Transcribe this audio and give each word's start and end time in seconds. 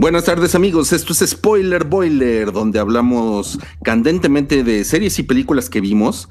Buenas 0.00 0.26
tardes 0.26 0.54
amigos, 0.54 0.92
esto 0.92 1.12
es 1.12 1.28
Spoiler 1.28 1.82
Boiler, 1.82 2.52
donde 2.52 2.78
hablamos 2.78 3.58
candentemente 3.82 4.62
de 4.62 4.84
series 4.84 5.18
y 5.18 5.24
películas 5.24 5.68
que 5.68 5.80
vimos, 5.80 6.28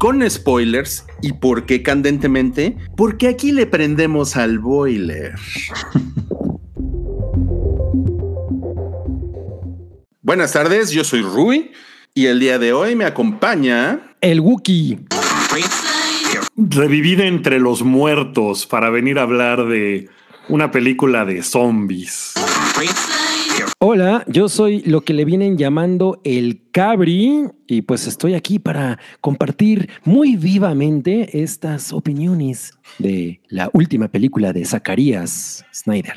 con 0.00 0.28
spoilers. 0.28 1.06
¿Y 1.22 1.34
por 1.34 1.64
qué 1.64 1.84
candentemente? 1.84 2.76
Porque 2.96 3.28
aquí 3.28 3.52
le 3.52 3.66
prendemos 3.66 4.34
al 4.36 4.58
boiler. 4.58 5.36
Buenas 10.20 10.52
tardes, 10.52 10.90
yo 10.90 11.04
soy 11.04 11.22
Rui 11.22 11.70
y 12.14 12.26
el 12.26 12.40
día 12.40 12.58
de 12.58 12.72
hoy 12.72 12.96
me 12.96 13.04
acompaña 13.04 14.16
el 14.20 14.40
Wookie. 14.40 14.98
Revivida 16.56 17.26
entre 17.26 17.60
los 17.60 17.84
muertos 17.84 18.66
para 18.66 18.90
venir 18.90 19.20
a 19.20 19.22
hablar 19.22 19.68
de 19.68 20.08
una 20.48 20.72
película 20.72 21.24
de 21.24 21.44
zombies. 21.44 22.34
Hola, 23.78 24.24
yo 24.26 24.48
soy 24.48 24.82
lo 24.82 25.02
que 25.02 25.14
le 25.14 25.24
vienen 25.24 25.56
llamando 25.56 26.20
el 26.24 26.62
Cabri 26.72 27.44
y 27.66 27.82
pues 27.82 28.06
estoy 28.06 28.34
aquí 28.34 28.58
para 28.58 28.98
compartir 29.20 29.90
muy 30.04 30.36
vivamente 30.36 31.42
estas 31.42 31.92
opiniones 31.92 32.72
de 32.98 33.40
la 33.48 33.70
última 33.72 34.08
película 34.08 34.52
de 34.52 34.64
Zacarías 34.64 35.64
Snyder. 35.72 36.14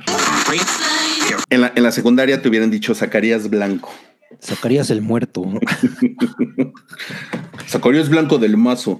En 1.49 1.61
la, 1.61 1.73
en 1.75 1.83
la 1.83 1.91
secundaria 1.91 2.41
te 2.41 2.49
hubieran 2.49 2.71
dicho 2.71 2.95
Zacarías 2.95 3.49
Blanco. 3.49 3.91
Zacarías 4.41 4.89
el 4.89 5.01
muerto. 5.01 5.43
Zacarías 7.67 8.09
Blanco 8.09 8.37
del 8.37 8.57
Mazo. 8.57 8.99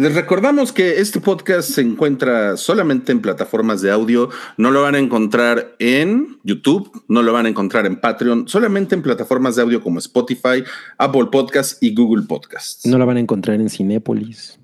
Les 0.00 0.14
recordamos 0.14 0.72
que 0.72 0.98
este 0.98 1.20
podcast 1.20 1.72
se 1.72 1.82
encuentra 1.82 2.56
solamente 2.56 3.12
en 3.12 3.20
plataformas 3.20 3.82
de 3.82 3.90
audio. 3.90 4.30
No 4.56 4.70
lo 4.70 4.80
van 4.80 4.94
a 4.94 4.98
encontrar 4.98 5.76
en 5.78 6.38
YouTube, 6.42 6.90
no 7.08 7.20
lo 7.22 7.34
van 7.34 7.44
a 7.44 7.50
encontrar 7.50 7.84
en 7.84 8.00
Patreon, 8.00 8.48
solamente 8.48 8.94
en 8.94 9.02
plataformas 9.02 9.56
de 9.56 9.62
audio 9.62 9.82
como 9.82 9.98
Spotify, 9.98 10.64
Apple 10.96 11.26
Podcasts 11.30 11.76
y 11.82 11.94
Google 11.94 12.24
Podcasts. 12.26 12.86
No 12.86 12.96
lo 12.96 13.04
van 13.04 13.18
a 13.18 13.20
encontrar 13.20 13.60
en 13.60 13.68
Cinépolis. 13.68 14.58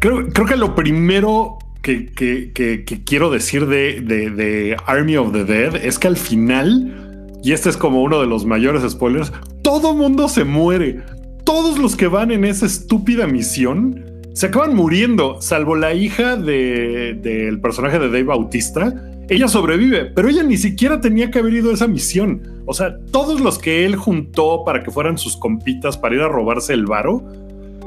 Creo, 0.00 0.26
creo 0.30 0.46
que 0.46 0.56
lo 0.56 0.74
primero 0.74 1.58
que, 1.82 2.06
que, 2.06 2.52
que, 2.54 2.86
que 2.86 3.04
quiero 3.04 3.30
decir 3.30 3.66
de, 3.66 4.00
de, 4.00 4.30
de 4.30 4.76
Army 4.86 5.18
of 5.18 5.34
the 5.34 5.44
Dead 5.44 5.76
es 5.76 5.98
que 5.98 6.08
al 6.08 6.16
final 6.16 7.07
y 7.42 7.52
este 7.52 7.68
es 7.68 7.76
como 7.76 8.02
uno 8.02 8.20
de 8.20 8.26
los 8.26 8.44
mayores 8.44 8.90
spoilers, 8.90 9.32
todo 9.62 9.94
mundo 9.94 10.28
se 10.28 10.44
muere. 10.44 11.02
Todos 11.44 11.78
los 11.78 11.96
que 11.96 12.08
van 12.08 12.30
en 12.30 12.44
esa 12.44 12.66
estúpida 12.66 13.26
misión 13.26 14.04
se 14.32 14.46
acaban 14.46 14.74
muriendo, 14.76 15.40
salvo 15.40 15.74
la 15.74 15.94
hija 15.94 16.36
del 16.36 17.20
de, 17.22 17.58
personaje 17.60 17.98
de 17.98 18.06
Dave 18.06 18.24
Bautista. 18.24 18.94
Ella 19.28 19.48
sobrevive, 19.48 20.06
pero 20.06 20.28
ella 20.28 20.42
ni 20.42 20.56
siquiera 20.56 21.00
tenía 21.00 21.30
que 21.30 21.38
haber 21.38 21.54
ido 21.54 21.70
a 21.70 21.74
esa 21.74 21.86
misión. 21.86 22.62
O 22.64 22.72
sea, 22.72 22.98
todos 23.10 23.40
los 23.40 23.58
que 23.58 23.84
él 23.84 23.96
juntó 23.96 24.62
para 24.64 24.82
que 24.82 24.90
fueran 24.90 25.18
sus 25.18 25.36
compitas 25.36 25.98
para 25.98 26.14
ir 26.14 26.20
a 26.22 26.28
robarse 26.28 26.72
el 26.72 26.86
varo, 26.86 27.24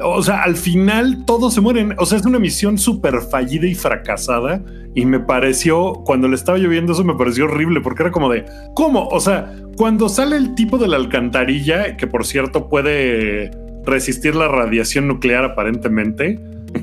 o 0.03 0.21
sea, 0.21 0.43
al 0.43 0.55
final 0.55 1.25
todos 1.25 1.53
se 1.53 1.61
mueren. 1.61 1.95
O 1.97 2.05
sea, 2.05 2.17
es 2.17 2.25
una 2.25 2.39
misión 2.39 2.77
súper 2.77 3.21
fallida 3.21 3.67
y 3.67 3.75
fracasada. 3.75 4.63
Y 4.93 5.05
me 5.05 5.19
pareció, 5.19 5.93
cuando 6.05 6.27
le 6.27 6.35
estaba 6.35 6.57
lloviendo, 6.57 6.93
eso 6.93 7.03
me 7.03 7.15
pareció 7.15 7.45
horrible 7.45 7.81
porque 7.81 8.03
era 8.03 8.11
como 8.11 8.29
de, 8.29 8.45
¿cómo? 8.75 9.07
O 9.07 9.19
sea, 9.19 9.53
cuando 9.77 10.09
sale 10.09 10.35
el 10.35 10.53
tipo 10.53 10.77
de 10.77 10.87
la 10.87 10.97
alcantarilla, 10.97 11.95
que 11.95 12.07
por 12.07 12.25
cierto 12.25 12.67
puede 12.67 13.51
resistir 13.85 14.35
la 14.35 14.47
radiación 14.47 15.07
nuclear 15.07 15.45
aparentemente, 15.45 16.39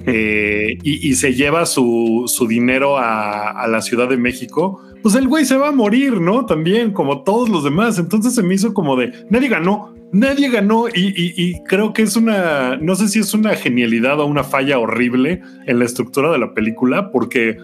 eh, 0.07 0.79
y, 0.83 1.09
y, 1.09 1.15
se 1.15 1.35
lleva 1.35 1.65
su, 1.65 2.25
su 2.27 2.47
dinero 2.47 2.99
a, 2.99 3.51
a, 3.51 3.69
la 3.69 3.81
Ciudad 3.81 4.09
de 4.09 4.19
México, 4.19 4.83
pues 5.03 5.15
el 5.15 5.29
güey 5.29 5.45
se 5.45 5.57
va 5.57 5.69
a 5.69 5.73
morir, 5.73 6.21
¿no? 6.21 6.45
También, 6.45 6.93
como 6.93 7.23
todos 7.23 7.49
los 7.49 7.65
demás. 7.65 7.99
Entonces 7.99 8.35
se 8.35 8.43
me 8.43 8.55
hizo 8.55 8.75
como 8.75 8.97
de, 8.97 9.13
nadie 9.31 9.49
ganó, 9.49 9.95
nadie 10.13 10.51
ganó 10.51 10.87
y, 10.89 11.61
creo 11.65 11.93
que 11.93 12.03
es 12.03 12.17
una, 12.17 12.77
no 12.77 12.95
sé 12.95 13.09
si 13.09 13.19
es 13.19 13.35
una 13.35 13.55
genialidad 13.55 14.21
o 14.21 14.27
una 14.27 14.45
falla 14.45 14.79
horrible 14.79 15.43
en 15.67 15.79
la 15.79 15.85
estructura 15.85 16.31
de 16.31 16.39
la 16.39 16.55
película, 16.55 17.11
porque 17.11 17.59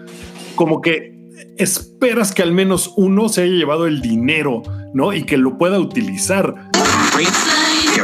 como 0.55 0.81
que 0.81 1.15
esperas 1.57 2.33
que 2.33 2.41
al 2.41 2.51
menos 2.51 2.93
uno 2.97 3.29
se 3.29 3.43
haya 3.43 3.53
llevado 3.53 3.87
el 3.87 4.01
dinero, 4.01 4.63
¿no? 4.93 5.13
Y 5.13 5.23
que 5.23 5.37
lo 5.37 5.57
pueda 5.57 5.79
utilizar. 5.79 6.55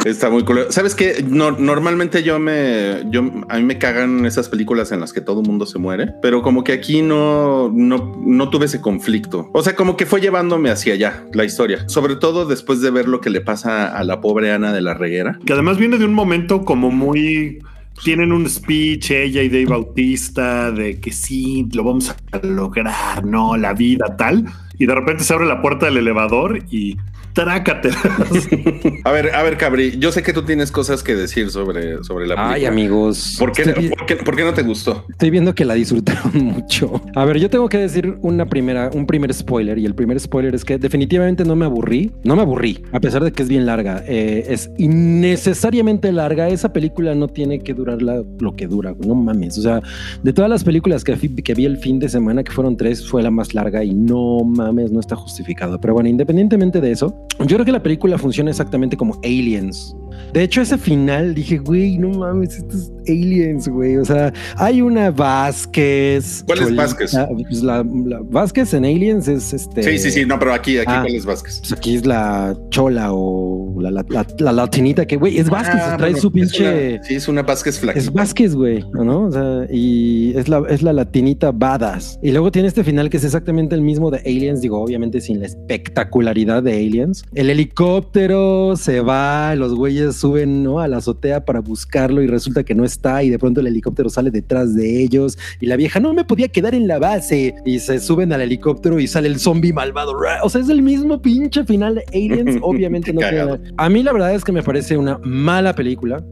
Está 0.06 0.29
muy 0.29 0.44
cool. 0.44 0.66
Sabes 0.69 0.95
que 0.95 1.23
no, 1.28 1.51
normalmente 1.51 2.23
yo 2.23 2.39
me, 2.39 3.03
yo 3.09 3.22
a 3.50 3.57
mí 3.57 3.63
me 3.63 3.78
cagan 3.78 4.25
esas 4.25 4.50
películas 4.50 4.91
en 4.91 5.00
las 5.00 5.13
que 5.13 5.22
todo 5.22 5.41
el 5.41 5.47
mundo 5.47 5.66
se 5.66 5.78
muere, 5.78 6.13
pero 6.22 6.41
como 6.41 6.63
que 6.63 6.73
aquí 6.73 7.01
no, 7.01 7.72
no, 7.73 8.19
no 8.25 8.50
tuve 8.50 8.66
ese 8.66 8.81
conflicto. 8.81 9.50
O 9.53 9.62
sea, 9.62 9.75
como 9.75 9.97
que 9.97 10.06
fue 10.06 10.19
llevándome 10.19 10.72
hacia 10.72 10.94
allá 10.94 11.25
la 11.34 11.45
historia, 11.45 11.88
sobre 11.88 12.16
todo 12.16 12.45
después 12.45 12.81
de 12.81 12.89
ver 12.89 13.07
lo 13.07 13.22
que 13.22 13.29
le 13.29 13.41
pasa 13.41 13.95
a 13.95 14.03
la 14.03 14.22
pobre 14.22 14.51
Ana 14.51 14.73
de 14.73 14.81
la 14.81 14.94
Reguera, 14.94 15.39
que 15.45 15.53
además 15.53 15.78
viene 15.78 15.97
de 15.97 16.06
un 16.06 16.13
momento 16.13 16.66
como 16.66 16.89
muy 16.89 17.59
tienen 18.03 18.31
un 18.31 18.50
speech 18.50 19.12
ella 19.12 19.44
y 19.44 19.50
Dave 19.50 19.66
Bautista 19.66 20.72
de 20.72 21.00
que 21.00 21.12
sí, 21.12 21.68
lo 21.73 21.83
vamos 21.83 22.16
a 22.31 22.45
lograr, 22.45 23.23
no, 23.23 23.57
la 23.57 23.73
vida 23.73 24.16
tal. 24.18 24.45
Y 24.79 24.88
de 24.88 24.95
repente 24.95 25.23
se 25.23 25.33
abre 25.33 25.45
la 25.45 25.62
puerta 25.62 25.85
del 25.85 25.97
elevador 25.97 26.63
y 26.72 26.97
trácate. 27.34 27.90
a 29.03 29.12
ver, 29.12 29.34
a 29.34 29.44
ver, 29.44 29.58
Cabri, 29.58 29.97
yo 29.97 30.12
sé 30.12 30.24
que 30.24 30.34
tú 30.34 30.44
tienes 30.44 30.72
cosas 30.72 31.03
que 31.03 31.16
decir 31.16 31.50
sobre, 31.50 32.03
sobre 32.03 32.28
la 32.28 32.36
película. 32.36 32.53
Ay, 32.53 32.66
amigos. 32.66 33.36
¿Por 33.40 33.52
qué, 33.52 33.64
estoy... 33.64 33.90
¿por, 33.90 34.06
qué, 34.06 34.16
¿Por 34.18 34.36
qué 34.36 34.44
no 34.44 34.53
te 34.53 34.64
gustó? 34.64 35.06
Estoy 35.09 35.30
viendo 35.30 35.53
que 35.56 35.66
la 35.66 35.74
disfrutaron 35.74 36.31
mucho. 36.34 37.02
A 37.16 37.25
ver, 37.25 37.38
yo 37.40 37.50
tengo 37.50 37.69
que 37.69 37.78
decir 37.78 38.18
una 38.22 38.46
primera, 38.46 38.90
un 38.94 39.06
primer 39.06 39.34
spoiler. 39.34 39.78
Y 39.78 39.86
el 39.86 39.96
primer 39.96 40.19
spoiler 40.19 40.56
es 40.56 40.66
que 40.66 40.78
definitivamente 40.78 41.44
no 41.46 41.56
me 41.56 41.66
aburrí. 41.66 42.12
No 42.24 42.36
me 42.36 42.42
aburrí, 42.42 42.84
a 42.92 43.00
pesar 43.00 43.24
de 43.24 43.31
que 43.31 43.44
es 43.44 43.50
bien 43.50 43.66
larga. 43.66 44.03
Eh, 44.08 44.46
es 44.50 44.69
innecesariamente 44.78 46.12
larga. 46.12 46.50
Esa 46.50 46.74
película 46.74 47.16
no 47.16 47.28
tiene 47.28 47.59
que 47.59 47.74
durar 47.74 48.02
la, 48.02 48.24
lo 48.40 48.56
que 48.56 48.68
dura. 48.68 48.96
No 49.06 49.16
mames. 49.16 49.58
O 49.58 49.62
sea, 49.62 49.81
de 50.24 50.34
todas 50.34 50.50
las 50.50 50.63
películas 50.63 51.03
que, 51.03 51.18
que 51.44 51.53
vi 51.53 51.66
el 51.66 51.78
fin 51.78 52.00
de 52.00 52.09
semana, 52.09 52.44
que 52.44 52.52
fueron 52.52 52.78
tres, 52.78 53.08
fue 53.08 53.24
la 53.24 53.31
más 53.31 53.53
larga 53.53 53.84
y 53.84 53.94
no 53.94 54.44
mames, 54.44 54.92
no 54.92 55.00
está 55.00 55.16
justificado. 55.16 55.80
Pero 55.80 55.94
bueno, 55.94 56.09
independientemente 56.09 56.81
de 56.81 56.92
eso, 56.92 57.28
yo 57.47 57.56
creo 57.56 57.66
que 57.66 57.72
la 57.72 57.84
película 57.84 58.18
funciona 58.18 58.50
exactamente 58.52 58.97
como 58.97 59.16
Aliens. 59.24 59.96
De 60.34 60.44
hecho, 60.44 60.62
ese 60.62 60.78
final 60.78 61.36
dije, 61.36 61.58
güey, 61.58 61.98
no 61.98 62.10
mames, 62.10 62.58
esto 62.58 62.78
es 62.78 62.92
Aliens, 63.08 63.68
güey. 63.68 63.98
O 63.98 64.06
sea, 64.06 64.34
hay 64.58 64.82
una 64.82 65.12
Vázquez. 65.12 66.44
¿Cuál 66.46 66.60
es 66.60 66.76
Vázquez? 66.76 67.18
Pues 67.50 67.64
la, 67.64 67.86
la, 68.06 68.20
Vázquez 68.24 68.74
en 68.74 68.86
Aliens 68.86 69.28
es 69.28 69.54
este. 69.54 69.84
Sí, 69.84 69.98
sí, 69.98 70.12
sí, 70.12 70.26
no, 70.26 70.40
pero 70.40 70.54
aquí, 70.54 70.78
aquí, 70.78 70.92
ah, 70.92 71.02
¿cuál 71.02 71.16
es 71.16 71.26
Vázquez? 71.26 71.60
Pues 71.60 71.74
aquí 71.74 71.96
es 71.96 72.06
la 72.06 72.56
Chola 72.70 73.10
o 73.12 73.76
la, 73.82 73.92
la, 73.92 74.06
la, 74.10 74.26
la 74.40 74.52
latinita 74.52 75.06
que, 75.06 75.18
güey, 75.18 75.38
es 75.38 75.50
Vázquez, 75.50 75.82
ah, 75.82 75.98
trae 75.98 76.12
bueno, 76.12 76.22
su 76.22 76.32
pinche. 76.32 76.96
Es 76.96 76.96
una, 76.96 77.04
sí, 77.04 77.16
es 77.16 77.28
una 77.28 77.42
Vázquez 77.44 77.80
flaquita. 77.80 78.04
Es 78.04 78.14
Vázquez, 78.14 78.56
güey, 78.56 78.86
¿no? 78.94 79.26
O 79.26 79.32
sea, 79.32 79.68
y 79.70 80.34
es 80.38 80.48
la, 80.48 80.64
es 80.70 80.82
la 80.82 80.94
latinita 80.94 81.52
badass. 81.52 82.20
Y 82.22 82.32
luego 82.32 82.52
tiene 82.52 82.68
este 82.68 82.84
final 82.84 83.10
que 83.10 83.18
es 83.18 83.24
exactamente 83.24 83.76
el 83.76 83.82
mismo 83.82 84.12
de 84.12 84.20
Aliens, 84.20 84.62
digo, 84.62 84.82
obviamente 84.82 85.22
sin 85.22 85.40
la 85.40 85.48
espectacularidad 85.48 86.64
de 86.64 86.74
Aliens. 86.74 87.24
El 87.34 87.50
helicóptero 87.50 88.76
se 88.76 89.02
va, 89.02 89.56
los 89.56 89.76
güeyes 89.76 90.00
suben 90.12 90.63
¿no? 90.63 90.79
a 90.79 90.88
la 90.88 90.97
azotea 90.97 91.45
para 91.45 91.59
buscarlo 91.59 92.22
y 92.22 92.28
resulta 92.28 92.63
que 92.63 92.75
no 92.75 92.84
está 92.85 93.23
y 93.23 93.29
de 93.29 93.39
pronto 93.39 93.62
el 93.62 93.67
helicóptero 93.67 94.09
sale 94.09 94.31
detrás 94.31 94.75
de 94.75 95.01
ellos 95.01 95.38
y 95.59 95.67
la 95.67 95.75
vieja 95.75 96.00
no 96.00 96.13
me 96.13 96.23
podía 96.23 96.47
quedar 96.47 96.75
en 96.75 96.88
la 96.88 97.00
base 97.00 97.56
y 97.66 97.79
se 97.79 98.00
suben 98.00 98.34
al 98.34 98.41
helicóptero 98.41 99.00
y 99.00 99.07
sale 99.07 99.28
el 99.28 99.39
zombie 99.39 99.73
malvado. 99.73 100.13
O 100.44 100.50
sea, 100.50 100.62
es 100.62 100.69
el 100.69 100.81
mismo 100.81 101.22
pinche 101.22 101.63
final 101.63 101.95
de 101.95 102.03
Aliens, 102.13 102.57
obviamente 102.62 103.13
no 103.13 103.22
queda. 103.22 103.59
A 103.78 103.89
mí 103.89 104.03
la 104.03 104.13
verdad 104.13 104.34
es 104.34 104.44
que 104.44 104.51
me 104.51 104.63
parece 104.63 104.97
una 104.97 105.19
mala 105.23 105.73
película. 105.73 106.23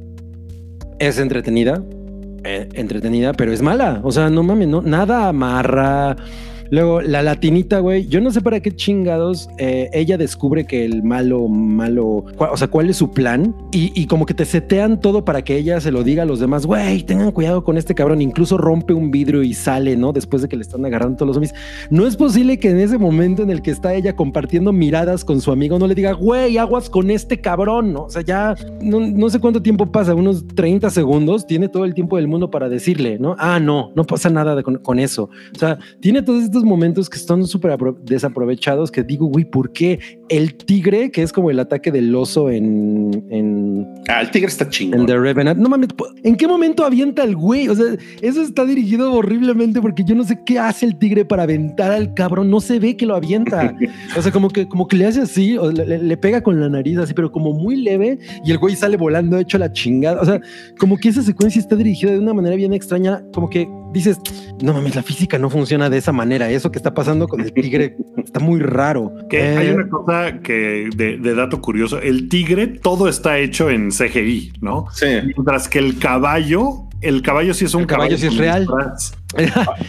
Es 0.99 1.17
entretenida, 1.17 1.81
eh, 2.43 2.67
entretenida, 2.73 3.33
pero 3.33 3.51
es 3.51 3.61
mala. 3.61 4.01
O 4.03 4.11
sea, 4.11 4.29
no 4.29 4.43
mames, 4.43 4.67
no, 4.67 4.81
nada 4.81 5.29
amarra. 5.29 6.15
Luego, 6.71 7.01
la 7.01 7.23
latinita, 7.23 7.79
güey, 7.79 8.07
yo 8.07 8.21
no 8.21 8.31
sé 8.31 8.41
para 8.41 8.59
qué 8.59 8.75
chingados 8.75 9.49
eh, 9.57 9.89
ella 9.93 10.17
descubre 10.17 10.65
que 10.65 10.85
el 10.85 11.03
malo, 11.03 11.47
malo, 11.47 12.25
o 12.37 12.57
sea, 12.57 12.67
cuál 12.67 12.89
es 12.89 12.97
su 12.97 13.11
plan 13.11 13.55
y, 13.71 13.91
y, 13.99 14.05
como 14.07 14.25
que 14.25 14.33
te 14.33 14.45
setean 14.45 14.99
todo 14.99 15.25
para 15.25 15.43
que 15.43 15.57
ella 15.57 15.81
se 15.81 15.91
lo 15.91 16.03
diga 16.03 16.23
a 16.23 16.25
los 16.25 16.39
demás, 16.39 16.65
güey, 16.65 17.03
tengan 17.03 17.31
cuidado 17.31 17.63
con 17.63 17.77
este 17.77 17.95
cabrón, 17.95 18.21
incluso 18.21 18.57
rompe 18.57 18.93
un 18.93 19.11
vidrio 19.11 19.43
y 19.43 19.53
sale, 19.53 19.97
¿no? 19.97 20.13
Después 20.13 20.41
de 20.41 20.47
que 20.47 20.55
le 20.55 20.61
están 20.61 20.85
agarrando 20.85 21.17
todos 21.17 21.27
los 21.27 21.35
zombies. 21.35 21.53
No 21.89 22.05
es 22.05 22.15
posible 22.15 22.59
que 22.59 22.69
en 22.69 22.79
ese 22.79 22.97
momento 22.97 23.43
en 23.43 23.49
el 23.49 23.61
que 23.61 23.71
está 23.71 23.93
ella 23.93 24.15
compartiendo 24.15 24.71
miradas 24.71 25.25
con 25.25 25.41
su 25.41 25.51
amigo 25.51 25.79
no 25.79 25.87
le 25.87 25.95
diga, 25.95 26.13
güey, 26.13 26.57
aguas 26.57 26.89
con 26.89 27.11
este 27.11 27.39
cabrón, 27.41 27.93
¿no? 27.93 28.03
O 28.03 28.09
sea, 28.09 28.21
ya 28.21 28.55
no, 28.81 28.99
no 28.99 29.29
sé 29.29 29.39
cuánto 29.39 29.61
tiempo 29.61 29.91
pasa, 29.91 30.13
unos 30.15 30.45
30 30.47 30.89
segundos, 30.89 31.47
tiene 31.47 31.67
todo 31.69 31.85
el 31.85 31.93
tiempo 31.93 32.17
del 32.17 32.27
mundo 32.27 32.51
para 32.51 32.69
decirle, 32.69 33.17
¿no? 33.19 33.35
Ah, 33.39 33.59
no, 33.59 33.91
no 33.95 34.03
pasa 34.03 34.29
nada 34.29 34.55
de, 34.55 34.63
con, 34.63 34.77
con 34.77 34.99
eso. 34.99 35.29
O 35.55 35.59
sea, 35.59 35.79
tiene 35.99 36.21
todos 36.21 36.43
estos 36.43 36.58
tantos 36.59 36.63
momentos 36.63 37.09
que 37.09 37.17
están 37.17 37.45
súper 37.45 37.77
desaprovechados 38.03 38.91
que 38.91 39.03
digo, 39.03 39.27
güey, 39.27 39.45
¿por 39.45 39.71
qué 39.71 39.99
el 40.29 40.55
tigre, 40.55 41.11
que 41.11 41.23
es 41.23 41.31
como 41.31 41.49
el 41.49 41.59
ataque 41.59 41.91
del 41.91 42.13
oso 42.15 42.49
en... 42.49 43.25
en 43.29 43.87
ah, 44.07 44.21
el 44.21 44.31
tigre 44.31 44.47
está 44.47 44.69
chingón. 44.69 45.01
En 45.01 45.05
The 45.05 45.17
Revenant. 45.17 45.59
No 45.59 45.69
mames, 45.69 45.89
¿en 46.23 46.35
qué 46.35 46.47
momento 46.47 46.85
avienta 46.85 47.23
el 47.23 47.35
güey? 47.35 47.67
O 47.67 47.75
sea, 47.75 47.85
eso 48.21 48.41
está 48.41 48.65
dirigido 48.65 49.11
horriblemente 49.13 49.81
porque 49.81 50.03
yo 50.03 50.15
no 50.15 50.23
sé 50.23 50.39
qué 50.45 50.59
hace 50.59 50.85
el 50.85 50.97
tigre 50.97 51.25
para 51.25 51.43
aventar 51.43 51.91
al 51.91 52.13
cabrón. 52.13 52.49
No 52.49 52.61
se 52.61 52.79
ve 52.79 52.95
que 52.95 53.05
lo 53.05 53.15
avienta. 53.15 53.75
o 54.17 54.21
sea, 54.21 54.31
como 54.31 54.49
que, 54.49 54.67
como 54.67 54.87
que 54.87 54.97
le 54.97 55.05
hace 55.05 55.21
así, 55.21 55.57
o 55.57 55.71
le, 55.71 56.17
pega 56.17 56.41
con 56.41 56.59
la 56.59 56.69
nariz 56.69 56.97
así, 56.97 57.13
pero 57.13 57.31
como 57.31 57.53
muy 57.53 57.75
leve 57.75 58.19
y 58.43 58.51
el 58.51 58.57
güey 58.57 58.75
sale 58.75 58.97
volando 58.97 59.37
hecho 59.37 59.57
la 59.57 59.71
chingada. 59.71 60.21
O 60.21 60.25
sea, 60.25 60.39
como 60.77 60.97
que 60.97 61.09
esa 61.09 61.23
secuencia 61.23 61.59
está 61.59 61.75
dirigida 61.75 62.11
de 62.11 62.19
una 62.19 62.33
manera 62.33 62.55
bien 62.55 62.73
extraña, 62.73 63.23
como 63.33 63.49
que 63.49 63.67
dices, 63.93 64.19
no 64.61 64.73
mames, 64.73 64.95
la 64.95 65.03
física 65.03 65.37
no 65.37 65.49
funciona 65.49 65.89
de 65.89 65.97
esa 65.97 66.11
manera. 66.11 66.49
Eso 66.49 66.71
que 66.71 66.77
está 66.77 66.93
pasando 66.93 67.27
con 67.27 67.41
el 67.41 67.53
tigre 67.53 67.95
está 68.17 68.39
muy 68.39 68.59
raro. 68.59 69.13
Que 69.29 69.41
hay 69.41 69.67
eh, 69.67 69.75
una 69.75 69.89
cosa 69.89 70.39
que 70.41 70.89
de, 70.95 71.17
dato 71.35 71.61
curioso, 71.61 71.99
el 71.99 72.29
tigre 72.29 72.67
todo 72.67 73.07
está 73.07 73.37
hecho 73.37 73.69
en 73.69 73.89
CGI, 73.89 74.53
¿no? 74.61 74.87
Sí. 74.91 75.07
Mientras 75.23 75.67
que 75.69 75.79
el 75.79 75.99
caballo, 75.99 76.88
el 77.01 77.21
caballo 77.21 77.53
sí 77.53 77.65
es 77.65 77.73
un 77.73 77.85
caballo, 77.85 78.15
caballo 78.15 78.17
sí 78.17 78.27
es 78.27 78.37
real. 78.37 78.67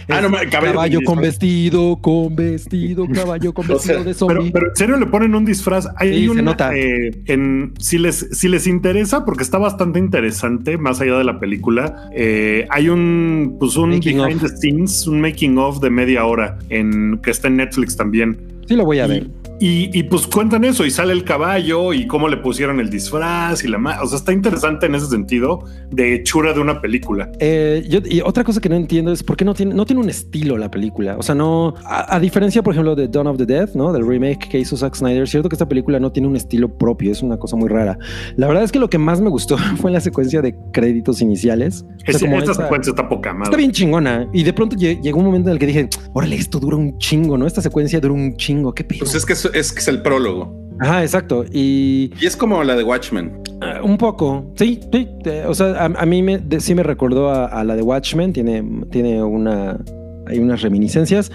ah, 0.09 0.21
no, 0.21 0.31
caballo, 0.51 1.01
con 1.05 1.21
vestido, 1.21 1.97
con 2.01 2.37
vestido, 2.37 3.07
caballo 3.09 3.55
con 3.55 3.67
vestido 3.69 4.05
de 4.05 4.15
zombie. 4.15 4.51
Pero, 4.53 4.69
en 4.69 4.77
serio 4.77 4.97
le 4.99 5.07
ponen 5.07 5.35
un 5.35 5.45
disfraz. 5.45 5.89
Hay, 5.97 6.29
una, 6.29 6.43
nota. 6.43 6.77
Eh, 6.77 7.23
en, 7.27 7.73
si, 7.79 7.99
les, 7.99 8.29
si 8.33 8.49
les 8.49 8.67
interesa, 8.67 9.25
porque 9.25 9.43
está 9.43 9.59
bastante 9.59 9.99
interesante, 9.99 10.77
más 10.77 11.01
allá 11.01 11.17
de 11.17 11.25
la 11.25 11.41
película, 11.41 12.11
eh, 12.15 12.67
hay 12.71 12.89
un, 12.89 13.57
pues 13.59 13.77
un 13.77 13.99
behind 14.01 14.41
the 14.41 14.49
scenes, 14.49 15.07
un 15.07 15.21
making 15.21 15.59
of 15.59 15.81
de 15.81 15.91
media 15.91 16.25
hora 16.27 16.59
en, 16.69 17.19
que 17.23 17.31
está 17.31 17.49
en 17.49 17.57
Netflix 17.57 17.97
también. 17.97 18.50
Sí, 18.71 18.77
lo 18.77 18.85
voy 18.85 19.01
a 19.01 19.09
ver. 19.09 19.27
Y, 19.63 20.05
pues 20.05 20.27
cuentan 20.27 20.65
eso 20.65 20.87
y 20.87 20.91
sale 20.91 21.13
el 21.13 21.23
caballo 21.23 21.93
y 21.93 22.07
cómo 22.07 22.29
le 22.29 22.39
pusieron 22.39 22.81
el 22.81 22.89
disfraz 22.89 23.63
y 23.63 23.69
la 23.69 23.79
O 24.03 24.07
sea, 24.07 24.17
está 24.17 24.33
interesante 24.33 24.87
en 24.87 24.95
ese 24.95 25.07
sentido 25.07 25.65
de 25.91 26.15
hechura 26.15 26.55
de 26.55 26.61
una 26.61 26.81
película. 26.81 27.31
Eh, 27.41 27.87
y 28.09 28.21
otra 28.23 28.43
cosa 28.43 28.59
que 28.59 28.71
no 28.71 28.77
entiendo 28.77 29.13
es 29.13 29.23
por 29.23 29.37
qué 29.37 29.45
no 29.45 29.53
tiene, 29.53 29.75
no 29.75 29.85
tiene 29.85 30.01
un 30.01 30.09
estilo 30.09 30.57
la 30.57 30.71
película. 30.71 31.17
O 31.19 31.23
sea, 31.23 31.35
no, 31.35 31.75
a, 31.85 32.19
diferencia, 32.21 32.63
por 32.63 32.73
ejemplo, 32.73 32.95
de 32.95 33.09
Dawn 33.09 33.27
of 33.27 33.37
the 33.37 33.45
Dead, 33.45 33.75
¿no? 33.75 33.93
Del 33.93 34.07
remake 34.07 34.49
que 34.49 34.59
hizo 34.61 34.79
Zack 34.79 34.95
Snyder, 34.95 35.29
cierto 35.29 35.51
que 35.51 35.57
esta 35.57 35.69
película 35.69 36.01
no 36.01 36.11
tiene 36.11 36.29
un 36.29 36.37
estilo 36.37 36.79
propio, 36.79 37.13
es 37.13 37.21
una 37.21 37.37
cosa 37.37 37.57
muy 37.57 37.69
rara. 37.69 37.99
La 38.37 38.47
verdad 38.47 38.63
es 38.63 38.73
que 38.73 38.79
lo 38.79 38.89
que 38.89 38.99
más 38.99 39.21
me 39.21 39.29
gustó 39.29 39.59
fue 39.79 39.91
la 39.91 40.01
secuencia 40.01 40.41
de 40.41 40.55
créditos 40.73 41.21
iniciales. 41.21 41.85
esta 42.07 42.55
secuencia 42.55 42.91
está 42.91 43.09
poca 43.09 43.35
madre. 43.35 43.45
Está 43.45 43.57
bien 43.59 43.73
chingona. 43.73 44.27
Y 44.33 44.43
de 44.43 44.55
pronto 44.55 44.77
llegó 44.77 45.19
un 45.19 45.27
momento 45.27 45.51
en 45.51 45.55
el 45.55 45.59
que 45.59 45.67
dije, 45.67 45.89
órale, 46.15 46.37
esto 46.37 46.59
dura 46.59 46.79
un 46.79 46.97
chingo, 46.97 47.37
¿no? 47.37 47.47
Esta 47.47 47.61
secuencia 47.61 48.01
dura 48.01 48.15
un 48.15 48.37
chingo. 48.37 48.60
Pues 48.99 49.15
es 49.15 49.27
que 49.27 49.33
es 49.33 49.73
que 49.73 49.81
es 49.81 49.89
el 49.89 50.03
prólogo. 50.03 50.61
Ajá, 50.81 51.03
exacto. 51.03 51.45
Y, 51.53 52.13
y 52.21 52.27
es 52.27 52.37
como 52.37 52.65
la 52.65 52.75
de 52.75 52.83
Watchmen. 52.83 53.43
Ah, 53.61 53.81
un 53.83 53.99
poco, 53.99 54.51
sí, 54.57 54.81
sí. 54.91 55.09
o 55.47 55.53
sea, 55.53 55.85
a, 55.85 56.07
mí 56.07 56.23
me, 56.23 56.41
sí 56.61 56.75
me 56.75 56.83
recordó 56.83 57.31
a, 57.31 57.63
la 57.65 57.77
de 57.77 57.83
Watchmen. 57.83 58.33
Tiene, 58.33 58.65
tiene 58.91 59.23
una, 59.23 59.79
hay 60.27 60.39
unas 60.39 60.63
reminiscencias 60.63 61.31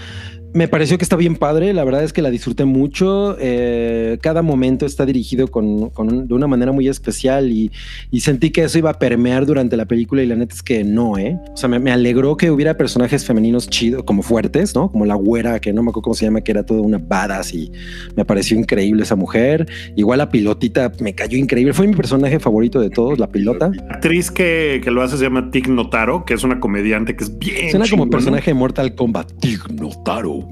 me 0.56 0.70
pareció 0.70 0.98
que 0.98 1.04
está 1.04 1.18
bien 1.18 1.36
padre, 1.36 1.74
la 1.74 1.84
verdad 1.84 2.02
es 2.06 2.14
que 2.14 2.22
la 2.22 2.30
disfruté 2.30 2.64
mucho, 2.64 3.36
eh, 3.42 4.18
cada 4.22 4.42
momento 4.42 4.86
está 4.86 5.06
dirigido 5.06 5.50
con, 5.50 5.92
de 6.28 6.34
una 6.34 6.48
manera 6.48 6.72
muy 6.72 6.88
especial 6.88 7.52
y, 7.52 7.72
sentí 8.22 8.50
que 8.50 8.64
eso 8.64 8.80
iba 8.80 8.90
a 8.90 8.98
permear 8.98 9.46
durante 9.46 9.76
la 9.76 9.86
película 9.86 10.24
y 10.24 10.26
la 10.26 10.36
neta 10.36 10.56
es 10.56 10.64
que 10.64 10.86
no, 10.86 11.18
¿eh? 11.18 11.38
O 11.54 11.58
sea, 11.58 11.68
me, 11.68 11.92
alegró 11.92 12.38
que 12.38 12.50
hubiera 12.50 12.78
personajes 12.78 13.26
femeninos 13.26 13.70
chidos, 13.70 14.04
como 14.04 14.24
fuertes, 14.24 14.74
¿no? 14.74 14.90
Como 14.90 15.06
la 15.06 15.16
güera, 15.16 15.60
que 15.60 15.74
no 15.74 15.84
me 15.84 15.90
acuerdo 15.90 16.04
cómo 16.04 16.14
se 16.16 16.26
llama, 16.26 16.40
que 16.40 16.52
era 16.52 16.66
toda 16.66 16.80
una 16.82 16.98
badass 16.98 17.54
y 17.54 17.72
me 18.16 18.24
pareció 18.24 18.58
increíble 18.58 19.04
esa 19.04 19.18
mujer. 19.18 19.68
Igual 19.98 20.20
la 20.20 20.30
pilotita 20.30 20.90
me 21.02 21.14
cayó 21.14 21.38
increíble, 21.38 21.74
fue 21.74 21.86
mi 21.86 21.96
personaje 21.96 22.40
favorito 22.40 22.80
de 22.80 22.90
todos, 22.90 23.20
la 23.20 23.28
pilota. 23.28 23.72
La 23.76 23.96
actriz 23.96 24.32
que, 24.32 24.82
lo 24.86 25.02
hace 25.02 25.18
se 25.18 25.26
llama 25.26 25.52
Tig 25.52 25.68
Notaro, 25.68 26.24
que 26.24 26.34
es 26.34 26.44
una 26.46 26.62
comediante 26.62 27.18
que 27.18 27.26
es 27.26 27.38
bien... 27.38 27.72
Suena 27.72 27.86
como 27.90 28.10
personaje 28.10 28.52
de 28.52 28.54
Mortal 28.54 28.96
Kombat, 28.96 29.34
Tig 29.42 29.60
Notaro. 29.74 30.45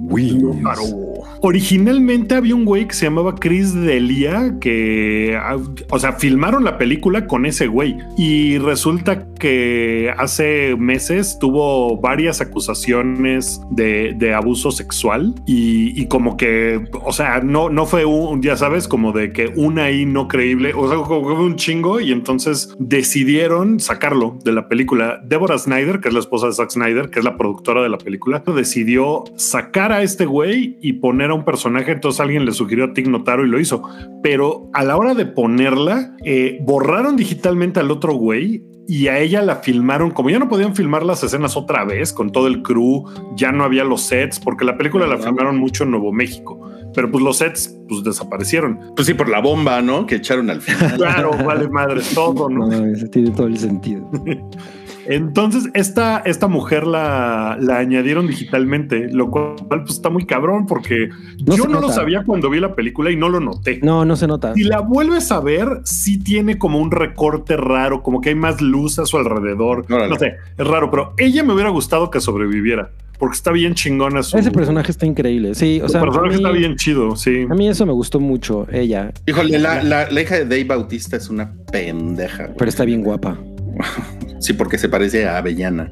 Originalmente 1.41 2.35
había 2.35 2.55
un 2.55 2.63
güey 2.63 2.87
que 2.87 2.93
se 2.93 3.05
llamaba 3.05 3.35
Chris 3.35 3.73
Delia 3.73 4.55
que, 4.61 5.37
ah, 5.37 5.57
o 5.89 5.99
sea, 5.99 6.13
filmaron 6.13 6.63
la 6.63 6.77
película 6.77 7.27
con 7.27 7.45
ese 7.45 7.67
güey 7.67 7.97
y 8.17 8.57
resulta 8.59 9.27
que 9.39 10.13
hace 10.17 10.75
meses 10.77 11.37
tuvo 11.39 11.97
varias 11.97 12.39
acusaciones 12.39 13.61
de, 13.71 14.33
abuso 14.33 14.71
sexual 14.71 15.35
y, 15.45 16.05
como 16.07 16.37
que, 16.37 16.85
o 17.03 17.11
sea, 17.11 17.41
no, 17.41 17.69
no 17.69 17.85
fue 17.85 18.05
un, 18.05 18.41
ya 18.41 18.55
sabes, 18.55 18.87
como 18.87 19.11
de 19.11 19.31
que 19.33 19.51
una 19.55 19.83
ahí 19.83 20.05
no 20.05 20.27
creíble, 20.27 20.73
o 20.73 20.87
sea, 20.87 20.97
como 20.97 21.33
un 21.33 21.55
chingo 21.57 21.99
y 21.99 22.11
entonces 22.11 22.73
decidieron 22.79 23.79
sacarlo 23.79 24.39
de 24.43 24.53
la 24.53 24.67
película. 24.69 25.21
Deborah 25.25 25.57
Snyder, 25.57 25.99
que 25.99 26.07
es 26.07 26.13
la 26.13 26.21
esposa 26.21 26.47
de 26.47 26.53
Zack 26.53 26.71
Snyder, 26.71 27.09
que 27.09 27.19
es 27.19 27.25
la 27.25 27.37
productora 27.37 27.83
de 27.83 27.89
la 27.89 27.97
película, 27.97 28.43
decidió 28.55 29.25
sacar 29.35 29.82
a 29.91 30.01
este 30.01 30.25
güey 30.25 30.77
y 30.81 30.93
poner 30.93 31.31
a 31.31 31.33
un 31.33 31.45
personaje. 31.45 31.91
Entonces 31.91 32.21
alguien 32.21 32.45
le 32.45 32.51
sugirió 32.51 32.85
a 32.85 32.93
Tig 32.93 33.09
Notaro 33.09 33.45
y 33.45 33.49
lo 33.49 33.59
hizo. 33.59 33.83
Pero 34.21 34.69
a 34.73 34.83
la 34.83 34.97
hora 34.97 35.13
de 35.13 35.25
ponerla, 35.25 36.15
eh, 36.23 36.59
borraron 36.61 37.15
digitalmente 37.15 37.79
al 37.79 37.91
otro 37.91 38.13
güey 38.13 38.63
y 38.87 39.07
a 39.07 39.19
ella 39.19 39.41
la 39.41 39.57
filmaron, 39.57 40.11
como 40.11 40.29
ya 40.29 40.39
no 40.39 40.49
podían 40.49 40.75
filmar 40.75 41.03
las 41.03 41.23
escenas 41.23 41.55
otra 41.55 41.85
vez 41.85 42.11
con 42.11 42.31
todo 42.31 42.47
el 42.47 42.61
crew, 42.61 43.05
ya 43.35 43.51
no 43.51 43.63
había 43.63 43.83
los 43.83 44.01
sets, 44.01 44.39
porque 44.39 44.65
la 44.65 44.77
película 44.77 45.07
la 45.07 45.17
filmaron 45.17 45.57
mucho 45.57 45.83
en 45.85 45.91
Nuevo 45.91 46.11
México, 46.11 46.69
pero 46.93 47.09
pues 47.09 47.23
los 47.23 47.37
sets 47.37 47.77
pues 47.87 48.03
desaparecieron. 48.03 48.91
Pues 48.95 49.07
sí, 49.07 49.13
por 49.13 49.29
la 49.29 49.39
bomba, 49.39 49.81
¿no? 49.81 50.05
Que 50.05 50.15
echaron 50.15 50.49
al 50.49 50.61
final. 50.61 50.97
claro, 50.97 51.31
vale 51.45 51.69
madre, 51.69 52.01
todo, 52.13 52.49
¿no? 52.49 52.67
no 52.69 53.07
tiene 53.09 53.31
todo 53.31 53.47
el 53.47 53.57
sentido. 53.57 54.09
Entonces, 55.07 55.69
esta, 55.73 56.19
esta 56.19 56.47
mujer 56.47 56.85
la, 56.85 57.57
la, 57.59 57.77
añadieron 57.77 58.27
digitalmente, 58.27 59.09
lo 59.11 59.29
cual 59.29 59.55
pues, 59.67 59.91
está 59.91 60.09
muy 60.09 60.25
cabrón 60.25 60.65
porque 60.65 61.09
yo 61.37 61.67
no 61.67 61.79
lo 61.81 61.89
sabía 61.89 62.23
cuando 62.23 62.49
vi 62.49 62.59
la 62.59 62.75
película 62.75 63.11
y 63.11 63.15
no 63.15 63.29
lo 63.29 63.39
noté. 63.39 63.79
No, 63.81 64.05
no 64.05 64.15
se 64.15 64.27
nota. 64.27 64.53
Si 64.53 64.63
la 64.63 64.79
vuelves 64.79 65.31
a 65.31 65.39
ver, 65.39 65.81
sí 65.83 66.17
tiene 66.19 66.57
como 66.57 66.79
un 66.79 66.91
recorte 66.91 67.57
raro, 67.57 68.03
como 68.03 68.21
que 68.21 68.29
hay 68.29 68.35
más 68.35 68.61
luz 68.61 68.99
a 68.99 69.05
su 69.05 69.17
alrededor. 69.17 69.89
No, 69.89 70.15
sé, 70.17 70.37
es 70.57 70.67
raro, 70.67 70.89
pero 70.89 71.13
ella 71.17 71.43
me 71.43 71.53
hubiera 71.53 71.69
gustado 71.69 72.09
que 72.09 72.19
sobreviviera 72.19 72.91
porque 73.19 73.35
está 73.35 73.51
bien 73.51 73.73
chingona 73.73 74.21
su... 74.21 74.37
Ese 74.37 74.51
personaje 74.51 74.91
está 74.91 75.05
increíble, 75.05 75.55
sí. 75.55 75.79
O 75.81 75.87
sea, 75.87 76.01
el 76.01 76.07
personaje 76.07 76.35
está 76.35 76.51
bien 76.51 76.75
chido, 76.75 77.15
sí. 77.15 77.45
A 77.49 77.53
mí 77.53 77.69
eso 77.69 77.85
me 77.85 77.93
gustó 77.93 78.19
mucho, 78.19 78.67
ella. 78.69 79.13
Híjole, 79.25 79.59
la, 79.59 79.81
la, 79.81 80.11
la 80.11 80.21
hija 80.21 80.35
de 80.35 80.45
Dave 80.45 80.65
Bautista 80.65 81.15
es 81.15 81.29
una 81.29 81.53
pendeja. 81.71 82.49
Pero 82.57 82.67
está 82.67 82.83
bien 82.83 83.01
guapa. 83.01 83.37
Sí, 84.43 84.51
porque 84.51 84.77
se 84.77 84.89
parece 84.89 85.25
a 85.25 85.37
Avellana. 85.37 85.89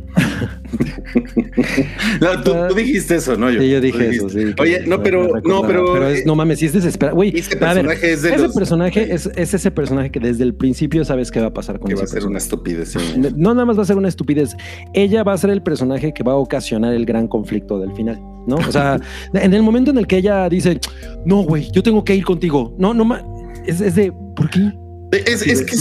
no, 2.21 2.43
tú, 2.43 2.75
dijiste 2.75 3.15
eso, 3.15 3.37
¿no? 3.37 3.49
Yo, 3.49 3.61
sí, 3.61 3.69
yo 3.69 3.79
dije 3.79 4.09
eso, 4.09 4.29
sí. 4.29 4.53
Oye, 4.59 4.83
no, 4.85 5.01
pero, 5.01 5.39
no, 5.41 5.61
pero. 5.61 5.93
Pero 5.93 6.07
es, 6.07 6.25
no 6.25 6.35
mames, 6.35 6.59
si 6.59 6.65
es 6.65 6.73
desesperado. 6.73 7.15
Güey, 7.15 7.37
ese 7.37 7.55
personaje 7.55 8.11
es 8.11 8.21
de 8.23 8.35
Ese 8.35 8.49
personaje 8.49 9.13
es, 9.13 9.29
es, 9.37 9.53
ese 9.53 9.71
personaje 9.71 10.11
que 10.11 10.19
desde 10.19 10.43
el 10.43 10.53
principio 10.53 11.05
sabes 11.05 11.31
qué 11.31 11.39
va 11.39 11.47
a 11.47 11.53
pasar 11.53 11.79
con 11.79 11.87
Que 11.87 11.95
va 11.95 12.03
a 12.03 12.07
ser 12.07 12.25
una 12.25 12.39
estupidez. 12.39 12.93
No, 13.37 13.53
nada 13.53 13.63
más 13.63 13.77
va 13.77 13.83
a 13.83 13.85
ser 13.85 13.95
una 13.95 14.09
estupidez. 14.09 14.57
Ella 14.93 15.23
va 15.23 15.31
a 15.31 15.37
ser 15.37 15.49
el 15.51 15.63
personaje 15.63 16.13
que 16.13 16.21
va 16.21 16.33
a 16.33 16.35
ocasionar 16.35 16.93
el 16.93 17.05
gran 17.05 17.29
conflicto 17.29 17.79
del 17.79 17.93
final, 17.93 18.19
¿no? 18.47 18.57
O 18.57 18.71
sea, 18.71 18.99
en 19.33 19.53
el 19.53 19.63
momento 19.63 19.91
en 19.91 19.97
el 19.97 20.07
que 20.07 20.17
ella 20.17 20.49
dice, 20.49 20.77
no, 21.25 21.43
güey, 21.43 21.71
yo 21.71 21.81
tengo 21.81 22.03
que 22.03 22.15
ir 22.15 22.25
contigo. 22.25 22.75
No, 22.77 22.93
no, 22.93 23.15
es, 23.65 23.79
es 23.79 23.95
de, 23.95 24.11
¿por 24.35 24.49
qué? 24.49 24.73
Es, 25.11 25.43
que, 25.43 25.75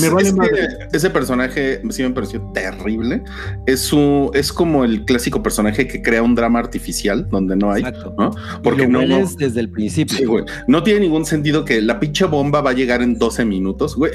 ese 0.92 1.10
personaje 1.10 1.80
sí 1.90 2.02
me 2.02 2.10
pareció 2.10 2.42
terrible. 2.52 3.22
Es, 3.66 3.80
su, 3.80 4.30
es 4.34 4.52
como 4.52 4.84
el 4.84 5.04
clásico 5.04 5.40
personaje 5.40 5.86
que 5.86 6.02
crea 6.02 6.22
un 6.22 6.34
drama 6.34 6.58
artificial 6.58 7.28
donde 7.28 7.54
no 7.54 7.70
hay. 7.70 7.84
¿no? 8.18 8.32
Porque 8.62 8.88
no, 8.88 9.00
es 9.02 9.36
desde 9.36 9.60
el 9.60 9.70
principio. 9.70 10.44
No 10.66 10.82
tiene 10.82 11.00
ningún 11.00 11.24
sentido 11.24 11.64
que 11.64 11.80
la 11.80 12.00
pinche 12.00 12.24
bomba 12.24 12.60
va 12.60 12.70
a 12.70 12.74
llegar 12.74 13.02
en 13.02 13.18
12 13.18 13.44
minutos. 13.44 13.94
Güey. 13.94 14.12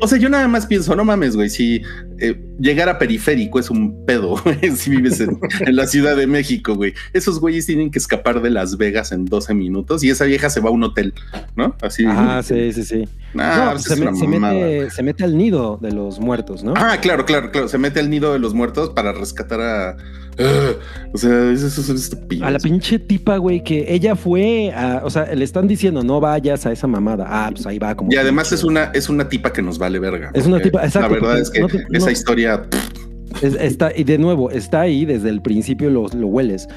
O 0.00 0.06
sea, 0.06 0.18
yo 0.18 0.28
nada 0.28 0.46
más 0.46 0.66
pienso, 0.66 0.94
no 0.94 1.04
mames, 1.04 1.34
güey, 1.34 1.50
si 1.50 1.82
eh, 2.18 2.40
llegar 2.62 2.88
a 2.88 2.98
periférico 2.98 3.58
es 3.58 3.70
un 3.70 4.06
pedo 4.06 4.36
si 4.76 4.90
vives 4.90 5.20
en, 5.20 5.38
la 5.66 5.86
Ciudad 5.86 6.16
de 6.16 6.26
México, 6.26 6.74
güey. 6.74 6.94
Esos 7.12 7.40
güeyes 7.40 7.66
tienen 7.66 7.90
que 7.90 7.98
escapar 7.98 8.40
de 8.40 8.50
Las 8.50 8.76
Vegas 8.78 9.12
en 9.12 9.24
12 9.24 9.52
minutos 9.54 10.04
y 10.04 10.10
esa 10.10 10.24
vieja 10.24 10.48
se 10.48 10.60
va 10.60 10.70
a 10.70 10.72
un 10.72 10.84
hotel, 10.84 11.12
¿no? 11.56 11.74
Así. 11.82 12.04
Ah, 12.06 12.40
sí, 12.42 12.72
sí, 12.72 12.84
sí. 12.84 13.08
no, 13.34 13.42
pues 13.72 13.82
se, 13.82 13.96
mete, 13.96 14.90
se, 14.90 15.02
mete, 15.02 15.24
al 15.24 15.36
nido 15.36 15.78
de 15.82 15.92
los 15.92 16.20
muertos, 16.20 16.62
¿no? 16.62 16.74
Ah, 16.76 16.98
claro, 17.00 17.26
claro, 17.26 17.50
claro. 17.50 17.68
Se 17.68 17.78
mete 17.78 18.00
al 18.00 18.08
nido 18.08 18.32
de 18.32 18.38
los 18.38 18.54
muertos 18.54 18.90
para 18.90 19.12
rescatar 19.12 19.60
a 19.60 19.96
o 21.12 21.18
sea, 21.18 21.50
eso 21.50 21.66
es 21.66 21.88
estúpido. 21.88 22.46
A 22.46 22.50
la 22.50 22.58
pinche 22.58 22.98
tipa, 22.98 23.36
güey, 23.36 23.62
que 23.62 23.84
ella 23.88 24.16
fue 24.16 24.72
a, 24.72 25.02
o 25.04 25.10
sea, 25.10 25.34
le 25.34 25.44
están 25.44 25.68
diciendo, 25.68 26.02
no 26.02 26.20
vayas 26.20 26.64
a 26.66 26.72
esa 26.72 26.86
mamada. 26.86 27.26
Ah, 27.28 27.50
pues 27.52 27.66
ahí 27.66 27.78
va 27.78 27.94
como. 27.94 28.12
Y 28.12 28.16
además 28.16 28.52
es 28.52 28.64
una, 28.64 28.84
es 28.94 29.08
una 29.08 29.28
tipa 29.28 29.52
que 29.52 29.62
nos 29.62 29.78
vale 29.78 29.98
verga. 29.98 30.30
Es 30.34 30.46
una 30.46 30.60
tipa, 30.60 30.84
exacto. 30.84 31.08
La 31.08 31.20
verdad 31.20 31.38
es 31.38 31.50
que 31.50 31.66
esa 31.92 32.10
historia. 32.10 32.62
Está, 33.40 33.90
y 33.96 34.04
de 34.04 34.18
nuevo, 34.18 34.50
está 34.50 34.82
ahí 34.82 35.04
desde 35.04 35.30
el 35.30 35.40
principio 35.40 35.90
lo 35.90 36.06
hueles. 36.26 36.68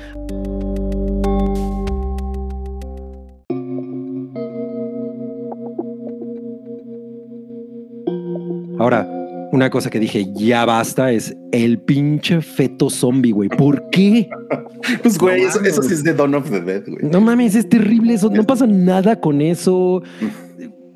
Ahora, 8.78 9.15
una 9.56 9.70
cosa 9.70 9.90
que 9.90 10.00
dije, 10.00 10.28
ya 10.36 10.66
basta, 10.66 11.12
es 11.12 11.36
el 11.52 11.80
pinche 11.80 12.42
feto 12.42 12.90
zombie, 12.90 13.32
güey. 13.32 13.50
¿Por 13.50 13.90
qué? 13.90 14.30
Pues, 15.02 15.18
güey, 15.18 15.42
eso, 15.42 15.60
eso, 15.64 15.82
sí 15.82 15.96
es 15.96 16.04
de 16.04 16.14
Dawn 16.14 16.36
of 16.36 16.52
the 16.52 16.62
Dead, 16.62 16.84
güey. 16.86 17.00
No 17.10 17.20
mames, 17.20 17.56
es 17.56 17.68
terrible 17.68 18.14
eso. 18.14 18.30
No 18.30 18.44
pasa 18.44 18.68
nada 18.68 19.20
con 19.20 19.42
eso. 19.42 20.04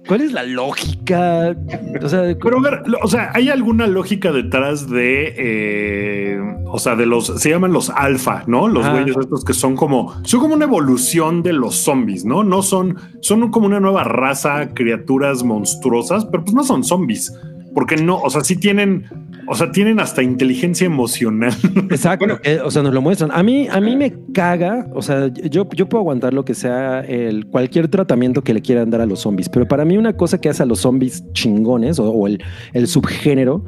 ¿Cuál 0.08 0.22
es 0.22 0.32
la 0.32 0.44
lógica? 0.44 1.56
O 2.02 2.10
sea, 2.10 2.36
pero 2.42 2.58
a 2.58 2.62
ver, 2.62 2.82
o 3.02 3.08
sea, 3.08 3.32
¿hay 3.34 3.50
alguna 3.50 3.88
lógica 3.88 4.32
detrás 4.32 4.90
de, 4.90 5.34
eh, 5.38 6.40
o 6.66 6.80
sea, 6.80 6.96
de 6.96 7.06
los, 7.06 7.28
se 7.28 7.50
llaman 7.50 7.74
los 7.74 7.90
alfa, 7.90 8.44
¿no? 8.48 8.68
Los 8.68 8.90
güeyes 8.90 9.16
estos 9.18 9.44
que 9.44 9.54
son 9.54 9.76
como, 9.76 10.14
son 10.24 10.40
como 10.40 10.56
una 10.56 10.66
evolución 10.66 11.44
de 11.44 11.54
los 11.54 11.76
zombies, 11.76 12.26
¿no? 12.26 12.44
No 12.44 12.64
son, 12.64 12.96
son 13.22 13.50
como 13.52 13.68
una 13.68 13.80
nueva 13.80 14.04
raza, 14.04 14.70
criaturas 14.74 15.44
monstruosas, 15.44 16.26
pero 16.26 16.44
pues 16.44 16.56
no 16.56 16.64
son 16.64 16.84
zombies. 16.84 17.32
Porque 17.74 17.98
no, 17.98 18.20
o 18.20 18.30
sea, 18.30 18.44
sí 18.44 18.56
tienen 18.56 19.06
o 19.52 19.56
sea, 19.56 19.72
tienen 19.72 20.00
hasta 20.00 20.22
inteligencia 20.22 20.86
emocional. 20.86 21.52
Exacto. 21.90 22.40
Eh, 22.44 22.60
o 22.64 22.70
sea, 22.70 22.84
nos 22.84 22.94
lo 22.94 23.02
muestran. 23.02 23.32
A 23.34 23.42
mí, 23.42 23.68
a 23.68 23.82
mí 23.82 23.96
me 23.96 24.14
caga. 24.32 24.88
O 24.94 25.02
sea, 25.02 25.28
yo, 25.28 25.68
yo 25.72 25.90
puedo 25.90 26.02
aguantar 26.02 26.36
lo 26.36 26.46
que 26.46 26.54
sea 26.54 27.00
el 27.00 27.48
cualquier 27.48 27.88
tratamiento 27.88 28.44
que 28.44 28.54
le 28.54 28.62
quieran 28.62 28.92
dar 28.92 29.02
a 29.02 29.08
los 29.08 29.22
zombies. 29.22 29.50
Pero 29.50 29.68
para 29.68 29.86
mí, 29.86 29.98
una 29.98 30.16
cosa 30.16 30.40
que 30.40 30.50
hace 30.50 30.62
a 30.62 30.68
los 30.68 30.82
zombies 30.82 31.24
chingones 31.34 31.98
o, 31.98 32.28
el, 32.28 32.44
el 32.74 32.88
subgénero 32.88 33.66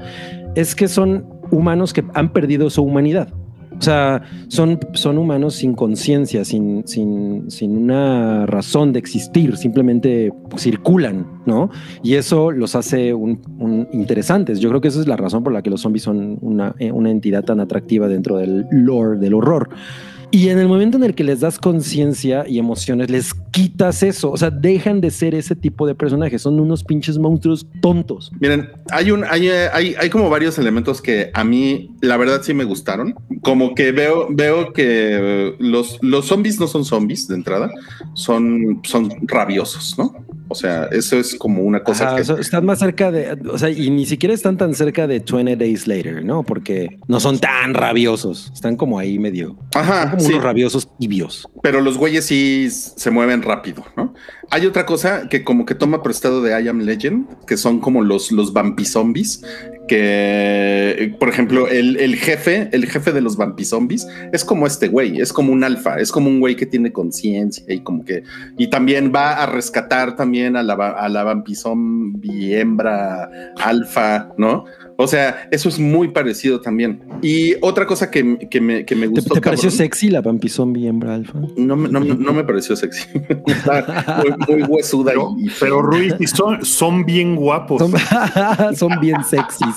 es 0.55 0.75
que 0.75 0.87
son 0.87 1.25
humanos 1.49 1.93
que 1.93 2.03
han 2.13 2.31
perdido 2.31 2.69
su 2.69 2.83
humanidad. 2.83 3.33
O 3.77 3.81
sea, 3.81 4.21
son, 4.49 4.79
son 4.93 5.17
humanos 5.17 5.55
sin 5.55 5.73
conciencia, 5.73 6.43
sin, 6.43 6.85
sin, 6.87 7.49
sin, 7.49 7.77
una 7.77 8.45
razón 8.45 8.91
de 8.91 8.99
existir, 8.99 9.55
simplemente 9.55 10.31
circulan, 10.57 11.25
¿no? 11.45 11.69
Y 12.03 12.15
eso 12.15 12.51
los 12.51 12.75
hace 12.75 13.13
un, 13.13 13.87
interesantes. 13.93 14.59
Yo 14.59 14.69
creo 14.69 14.81
que 14.81 14.89
esa 14.89 14.99
es 14.99 15.07
la 15.07 15.17
razón 15.17 15.43
por 15.43 15.53
la 15.53 15.61
que 15.61 15.69
los 15.69 15.81
zombies 15.81 16.03
son 16.03 16.37
una, 16.41 16.75
eh, 16.79 16.91
una 16.91 17.11
entidad 17.11 17.43
tan 17.43 17.59
atractiva 17.59 18.07
dentro 18.07 18.37
del 18.37 18.65
lore 18.71 19.17
del 19.17 19.33
horror. 19.33 19.69
Y 20.31 20.47
en 20.47 20.59
el 20.59 20.69
momento 20.69 20.97
en 20.97 21.03
el 21.03 21.13
que 21.13 21.25
les 21.25 21.41
das 21.41 21.59
conciencia 21.59 22.45
y 22.47 22.57
emociones, 22.57 23.09
les 23.09 23.33
quitas 23.33 24.01
eso. 24.01 24.31
O 24.31 24.37
sea, 24.37 24.49
dejan 24.49 25.01
de 25.01 25.11
ser 25.11 25.35
ese 25.35 25.57
tipo 25.57 25.85
de 25.85 25.93
personajes. 25.93 26.41
Son 26.41 26.57
unos 26.57 26.85
pinches 26.85 27.17
monstruos 27.17 27.67
tontos. 27.81 28.31
Miren, 28.39 28.69
hay 28.91 29.11
un, 29.11 29.25
hay, 29.25 29.49
hay, 29.49 29.93
hay 29.99 30.09
como 30.09 30.29
varios 30.29 30.57
elementos 30.57 31.01
que 31.01 31.31
a 31.33 31.43
mí, 31.43 31.91
la 31.99 32.15
verdad, 32.15 32.41
sí 32.43 32.53
me 32.53 32.63
gustaron. 32.63 33.15
Como 33.41 33.75
que 33.75 33.91
veo, 33.91 34.27
veo 34.29 34.71
que 34.71 35.53
los, 35.59 35.99
los 36.01 36.27
zombies 36.27 36.61
no 36.61 36.67
son 36.67 36.85
zombies 36.85 37.27
de 37.27 37.35
entrada, 37.35 37.69
son, 38.13 38.79
son 38.83 39.11
rabiosos, 39.27 39.97
¿no? 39.97 40.15
O 40.51 40.55
sea, 40.55 40.85
eso 40.91 41.17
es 41.17 41.35
como 41.35 41.63
una 41.63 41.83
cosa 41.83 42.15
que... 42.15 42.21
están 42.21 42.65
más 42.65 42.79
cerca 42.79 43.11
de, 43.11 43.37
o 43.49 43.57
sea, 43.57 43.69
y 43.69 43.89
ni 43.89 44.05
siquiera 44.05 44.35
están 44.35 44.57
tan 44.57 44.75
cerca 44.75 45.07
de 45.07 45.19
20 45.19 45.55
Days 45.55 45.87
Later, 45.87 46.23
¿no? 46.23 46.43
Porque 46.43 46.99
no 47.07 47.19
son 47.19 47.39
tan 47.39 47.73
rabiosos, 47.73 48.51
están 48.53 48.75
como 48.75 48.99
ahí 48.99 49.17
medio... 49.17 49.57
Ajá. 49.73 50.11
como 50.11 50.25
unos 50.25 50.43
rabiosos 50.43 50.89
tibios. 50.97 51.47
Pero 51.63 51.81
los 51.81 51.97
güeyes 51.97 52.25
sí 52.25 52.67
se 52.69 53.11
mueven 53.11 53.41
rápido, 53.41 53.85
¿no? 53.95 54.13
Hay 54.53 54.65
otra 54.65 54.85
cosa 54.85 55.29
que 55.29 55.43
como 55.43 55.65
que 55.65 55.75
toma 55.75 56.03
prestado 56.03 56.41
de 56.41 56.61
I 56.61 56.67
Am 56.67 56.81
Legend, 56.81 57.45
que 57.45 57.55
son 57.55 57.79
como 57.79 58.03
los, 58.03 58.31
los 58.31 58.51
zombies 58.83 59.41
que, 59.91 61.15
por 61.19 61.27
ejemplo, 61.27 61.67
el, 61.67 61.97
el, 61.97 62.15
jefe, 62.15 62.69
el 62.71 62.85
jefe 62.85 63.11
de 63.11 63.19
los 63.19 63.37
zombies 63.63 64.07
es 64.31 64.45
como 64.45 64.65
este 64.65 64.87
güey, 64.87 65.19
es 65.19 65.33
como 65.33 65.51
un 65.51 65.65
alfa, 65.65 65.99
es 65.99 66.13
como 66.13 66.29
un 66.29 66.39
güey 66.39 66.55
que 66.55 66.65
tiene 66.65 66.93
conciencia 66.93 67.65
y 67.67 67.81
como 67.81 68.05
que, 68.05 68.23
y 68.57 68.69
también 68.69 69.11
va 69.13 69.33
a 69.33 69.47
rescatar 69.47 70.15
también 70.15 70.55
a 70.55 70.63
la, 70.63 70.75
a 70.75 71.09
la 71.09 71.23
vampizombie 71.23 72.57
hembra 72.57 73.29
alfa, 73.57 74.29
¿no? 74.37 74.63
O 75.01 75.07
sea, 75.07 75.47
eso 75.49 75.67
es 75.67 75.79
muy 75.79 76.09
parecido 76.09 76.61
también. 76.61 77.01
Y 77.23 77.55
otra 77.61 77.87
cosa 77.87 78.11
que, 78.11 78.47
que, 78.51 78.61
me, 78.61 78.85
que 78.85 78.95
me, 78.95 79.07
gustó. 79.07 79.33
¿Te, 79.33 79.41
pareció 79.41 79.71
sexy 79.71 80.09
la 80.09 80.21
Vampi 80.21 80.47
Zombie 80.47 80.87
hembra 80.87 81.15
alfa? 81.15 81.39
No, 81.57 81.75
no, 81.75 81.99
no, 81.99 82.33
me 82.33 82.43
pareció 82.43 82.75
sexy. 82.75 83.07
muy, 84.47 84.61
huesuda. 84.61 85.11
Pero, 85.11 85.35
y, 85.39 85.49
pero 85.59 85.81
Ruiz, 85.81 86.13
son, 86.35 86.63
son 86.63 87.03
bien 87.03 87.35
guapos. 87.35 87.81
Son, 88.75 88.91
bien 89.01 89.23
sexys. 89.23 89.75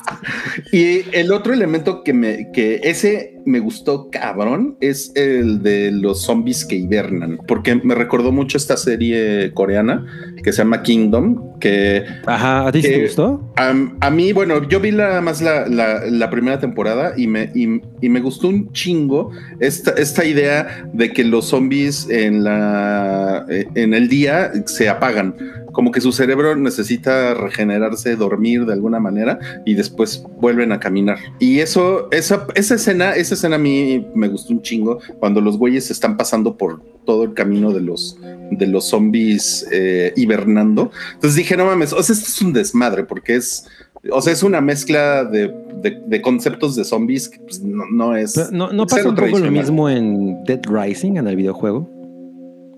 Y 0.73 1.05
el 1.17 1.33
otro 1.33 1.55
elemento 1.55 2.03
que 2.03 2.13
me, 2.13 2.51
que 2.53 2.81
ese 2.85 3.34
me 3.47 3.61
gustó 3.61 4.11
cabrón 4.11 4.77
es 4.81 5.13
el 5.15 5.63
de 5.63 5.91
los 5.91 6.23
zombies 6.23 6.65
que 6.65 6.77
hibernan, 6.77 7.39
porque 7.47 7.75
me 7.75 7.95
recordó 7.95 8.33
mucho 8.33 8.57
esta 8.57 8.77
serie 8.77 9.53
coreana 9.55 10.07
que 10.43 10.53
se 10.53 10.59
llama 10.59 10.83
Kingdom, 10.83 11.59
que... 11.59 12.05
Ajá, 12.27 12.67
¿a 12.67 12.73
ti 12.73 12.83
te 12.83 13.03
gustó? 13.03 13.41
A, 13.57 14.11
mí, 14.11 14.33
bueno, 14.33 14.69
yo 14.69 14.81
vi 14.81 14.91
la, 14.91 15.21
más 15.21 15.41
la, 15.41 15.67
la, 15.67 16.31
primera 16.31 16.59
temporada 16.59 17.15
y 17.17 17.27
me, 17.27 17.51
y, 17.55 18.09
me 18.09 18.21
gustó 18.21 18.49
un 18.49 18.73
chingo 18.73 19.31
esta, 19.61 19.93
esta 19.93 20.25
idea 20.25 20.87
de 20.93 21.13
que 21.13 21.25
los 21.25 21.47
zombies 21.47 22.09
en, 22.11 22.45
la, 22.45 23.47
en 23.49 23.95
el 23.95 24.09
día 24.09 24.53
se 24.67 24.89
apagan 24.89 25.35
como 25.75 25.91
que 25.91 26.01
su 26.01 26.13
cerebro 26.13 26.57
necesita 26.57 27.35
regenerarse, 27.35 28.17
dormir 28.17 28.65
de 28.65 28.73
alguna 28.73 29.01
manera 29.01 29.39
y 29.67 29.75
después 29.75 30.25
vuelven 30.41 30.73
a 30.73 30.81
caminar. 30.81 31.19
Y 31.39 31.59
eso, 31.59 32.09
esa, 32.11 32.47
esa 32.55 32.77
escena, 32.77 33.15
esa 33.15 33.35
escena 33.35 33.57
a 33.57 33.59
mí 33.59 34.07
me 34.15 34.29
gustó 34.29 34.55
un 34.55 34.63
chingo 34.63 35.01
cuando 35.19 35.43
los 35.43 35.59
güeyes 35.59 35.91
están 35.91 36.17
pasando 36.17 36.57
por 36.57 36.81
todo 37.05 37.25
el 37.25 37.35
camino 37.35 37.73
de 37.73 37.83
los, 37.83 38.19
de 38.51 38.67
los 38.67 38.87
zombies 38.87 39.67
eh, 39.71 40.15
hibernando. 40.17 40.91
Entonces 41.15 41.37
dije, 41.37 41.57
no 41.57 41.67
mames, 41.67 41.93
o 41.93 42.03
sea, 42.03 42.15
esto 42.15 42.29
es 42.29 42.41
un 42.41 42.53
desmadre 42.53 43.05
porque 43.05 43.37
es, 43.37 43.67
o 44.11 44.23
sea, 44.23 44.33
es 44.33 44.43
una 44.43 44.61
mezcla 44.61 45.25
de, 45.25 45.53
de, 45.83 46.23
conceptos 46.23 46.77
de 46.77 46.85
zombies 46.85 47.29
que 47.29 47.41
pues, 47.41 47.61
no, 47.61 47.85
no, 47.91 48.17
es. 48.17 48.51
no, 48.53 48.73
no 48.73 48.87
pasa 48.87 49.09
un 49.09 49.17
poco 49.17 49.39
lo 49.39 49.51
mismo 49.51 49.91
en 49.91 50.45
Dead 50.45 50.61
Rising, 50.67 51.17
en 51.17 51.27
el 51.27 51.37
videojuego. 51.37 51.94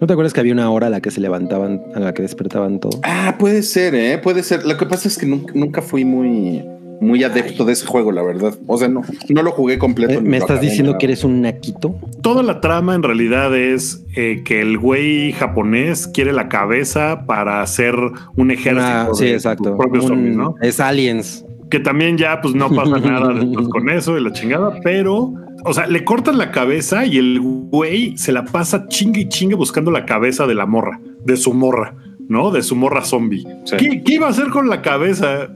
¿No 0.01 0.07
te 0.07 0.13
acuerdas 0.13 0.33
que 0.35 0.41
había 0.41 0.53
una 0.53 0.71
hora 0.71 0.89
a 0.89 0.91
la 0.91 1.01
que 1.01 1.11
se 1.11 1.21
levantaban, 1.21 1.83
a 1.95 2.01
la 2.01 2.13
que 2.13 2.23
despertaban 2.23 2.81
todo? 2.81 3.01
Ah, 3.03 3.37
puede 3.39 3.63
ser, 3.63 3.95
¿eh? 3.95 4.19
Puede 4.19 4.43
ser. 4.43 4.67
Lo 4.67 4.77
que 4.77 4.85
pasa 4.85 5.09
es 5.09 5.17
que 5.17 5.27
nunca, 5.27 5.81
fui 5.81 6.05
muy, 6.05 6.63
muy 7.01 7.25
adepto 7.25 7.65
de 7.65 7.73
ese 7.73 7.87
juego, 7.87 8.13
la 8.13 8.23
verdad. 8.23 8.55
O 8.67 8.77
sea, 8.77 8.89
no, 8.89 9.03
no 9.31 9.43
lo 9.43 9.53
jugué 9.53 9.79
completo. 9.79 10.21
¿Me 10.21 10.37
estás 10.37 10.61
diciendo 10.61 10.99
que 10.99 11.07
eres 11.07 11.25
un 11.25 11.41
naquito? 11.41 11.99
Toda 12.21 12.43
la 12.43 12.61
trama 12.61 12.95
en 12.95 13.03
realidad 13.03 13.57
es 13.57 14.05
eh, 14.15 14.43
que 14.45 14.61
el 14.61 14.77
güey 14.77 15.33
japonés 15.33 16.07
quiere 16.09 16.33
la 16.35 16.49
cabeza 16.49 17.25
para 17.27 17.63
hacer 17.63 17.95
un 18.37 18.51
ejército. 18.51 18.87
Ah, 18.87 19.09
sí, 19.15 19.29
exacto. 19.29 19.79
¿no? 19.79 20.57
Es 20.61 20.79
aliens. 20.79 21.45
Que 21.71 21.81
también 21.81 22.19
ya 22.19 22.41
pues 22.43 22.55
no 22.55 22.69
pasa 22.71 22.99
nada 22.99 23.35
con 23.71 23.89
eso 23.89 24.15
de 24.15 24.21
la 24.21 24.33
chingada, 24.33 24.79
pero 24.85 25.33
o 25.65 25.73
sea, 25.73 25.87
le 25.87 26.05
cortan 26.05 26.39
la 26.39 26.51
cabeza 26.51 27.07
y 27.07 27.19
el 27.19 27.41
güey 27.41 28.17
se 28.17 28.33
la 28.33 28.45
pasa 28.45 28.87
chingue 28.89 29.23
y 29.23 29.29
chingue 29.29 29.57
buscando 29.57 29.91
la 29.91 30.05
cabeza 30.05 30.47
de 30.47 30.55
la 30.55 30.67
morra, 30.67 31.01
de 31.25 31.37
su 31.37 31.53
morra, 31.55 31.97
¿no? 32.29 32.51
De 32.51 32.63
su 32.63 32.77
morra 32.77 33.05
zombie. 33.05 33.45
¿Qué, 33.79 34.03
¿Qué, 34.05 34.15
iba 34.15 34.27
a 34.27 34.31
hacer 34.31 34.49
con 34.49 34.69
la 34.69 34.83
cabeza? 34.83 35.49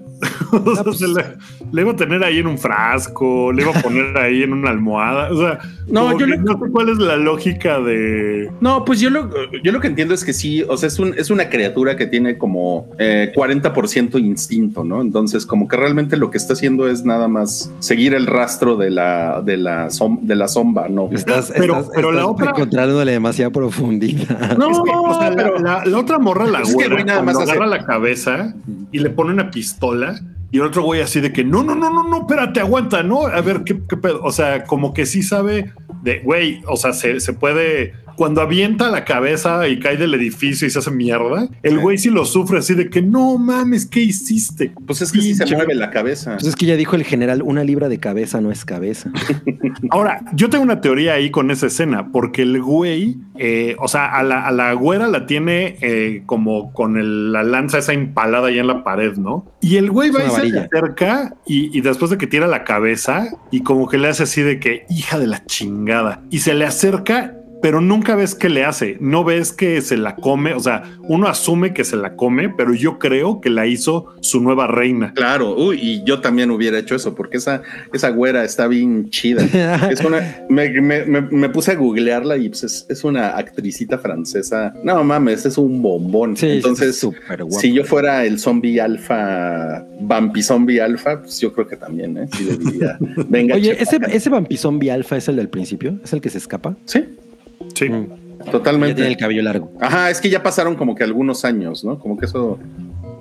Pues, 0.50 1.00
le, 1.72 1.82
iba 1.82 1.92
a 1.92 1.96
tener 1.96 2.24
ahí 2.24 2.38
en 2.38 2.46
un 2.46 2.58
frasco, 2.58 3.52
le 3.52 3.62
iba 3.62 3.72
a 3.76 3.82
poner 3.82 4.16
ahí 4.18 4.42
en 4.42 4.52
una 4.52 4.70
almohada. 4.70 5.30
O 5.30 5.36
sea, 5.36 5.58
no, 5.86 6.18
yo 6.18 6.26
no 6.26 6.36
sé 6.36 6.70
cuál 6.70 6.88
es 6.88 6.98
la 6.98 7.16
lógica 7.16 7.80
de. 7.80 8.50
No, 8.60 8.84
pues 8.84 9.00
yo 9.00 9.10
lo, 9.10 9.30
yo 9.62 9.72
lo 9.72 9.80
que 9.80 9.88
entiendo 9.88 10.14
es 10.14 10.24
que 10.24 10.32
sí, 10.32 10.62
o 10.68 10.76
sea, 10.76 10.88
es, 10.88 10.98
un, 10.98 11.14
es 11.16 11.30
una 11.30 11.48
criatura 11.48 11.96
que 11.96 12.06
tiene 12.06 12.38
como 12.38 12.90
40% 12.98 14.14
eh, 14.14 14.18
instinto, 14.20 14.84
¿no? 14.84 15.00
Entonces, 15.00 15.46
como 15.46 15.68
que 15.68 15.76
realmente 15.76 16.16
lo 16.16 16.30
que 16.30 16.38
está 16.38 16.54
haciendo 16.54 16.88
es 16.88 17.04
nada 17.04 17.28
más 17.28 17.72
seguir 17.78 18.14
el 18.14 18.26
rastro 18.26 18.76
de 18.76 18.90
la, 18.90 19.42
de 19.42 19.56
la, 19.56 19.88
de 20.22 20.36
la 20.36 20.48
zomba, 20.48 20.88
¿no? 20.88 21.08
Estás, 21.12 21.52
pero, 21.56 21.88
pero 21.94 22.12
la 22.12 22.26
otra. 22.26 22.50
encontrándole 22.50 23.12
demasiada 23.12 23.50
profundidad. 23.50 24.56
No, 24.60 24.68
o 24.68 25.18
sea, 25.18 25.32
pero 25.34 25.58
la, 25.58 25.82
otra 25.96 26.18
morra, 26.18 26.46
la 26.46 26.62
güera, 26.62 27.02
nada 27.04 27.22
más 27.22 27.36
agarra 27.36 27.66
la 27.66 27.84
cabeza 27.84 28.54
y 28.92 28.98
le 28.98 29.10
pone 29.10 29.32
una 29.32 29.50
pistola 29.50 30.20
y 30.50 30.58
el 30.58 30.64
otro 30.64 30.82
güey 30.82 31.00
así 31.00 31.20
de 31.20 31.32
que 31.32 31.44
no, 31.44 31.62
no, 31.62 31.74
no, 31.74 31.90
no, 31.90 32.02
no, 32.02 32.20
espérate, 32.20 32.60
aguanta, 32.60 33.02
¿no? 33.02 33.26
A 33.26 33.40
ver, 33.40 33.62
¿qué, 33.64 33.74
pedo? 33.74 34.20
O 34.22 34.32
sea, 34.32 34.64
como 34.64 34.92
que 34.92 35.06
sí 35.06 35.22
sabe 35.22 35.72
de, 36.02 36.20
güey, 36.20 36.62
o 36.66 36.76
sea, 36.76 36.92
se, 36.92 37.20
se 37.20 37.32
puede 37.32 37.94
cuando 38.20 38.42
avienta 38.42 38.90
la 38.90 39.06
cabeza 39.06 39.66
y 39.66 39.78
cae 39.78 39.96
del 39.96 40.12
edificio 40.12 40.68
y 40.68 40.70
se 40.70 40.80
hace 40.80 40.90
mierda, 40.90 41.48
el 41.62 41.78
güey 41.78 41.96
sí 41.96 42.10
lo 42.10 42.26
sufre 42.26 42.58
así 42.58 42.74
de 42.74 42.90
que 42.90 43.00
no 43.00 43.38
mames, 43.38 43.86
¿qué 43.86 44.00
hiciste? 44.00 44.74
Pues 44.86 45.00
es 45.00 45.10
que 45.10 45.22
sí 45.22 45.34
se 45.34 45.46
mueve 45.46 45.74
la 45.74 45.88
cabeza. 45.88 46.32
Pues 46.34 46.48
es 46.48 46.54
que 46.54 46.66
ya 46.66 46.76
dijo 46.76 46.96
el 46.96 47.04
general, 47.04 47.40
una 47.40 47.64
libra 47.64 47.88
de 47.88 47.98
cabeza 47.98 48.42
no 48.42 48.52
es 48.52 48.66
cabeza. 48.66 49.10
Ahora, 49.90 50.20
yo 50.34 50.50
tengo 50.50 50.62
una 50.62 50.82
teoría 50.82 51.14
ahí 51.14 51.30
con 51.30 51.50
esa 51.50 51.68
escena, 51.68 52.12
porque 52.12 52.42
el 52.42 52.60
güey, 52.60 53.16
eh, 53.38 53.74
o 53.78 53.88
sea, 53.88 54.14
a 54.14 54.22
la, 54.22 54.46
a 54.46 54.52
la, 54.52 54.74
güera 54.74 55.08
la 55.08 55.24
tiene 55.24 55.78
eh, 55.80 56.22
como 56.26 56.74
con 56.74 57.32
la 57.32 57.42
lanza 57.42 57.78
esa 57.78 57.94
empalada 57.94 58.48
ahí 58.48 58.58
en 58.58 58.66
la 58.66 58.84
pared, 58.84 59.16
¿no? 59.16 59.46
Y 59.62 59.76
el 59.76 59.90
güey 59.90 60.10
va 60.10 60.26
y 60.26 60.50
se 60.50 60.58
acerca 60.58 61.36
y, 61.46 61.74
y 61.74 61.80
después 61.80 62.10
de 62.10 62.18
que 62.18 62.26
tira 62.26 62.46
la 62.46 62.64
cabeza 62.64 63.28
y 63.50 63.62
como 63.62 63.88
que 63.88 63.96
le 63.96 64.08
hace 64.08 64.24
así 64.24 64.42
de 64.42 64.60
que 64.60 64.84
hija 64.90 65.18
de 65.18 65.26
la 65.26 65.42
chingada 65.46 66.22
y 66.28 66.40
se 66.40 66.52
le 66.52 66.66
acerca 66.66 67.39
pero 67.62 67.80
nunca 67.80 68.14
ves 68.14 68.34
qué 68.34 68.48
le 68.48 68.64
hace, 68.64 68.96
no 69.00 69.24
ves 69.24 69.52
que 69.52 69.80
se 69.82 69.96
la 69.96 70.16
come, 70.16 70.54
o 70.54 70.60
sea, 70.60 70.98
uno 71.02 71.28
asume 71.28 71.74
que 71.74 71.84
se 71.84 71.96
la 71.96 72.16
come, 72.16 72.48
pero 72.48 72.74
yo 72.74 72.98
creo 72.98 73.40
que 73.40 73.50
la 73.50 73.66
hizo 73.66 74.14
su 74.20 74.40
nueva 74.40 74.66
reina. 74.66 75.12
Claro, 75.14 75.56
uy, 75.56 75.78
y 75.80 76.04
yo 76.04 76.20
también 76.20 76.50
hubiera 76.50 76.78
hecho 76.78 76.94
eso, 76.94 77.14
porque 77.14 77.36
esa, 77.36 77.62
esa 77.92 78.10
güera 78.10 78.44
está 78.44 78.66
bien 78.66 79.10
chida. 79.10 79.42
es 79.90 80.00
una, 80.00 80.44
me, 80.48 80.70
me, 80.80 81.04
me, 81.04 81.48
puse 81.48 81.72
a 81.72 81.74
googlearla 81.74 82.36
y 82.36 82.48
pues 82.48 82.64
es, 82.64 82.86
es, 82.88 83.04
una 83.04 83.36
actricita 83.36 83.98
francesa. 83.98 84.72
No 84.84 85.02
mames, 85.04 85.44
es 85.46 85.58
un 85.58 85.82
bombón. 85.82 86.36
Sí, 86.36 86.48
Entonces, 86.48 87.06
si 87.50 87.72
yo 87.72 87.84
fuera 87.84 88.24
el 88.24 88.38
zombie 88.38 88.80
alfa, 88.80 89.84
vampi 90.00 90.42
zombie 90.42 90.80
alfa, 90.80 91.20
pues 91.22 91.40
yo 91.40 91.52
creo 91.52 91.66
que 91.66 91.76
también, 91.76 92.16
¿eh? 92.16 92.28
Sí 92.36 92.44
le 92.44 92.56
diría, 92.56 92.98
venga. 93.28 93.54
Oye, 93.54 93.76
ese, 93.80 93.98
ese 94.10 94.30
vampi 94.30 94.56
zombie 94.56 94.90
alfa 94.90 95.16
es 95.16 95.28
el 95.28 95.36
del 95.36 95.48
principio, 95.48 95.98
es 96.02 96.12
el 96.12 96.20
que 96.20 96.30
se 96.30 96.38
escapa. 96.38 96.76
Sí. 96.84 97.04
Sí. 97.74 97.88
Mm. 97.88 98.20
Totalmente. 98.50 98.94
tiene 98.94 99.10
el 99.10 99.16
cabello 99.16 99.42
largo. 99.42 99.72
Ajá, 99.80 100.10
es 100.10 100.20
que 100.20 100.30
ya 100.30 100.42
pasaron 100.42 100.74
como 100.74 100.94
que 100.94 101.04
algunos 101.04 101.44
años, 101.44 101.84
¿no? 101.84 101.98
Como 101.98 102.16
que 102.16 102.26
eso 102.26 102.58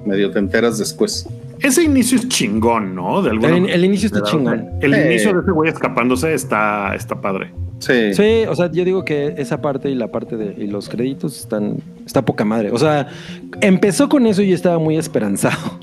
medio 0.05 0.31
te 0.31 0.39
enteras 0.39 0.77
después. 0.77 1.27
Ese 1.61 1.83
inicio 1.83 2.17
es 2.17 2.27
chingón, 2.29 2.95
¿no? 2.95 3.21
De 3.21 3.31
alguna 3.31 3.57
el, 3.57 3.69
el 3.69 3.85
inicio 3.85 4.07
está 4.07 4.23
chingón. 4.23 4.69
El 4.81 4.93
inicio 4.93 5.33
de 5.33 5.41
ese 5.41 5.51
güey 5.51 5.69
escapándose 5.69 6.33
está, 6.33 6.95
está 6.95 7.19
padre. 7.19 7.51
Sí. 7.79 8.13
Sí, 8.13 8.43
o 8.47 8.55
sea, 8.55 8.71
yo 8.71 8.85
digo 8.85 9.03
que 9.03 9.35
esa 9.37 9.61
parte 9.61 9.89
y 9.89 9.95
la 9.95 10.09
parte 10.09 10.37
de 10.37 10.63
y 10.63 10.67
los 10.67 10.87
créditos 10.89 11.37
están, 11.37 11.77
está 12.05 12.23
poca 12.23 12.45
madre. 12.45 12.71
O 12.71 12.77
sea, 12.77 13.07
empezó 13.61 14.07
con 14.07 14.25
eso 14.25 14.41
y 14.41 14.49
yo 14.49 14.55
estaba 14.55 14.79
muy 14.79 14.97
esperanzado. 14.97 15.79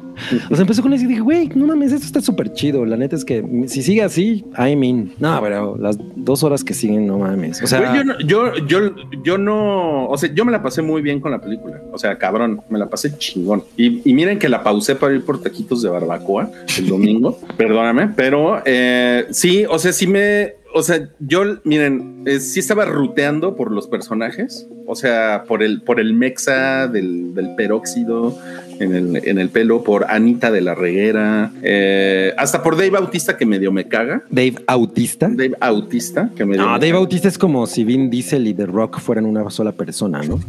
O 0.50 0.54
sea, 0.54 0.62
empezó 0.62 0.82
con 0.82 0.92
eso 0.92 1.04
y 1.04 1.08
dije, 1.08 1.20
güey, 1.20 1.49
no 1.54 1.66
mames, 1.66 1.92
esto 1.92 2.06
está 2.06 2.20
súper 2.20 2.52
chido. 2.52 2.85
La 2.85 2.96
neta 2.96 3.16
es 3.16 3.25
que 3.25 3.44
si 3.66 3.82
sigue 3.82 4.02
así, 4.02 4.44
I 4.58 4.76
mean, 4.76 5.12
no, 5.18 5.40
pero 5.42 5.76
las 5.78 5.99
dos 6.16 6.42
horas 6.42 6.64
que 6.64 6.75
siguen, 6.75 7.06
no 7.06 7.18
mames. 7.18 7.62
O 7.62 7.66
sea, 7.66 7.94
yo, 7.94 8.04
no, 8.04 8.18
yo, 8.20 8.54
yo, 8.66 8.94
yo 9.23 9.38
no, 9.38 10.08
o 10.08 10.18
sea, 10.18 10.32
yo 10.32 10.44
me 10.44 10.52
la 10.52 10.62
pasé 10.62 10.82
muy 10.82 11.02
bien 11.02 11.20
con 11.20 11.30
la 11.30 11.40
película. 11.40 11.80
O 11.92 11.99
sea, 11.99 12.16
cabrón, 12.18 12.61
me 12.68 12.78
la 12.78 12.88
pasé 12.88 13.16
chingón. 13.16 13.62
Y, 13.76 14.08
y 14.08 14.14
miren 14.14 14.38
que 14.38 14.49
la 14.49 14.62
pausé 14.62 14.96
para 14.96 15.14
ir 15.14 15.25
por 15.25 15.40
taquitos 15.40 15.82
de 15.82 15.88
barbacoa 15.88 16.50
el 16.78 16.87
domingo, 16.88 17.38
perdóname, 17.56 18.12
pero 18.14 18.62
eh, 18.64 19.26
sí, 19.30 19.64
o 19.68 19.78
sea, 19.78 19.92
sí 19.92 20.06
me, 20.06 20.54
o 20.75 20.82
sea, 20.82 21.08
yo, 21.18 21.42
miren, 21.64 22.23
eh, 22.26 22.40
sí 22.40 22.61
estaba 22.61 22.85
ruteando 22.85 23.56
por 23.56 23.73
los 23.73 23.87
personajes, 23.87 24.68
o 24.87 24.94
sea, 24.94 25.44
por 25.49 25.62
el, 25.62 25.82
por 25.82 26.00
el 26.00 26.12
mexa 26.12 26.87
del, 26.88 27.35
del 27.35 27.54
peróxido, 27.54 28.38
en 28.80 28.95
el, 28.95 29.28
en 29.28 29.38
el 29.38 29.49
pelo, 29.49 29.83
por 29.83 30.11
Anita 30.11 30.50
de 30.50 30.61
la 30.61 30.75
Reguera, 30.75 31.52
eh, 31.62 32.33
hasta 32.37 32.62
por 32.62 32.76
Dave 32.76 32.90
Bautista 32.90 33.37
que 33.37 33.47
medio 33.47 33.73
me 33.73 33.87
caga. 33.87 34.23
Dave 34.30 34.56
Autista. 34.66 35.28
Dave 35.28 35.54
Autista 35.61 36.30
que 36.35 36.45
medio. 36.45 36.64
No, 36.64 36.73
Dave 36.73 36.92
Bautista 36.92 37.28
es 37.28 37.38
como 37.38 37.66
si 37.66 37.85
Vin 37.85 38.11
Diesel 38.11 38.47
y 38.47 38.54
The 38.54 38.66
Rock 38.66 39.00
fueran 39.00 39.26
una 39.26 39.49
sola 39.50 39.73
persona, 39.73 40.23
¿no? 40.23 40.40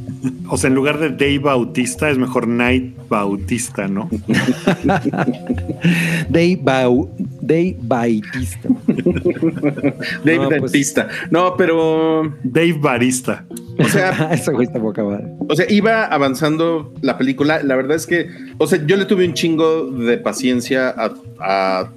o 0.49 0.57
sea, 0.57 0.69
en 0.69 0.75
lugar 0.75 0.99
de 0.99 1.09
Dave 1.09 1.39
Bautista 1.39 2.09
es 2.09 2.17
mejor 2.17 2.47
Night 2.47 2.95
Bautista, 3.09 3.87
¿no? 3.87 4.09
Dave, 6.29 6.59
Bau, 6.61 7.09
Dave 7.47 7.77
Bautista. 7.79 8.69
Dave 10.23 10.37
no, 10.37 10.49
Bautista. 10.49 11.07
Pues- 11.07 11.31
no, 11.31 11.55
pero. 11.55 12.35
Dave 12.43 12.73
Barista. 12.73 13.45
O 13.79 13.85
sea, 13.85 14.29
eso 14.33 14.51
güey 14.51 14.67
está 14.67 14.79
boca 14.79 15.01
O 15.47 15.55
sea, 15.55 15.65
iba 15.69 16.05
avanzando 16.05 16.93
la 17.01 17.17
película. 17.17 17.63
La 17.63 17.75
verdad 17.75 17.95
es 17.95 18.05
que, 18.05 18.29
o 18.57 18.67
sea, 18.67 18.85
yo 18.85 18.97
le 18.97 19.05
tuve 19.05 19.25
un 19.25 19.33
chingo 19.33 19.89
de 19.91 20.17
paciencia 20.17 20.93
a, 21.39 21.89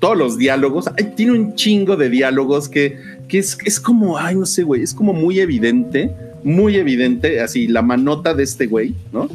todos 0.00 0.16
los 0.16 0.38
diálogos. 0.38 0.88
Ay, 0.96 1.12
tiene 1.16 1.32
un 1.32 1.54
chingo 1.54 1.96
de 1.96 2.08
diálogos 2.08 2.68
que, 2.68 2.98
que 3.28 3.38
es, 3.38 3.58
es 3.64 3.80
como, 3.80 4.18
ay, 4.18 4.36
no 4.36 4.46
sé, 4.46 4.62
güey, 4.62 4.82
es 4.82 4.94
como 4.94 5.12
muy 5.12 5.40
evidente, 5.40 6.12
muy 6.44 6.76
evidente, 6.76 7.40
así 7.40 7.66
la 7.66 7.82
manota 7.82 8.32
de 8.32 8.44
este 8.44 8.66
güey, 8.66 8.94
¿no? 9.12 9.28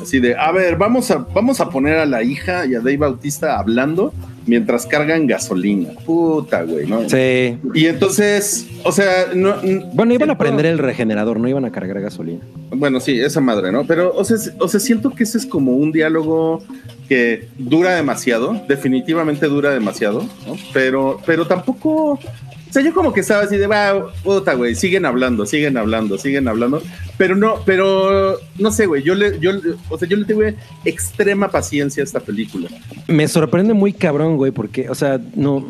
Así 0.00 0.20
de, 0.20 0.36
a 0.36 0.52
ver, 0.52 0.76
vamos 0.76 1.10
a, 1.10 1.18
vamos 1.18 1.60
a 1.60 1.70
poner 1.70 1.96
a 1.96 2.06
la 2.06 2.22
hija 2.22 2.66
y 2.66 2.76
a 2.76 2.78
Dave 2.78 2.98
Bautista 2.98 3.58
hablando 3.58 4.12
mientras 4.46 4.86
cargan 4.86 5.26
gasolina. 5.26 5.90
Puta, 6.04 6.62
güey, 6.62 6.86
¿no? 6.86 7.08
Sí. 7.08 7.58
Y 7.74 7.86
entonces, 7.86 8.66
o 8.84 8.92
sea, 8.92 9.26
no. 9.34 9.56
Bueno, 9.92 10.14
iban 10.14 10.30
a 10.30 10.38
prender 10.38 10.66
el 10.66 10.78
regenerador, 10.78 11.38
no 11.38 11.48
iban 11.48 11.64
a 11.64 11.72
cargar 11.72 12.00
gasolina. 12.00 12.40
Bueno, 12.70 13.00
sí, 13.00 13.20
esa 13.20 13.40
madre, 13.40 13.72
¿no? 13.72 13.84
Pero, 13.86 14.14
o 14.14 14.24
sea, 14.24 14.36
o 14.58 14.68
sea, 14.68 14.80
siento 14.80 15.10
que 15.10 15.24
ese 15.24 15.38
es 15.38 15.46
como 15.46 15.72
un 15.72 15.92
diálogo 15.92 16.62
que 17.08 17.48
dura 17.58 17.94
demasiado, 17.94 18.60
definitivamente 18.68 19.46
dura 19.46 19.70
demasiado, 19.70 20.22
¿no? 20.46 20.56
Pero, 20.72 21.20
pero 21.24 21.46
tampoco 21.46 22.18
sea, 22.76 22.84
yo 22.84 22.94
como 22.94 23.12
que 23.12 23.20
estaba 23.20 23.42
así 23.42 23.56
de, 23.56 23.66
va, 23.66 24.12
puta, 24.22 24.54
güey, 24.54 24.74
siguen 24.74 25.06
hablando, 25.06 25.46
siguen 25.46 25.76
hablando, 25.76 26.18
siguen 26.18 26.46
hablando. 26.46 26.82
Pero 27.16 27.34
no, 27.34 27.56
pero 27.64 28.38
no 28.58 28.70
sé, 28.70 28.86
güey, 28.86 29.02
yo 29.02 29.14
le, 29.14 29.38
yo, 29.40 29.52
o 29.88 29.98
sea, 29.98 30.06
yo 30.06 30.16
le 30.16 30.24
tengo 30.26 30.42
extrema 30.84 31.50
paciencia 31.50 32.02
a 32.02 32.04
esta 32.04 32.20
película. 32.20 32.68
Me 33.06 33.26
sorprende 33.28 33.72
muy 33.72 33.92
cabrón, 33.92 34.36
güey, 34.36 34.52
porque, 34.52 34.88
o 34.90 34.94
sea, 34.94 35.20
no. 35.34 35.66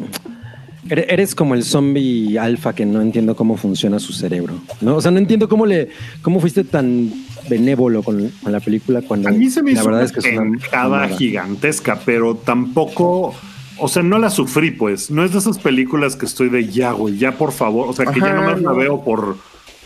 Eres 0.88 1.35
como 1.35 1.57
el 1.57 1.64
zombie 1.64 2.38
alfa 2.38 2.73
que 2.73 2.87
no 2.87 3.03
entiendo 3.03 3.35
cómo 3.35 3.57
funciona 3.57 3.99
su 3.99 4.12
cerebro, 4.12 4.55
¿no? 4.81 4.95
O 4.95 5.01
sea, 5.01 5.11
no 5.11 5.19
entiendo 5.19 5.49
cómo 5.49 5.66
le, 5.66 5.88
cómo 6.23 6.38
fuiste 6.38 6.62
tan 6.62 7.12
benévolo 7.49 8.05
con, 8.05 8.31
la 8.47 8.61
película 8.61 9.03
cuando 9.03 9.29
a 9.29 9.33
mí 9.33 9.51
se 9.51 9.64
me 9.64 9.73
la 9.73 9.83
verdad 9.83 10.05
es 10.05 10.12
que 10.12 10.21
es 10.21 10.38
una 10.38 11.09
gigantesca, 11.09 12.01
pero 12.05 12.37
tampoco 12.37 13.35
o 13.78 13.88
sea, 13.88 14.02
no 14.02 14.18
la 14.18 14.30
sufrí, 14.30 14.70
pues. 14.70 15.10
No 15.10 15.24
es 15.24 15.32
de 15.32 15.38
esas 15.38 15.58
películas 15.58 16.16
que 16.16 16.26
estoy 16.26 16.48
de 16.48 16.68
ya, 16.68 16.92
güey, 16.92 17.18
ya 17.18 17.32
por 17.32 17.52
favor. 17.52 17.88
O 17.88 17.92
sea, 17.92 18.06
que 18.06 18.20
ya 18.20 18.32
nomás 18.32 18.60
la 18.60 18.72
veo 18.72 19.02
por, 19.02 19.36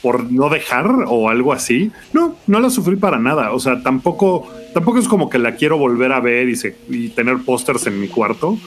por 0.02 0.30
no 0.30 0.48
dejar 0.48 0.90
o 1.06 1.28
algo 1.28 1.52
así. 1.52 1.90
No, 2.12 2.36
no 2.46 2.60
la 2.60 2.70
sufrí 2.70 2.96
para 2.96 3.18
nada. 3.18 3.52
O 3.52 3.60
sea, 3.60 3.82
tampoco, 3.82 4.48
tampoco 4.74 4.98
es 4.98 5.08
como 5.08 5.28
que 5.28 5.38
la 5.38 5.56
quiero 5.56 5.78
volver 5.78 6.12
a 6.12 6.20
ver 6.20 6.48
y, 6.48 6.58
y 6.88 7.08
tener 7.08 7.38
pósters 7.38 7.86
en 7.86 8.00
mi 8.00 8.08
cuarto. 8.08 8.58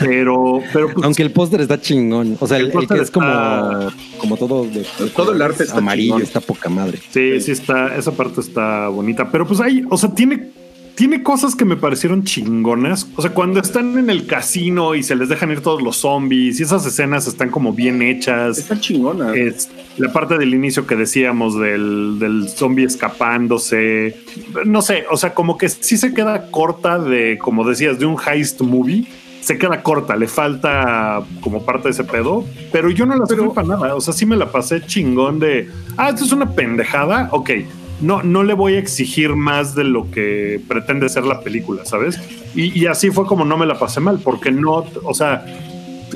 Pero, 0.00 0.60
pero 0.72 0.92
pues, 0.92 1.04
aunque 1.04 1.22
el 1.22 1.32
póster 1.32 1.60
está 1.60 1.80
chingón. 1.80 2.36
O 2.40 2.46
sea, 2.46 2.58
el, 2.58 2.70
que 2.70 3.00
es 3.00 3.10
como, 3.10 3.90
como 4.18 4.36
todo 4.36 4.64
de, 4.64 4.86
todo 5.14 5.32
el 5.32 5.40
arte 5.40 5.64
amarillo, 5.72 6.18
está 6.18 6.40
poca 6.40 6.68
madre. 6.68 6.98
Sí, 7.10 7.40
sí 7.40 7.52
está, 7.52 7.96
esa 7.96 8.12
parte 8.12 8.40
está 8.40 8.88
bonita. 8.88 9.30
Pero 9.30 9.46
pues 9.46 9.60
ahí, 9.60 9.82
o 9.88 9.96
sea, 9.96 10.14
tiene 10.14 10.50
tiene 10.98 11.22
cosas 11.22 11.54
que 11.54 11.64
me 11.64 11.76
parecieron 11.76 12.24
chingonas. 12.24 13.08
O 13.14 13.22
sea, 13.22 13.32
cuando 13.32 13.60
están 13.60 13.96
en 13.98 14.10
el 14.10 14.26
casino 14.26 14.96
y 14.96 15.04
se 15.04 15.14
les 15.14 15.28
dejan 15.28 15.52
ir 15.52 15.60
todos 15.60 15.80
los 15.80 15.98
zombies 15.98 16.58
y 16.58 16.64
esas 16.64 16.84
escenas 16.84 17.28
están 17.28 17.50
como 17.50 17.72
bien 17.72 18.02
hechas. 18.02 18.58
Está 18.58 18.80
chingona. 18.80 19.32
Es 19.32 19.70
la 19.96 20.12
parte 20.12 20.36
del 20.36 20.52
inicio 20.52 20.88
que 20.88 20.96
decíamos 20.96 21.56
del, 21.56 22.18
del 22.18 22.48
zombie 22.48 22.84
escapándose. 22.84 24.16
No 24.66 24.82
sé, 24.82 25.04
o 25.08 25.16
sea, 25.16 25.34
como 25.34 25.56
que 25.56 25.68
sí 25.68 25.96
se 25.96 26.12
queda 26.12 26.50
corta 26.50 26.98
de, 26.98 27.38
como 27.40 27.64
decías, 27.64 28.00
de 28.00 28.06
un 28.06 28.16
heist 28.20 28.60
movie 28.60 29.06
se 29.40 29.56
queda 29.56 29.84
corta, 29.84 30.16
le 30.16 30.26
falta 30.26 31.22
como 31.40 31.64
parte 31.64 31.84
de 31.84 31.90
ese 31.92 32.04
pedo, 32.04 32.44
pero 32.72 32.90
yo 32.90 33.06
no 33.06 33.14
la 33.14 33.24
sufrí 33.24 33.48
para 33.54 33.68
nada. 33.68 33.94
O 33.94 34.00
sea, 34.00 34.12
sí 34.12 34.26
me 34.26 34.36
la 34.36 34.50
pasé 34.50 34.84
chingón 34.84 35.38
de, 35.38 35.70
ah, 35.96 36.08
esto 36.08 36.24
es 36.24 36.32
una 36.32 36.50
pendejada. 36.50 37.28
Ok, 37.30 37.50
no, 38.00 38.22
no 38.22 38.42
le 38.42 38.54
voy 38.54 38.74
a 38.74 38.78
exigir 38.78 39.34
más 39.34 39.74
de 39.74 39.84
lo 39.84 40.10
que 40.10 40.60
pretende 40.68 41.08
ser 41.08 41.24
la 41.24 41.40
película, 41.40 41.84
¿sabes? 41.84 42.20
Y, 42.54 42.86
así 42.86 43.10
fue 43.10 43.26
como 43.26 43.44
no 43.44 43.56
me 43.56 43.66
la 43.66 43.78
pasé 43.78 44.00
mal, 44.00 44.20
porque 44.22 44.50
no, 44.50 44.84
o 45.04 45.14
sea, 45.14 45.44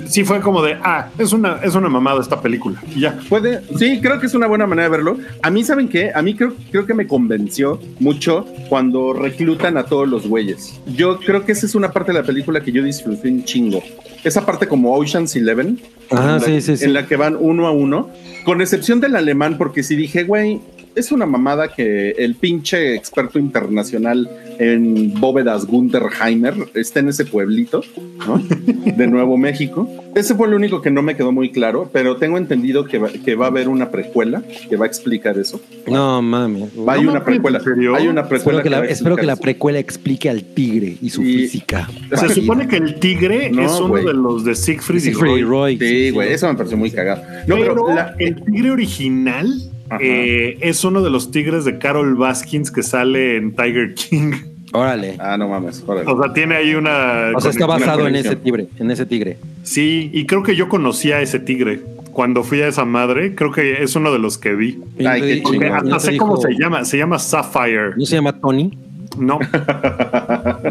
sí 0.06 0.24
fue 0.24 0.40
como 0.40 0.62
de, 0.62 0.74
ah, 0.82 1.08
es 1.18 1.32
una, 1.32 1.60
es 1.62 1.74
una 1.74 1.88
mamada 1.88 2.20
esta 2.20 2.40
película. 2.40 2.82
Y 2.94 3.00
ya. 3.00 3.18
Puede, 3.28 3.62
sí, 3.78 4.00
creo 4.00 4.18
que 4.18 4.26
es 4.26 4.34
una 4.34 4.46
buena 4.46 4.66
manera 4.66 4.88
de 4.88 4.90
verlo. 4.90 5.18
A 5.42 5.50
mí, 5.50 5.62
¿saben 5.64 5.88
qué? 5.88 6.10
A 6.14 6.22
mí 6.22 6.34
creo, 6.34 6.54
creo 6.70 6.86
que 6.86 6.94
me 6.94 7.06
convenció 7.06 7.80
mucho 8.00 8.46
cuando 8.68 9.12
reclutan 9.12 9.76
a 9.76 9.84
todos 9.84 10.08
los 10.08 10.26
güeyes. 10.26 10.80
Yo 10.86 11.18
creo 11.20 11.44
que 11.44 11.52
esa 11.52 11.66
es 11.66 11.74
una 11.74 11.92
parte 11.92 12.12
de 12.12 12.20
la 12.20 12.24
película 12.24 12.60
que 12.62 12.72
yo 12.72 12.82
disfruté 12.82 13.28
un 13.28 13.44
chingo. 13.44 13.82
Esa 14.24 14.46
parte 14.46 14.66
como 14.66 14.94
Ocean's 14.94 15.34
Eleven, 15.34 15.80
Ajá, 16.10 16.40
sí, 16.40 16.60
sí, 16.60 16.76
sí. 16.76 16.84
en 16.84 16.92
la 16.92 17.06
que 17.06 17.16
van 17.16 17.36
uno 17.38 17.66
a 17.66 17.72
uno, 17.72 18.10
con 18.44 18.60
excepción 18.60 19.00
del 19.00 19.16
alemán, 19.16 19.56
porque 19.58 19.82
si 19.82 19.96
dije, 19.96 20.24
güey, 20.24 20.60
es 20.94 21.12
una 21.12 21.26
mamada 21.26 21.68
que 21.68 22.10
el 22.10 22.34
pinche 22.34 22.94
experto 22.94 23.38
internacional 23.38 24.28
en 24.58 25.18
bóvedas 25.18 25.66
Gunther 25.66 26.04
Heimer 26.20 26.54
esté 26.74 27.00
en 27.00 27.08
ese 27.08 27.24
pueblito, 27.24 27.82
¿no? 28.26 28.38
De 28.96 29.06
Nuevo 29.06 29.36
México. 29.36 29.88
Ese 30.14 30.34
fue 30.34 30.48
lo 30.48 30.56
único 30.56 30.82
que 30.82 30.90
no 30.90 31.02
me 31.02 31.16
quedó 31.16 31.32
muy 31.32 31.50
claro, 31.50 31.88
pero 31.92 32.16
tengo 32.16 32.36
entendido 32.36 32.84
que 32.84 32.98
va, 32.98 33.08
que 33.08 33.34
va 33.34 33.46
a 33.46 33.48
haber 33.48 33.68
una 33.68 33.90
precuela 33.90 34.42
que 34.68 34.76
va 34.76 34.84
a 34.84 34.88
explicar 34.88 35.38
eso. 35.38 35.60
No 35.86 36.20
mami. 36.20 36.68
Hay 36.86 37.06
una 37.06 37.24
precuela. 37.24 37.60
Hay 37.96 38.08
una 38.08 38.28
precuela. 38.28 38.58
Espero 38.58 38.62
que, 38.62 38.70
la, 38.70 38.84
espero 38.84 39.16
que 39.16 39.26
la 39.26 39.36
precuela 39.36 39.78
explique 39.78 40.28
al 40.28 40.44
tigre 40.44 40.96
y 41.00 41.10
su 41.10 41.22
física. 41.22 41.88
Se 42.14 42.28
supone 42.28 42.68
que 42.68 42.76
el 42.76 43.00
tigre 43.00 43.46
es 43.46 43.72
uno 43.80 43.96
de 43.96 44.12
los 44.12 44.44
de 44.44 44.54
Siegfried, 44.54 45.02
y 45.02 45.42
Roy. 45.42 45.78
Sí, 45.78 46.10
güey, 46.10 46.32
eso 46.32 46.48
me 46.48 46.54
pareció 46.54 46.76
muy 46.76 46.90
cagado. 46.90 47.22
No, 47.46 47.56
pero, 47.56 47.86
el 48.18 48.42
tigre 48.44 48.70
original 48.70 49.71
eh, 50.00 50.58
es 50.60 50.84
uno 50.84 51.02
de 51.02 51.10
los 51.10 51.30
tigres 51.30 51.64
de 51.64 51.78
Carol 51.78 52.14
Baskins 52.14 52.70
que 52.70 52.82
sale 52.82 53.36
en 53.36 53.54
Tiger 53.54 53.94
King. 53.94 54.32
Órale. 54.72 55.16
Ah, 55.18 55.36
no 55.36 55.48
mames. 55.48 55.84
O 55.86 56.22
sea, 56.22 56.32
tiene 56.32 56.54
ahí 56.56 56.74
una. 56.74 57.32
O 57.34 57.40
sea, 57.40 57.50
está 57.50 57.66
basado 57.66 58.08
en 58.08 58.16
ese 58.16 58.36
tigre, 58.36 58.68
en 58.78 58.90
ese 58.90 59.04
tigre. 59.04 59.36
Sí, 59.62 60.10
y 60.14 60.24
creo 60.24 60.42
que 60.42 60.56
yo 60.56 60.68
conocía 60.68 61.16
a 61.16 61.20
ese 61.20 61.38
tigre. 61.38 61.80
cuando 62.12 62.42
fui 62.42 62.60
a 62.62 62.68
esa 62.68 62.84
madre. 62.84 63.34
Creo 63.34 63.52
que 63.52 63.82
es 63.82 63.96
uno 63.96 64.12
de 64.12 64.18
los 64.18 64.38
que 64.38 64.54
vi. 64.54 64.78
Ay, 65.04 65.20
qué 65.20 65.40
Porque 65.42 65.58
chingón. 65.58 65.92
hasta 65.92 66.00
sé 66.10 66.16
cómo 66.16 66.36
se 66.36 66.52
llama. 66.58 66.84
Se 66.84 66.96
llama 66.98 67.18
Sapphire. 67.18 67.90
¿No 67.96 68.06
se 68.06 68.16
llama 68.16 68.38
Tony? 68.38 68.70
No. 69.18 69.38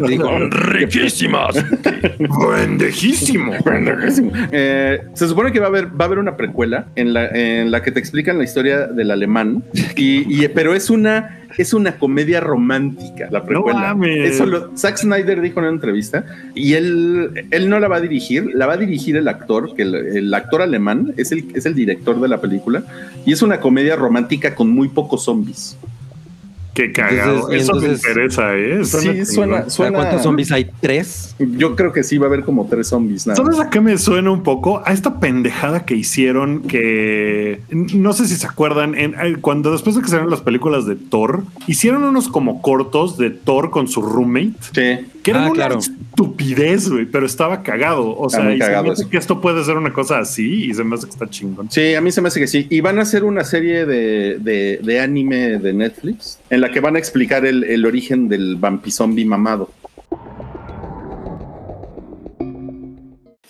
Digo, 0.07 0.39
Riquísimas. 0.49 1.55
Bendejísimo. 2.49 3.53
Eh, 4.51 4.99
se 5.13 5.27
supone 5.27 5.51
que 5.51 5.59
va 5.59 5.65
a 5.67 5.69
haber, 5.69 5.87
va 5.87 6.05
a 6.05 6.07
haber 6.07 6.19
una 6.19 6.35
precuela 6.37 6.87
en 6.95 7.13
la, 7.13 7.27
en 7.27 7.71
la 7.71 7.81
que 7.81 7.91
te 7.91 7.99
explican 7.99 8.37
la 8.37 8.43
historia 8.43 8.87
del 8.87 9.11
alemán, 9.11 9.63
y, 9.95 10.43
y- 10.43 10.47
pero 10.49 10.73
es 10.73 10.89
una, 10.89 11.39
es 11.57 11.73
una 11.73 11.93
comedia 11.97 12.39
romántica, 12.39 13.27
la 13.31 13.43
precuela. 13.43 13.79
mames. 13.93 14.31
Eso 14.31 14.45
lo, 14.45 14.75
Zack 14.77 14.97
Snyder 14.97 15.41
dijo 15.41 15.59
en 15.59 15.65
una 15.65 15.73
entrevista, 15.75 16.25
y 16.55 16.73
él, 16.73 17.45
él 17.51 17.69
no 17.69 17.79
la 17.79 17.87
va 17.87 17.97
a 17.97 18.01
dirigir, 18.01 18.49
la 18.53 18.65
va 18.65 18.73
a 18.73 18.77
dirigir 18.77 19.17
el 19.17 19.27
actor, 19.27 19.75
que 19.75 19.83
el, 19.83 19.95
el 19.95 20.33
actor 20.33 20.61
alemán 20.61 21.13
es 21.17 21.31
el, 21.31 21.45
es 21.53 21.65
el 21.65 21.75
director 21.75 22.19
de 22.19 22.27
la 22.27 22.39
película, 22.41 22.83
y 23.25 23.31
es 23.33 23.41
una 23.41 23.59
comedia 23.59 23.95
romántica 23.95 24.55
con 24.55 24.69
muy 24.69 24.89
pocos 24.89 25.25
zombies. 25.25 25.77
Qué 26.87 26.91
cagado. 26.91 27.51
Entonces- 27.51 27.61
Eso 27.61 27.75
me 27.75 27.87
interesa, 27.93 28.55
¿eh? 28.55 28.85
Sí, 28.85 28.99
chingón. 29.07 29.25
suena, 29.25 29.57
¿para 29.57 29.69
suena. 29.69 29.97
¿Cuántos 29.99 30.23
zombies 30.23 30.51
hay? 30.51 30.69
¿Tres? 30.81 31.35
Yo 31.39 31.75
creo 31.75 31.91
que 31.91 32.03
sí 32.03 32.17
va 32.17 32.25
a 32.25 32.29
haber 32.29 32.43
como 32.43 32.67
tres 32.67 32.87
zombies. 32.87 33.27
Nada. 33.27 33.35
¿Sabes 33.37 33.59
a 33.59 33.69
qué 33.69 33.79
me 33.81 33.97
suena 33.97 34.31
un 34.31 34.43
poco? 34.43 34.81
A 34.85 34.93
esta 34.93 35.19
pendejada 35.19 35.85
que 35.85 35.95
hicieron 35.95 36.61
que 36.63 37.61
no 37.71 38.13
sé 38.13 38.27
si 38.27 38.35
se 38.35 38.47
acuerdan, 38.47 38.95
en, 38.95 39.13
eh, 39.15 39.37
cuando 39.41 39.71
después 39.71 39.95
de 39.95 40.01
que 40.01 40.07
salieron 40.07 40.31
las 40.31 40.41
películas 40.41 40.85
de 40.85 40.95
Thor, 40.95 41.43
hicieron 41.67 42.03
unos 42.03 42.27
como 42.27 42.61
cortos 42.61 43.17
de 43.17 43.29
Thor 43.29 43.69
con 43.69 43.87
su 43.87 44.01
roommate, 44.01 44.53
Sí. 44.73 45.05
que 45.23 45.31
era 45.31 45.41
Ah, 45.43 45.45
una 45.47 45.53
claro. 45.53 45.79
estupidez, 45.79 46.89
güey, 46.89 47.05
pero 47.05 47.25
estaba 47.25 47.63
cagado. 47.63 48.17
O 48.17 48.29
sea, 48.29 48.53
y 48.53 48.59
se 48.59 48.69
me 48.81 48.89
hace 48.91 49.07
que 49.09 49.17
esto 49.17 49.39
puede 49.41 49.63
ser 49.63 49.77
una 49.77 49.93
cosa 49.93 50.19
así 50.19 50.65
y 50.65 50.73
se 50.73 50.83
me 50.83 50.95
hace 50.95 51.05
que 51.05 51.11
está 51.13 51.29
chingón. 51.29 51.69
Sí, 51.71 51.93
a 51.95 52.01
mí 52.01 52.11
se 52.11 52.21
me 52.21 52.27
hace 52.29 52.39
que 52.39 52.47
sí. 52.47 52.67
Y 52.69 52.81
van 52.81 52.99
a 52.99 53.03
hacer 53.03 53.23
una 53.23 53.43
serie 53.43 53.85
de, 53.85 54.37
de- 54.39 54.79
de 54.83 54.99
anime 54.99 55.59
de 55.59 55.73
Netflix 55.73 56.39
en 56.49 56.61
la 56.61 56.70
que 56.71 56.79
van 56.79 56.95
a 56.95 56.99
explicar 56.99 57.45
el, 57.45 57.63
el 57.63 57.85
origen 57.85 58.27
del 58.29 58.55
vampizombie 58.55 59.25
mamado. 59.25 59.69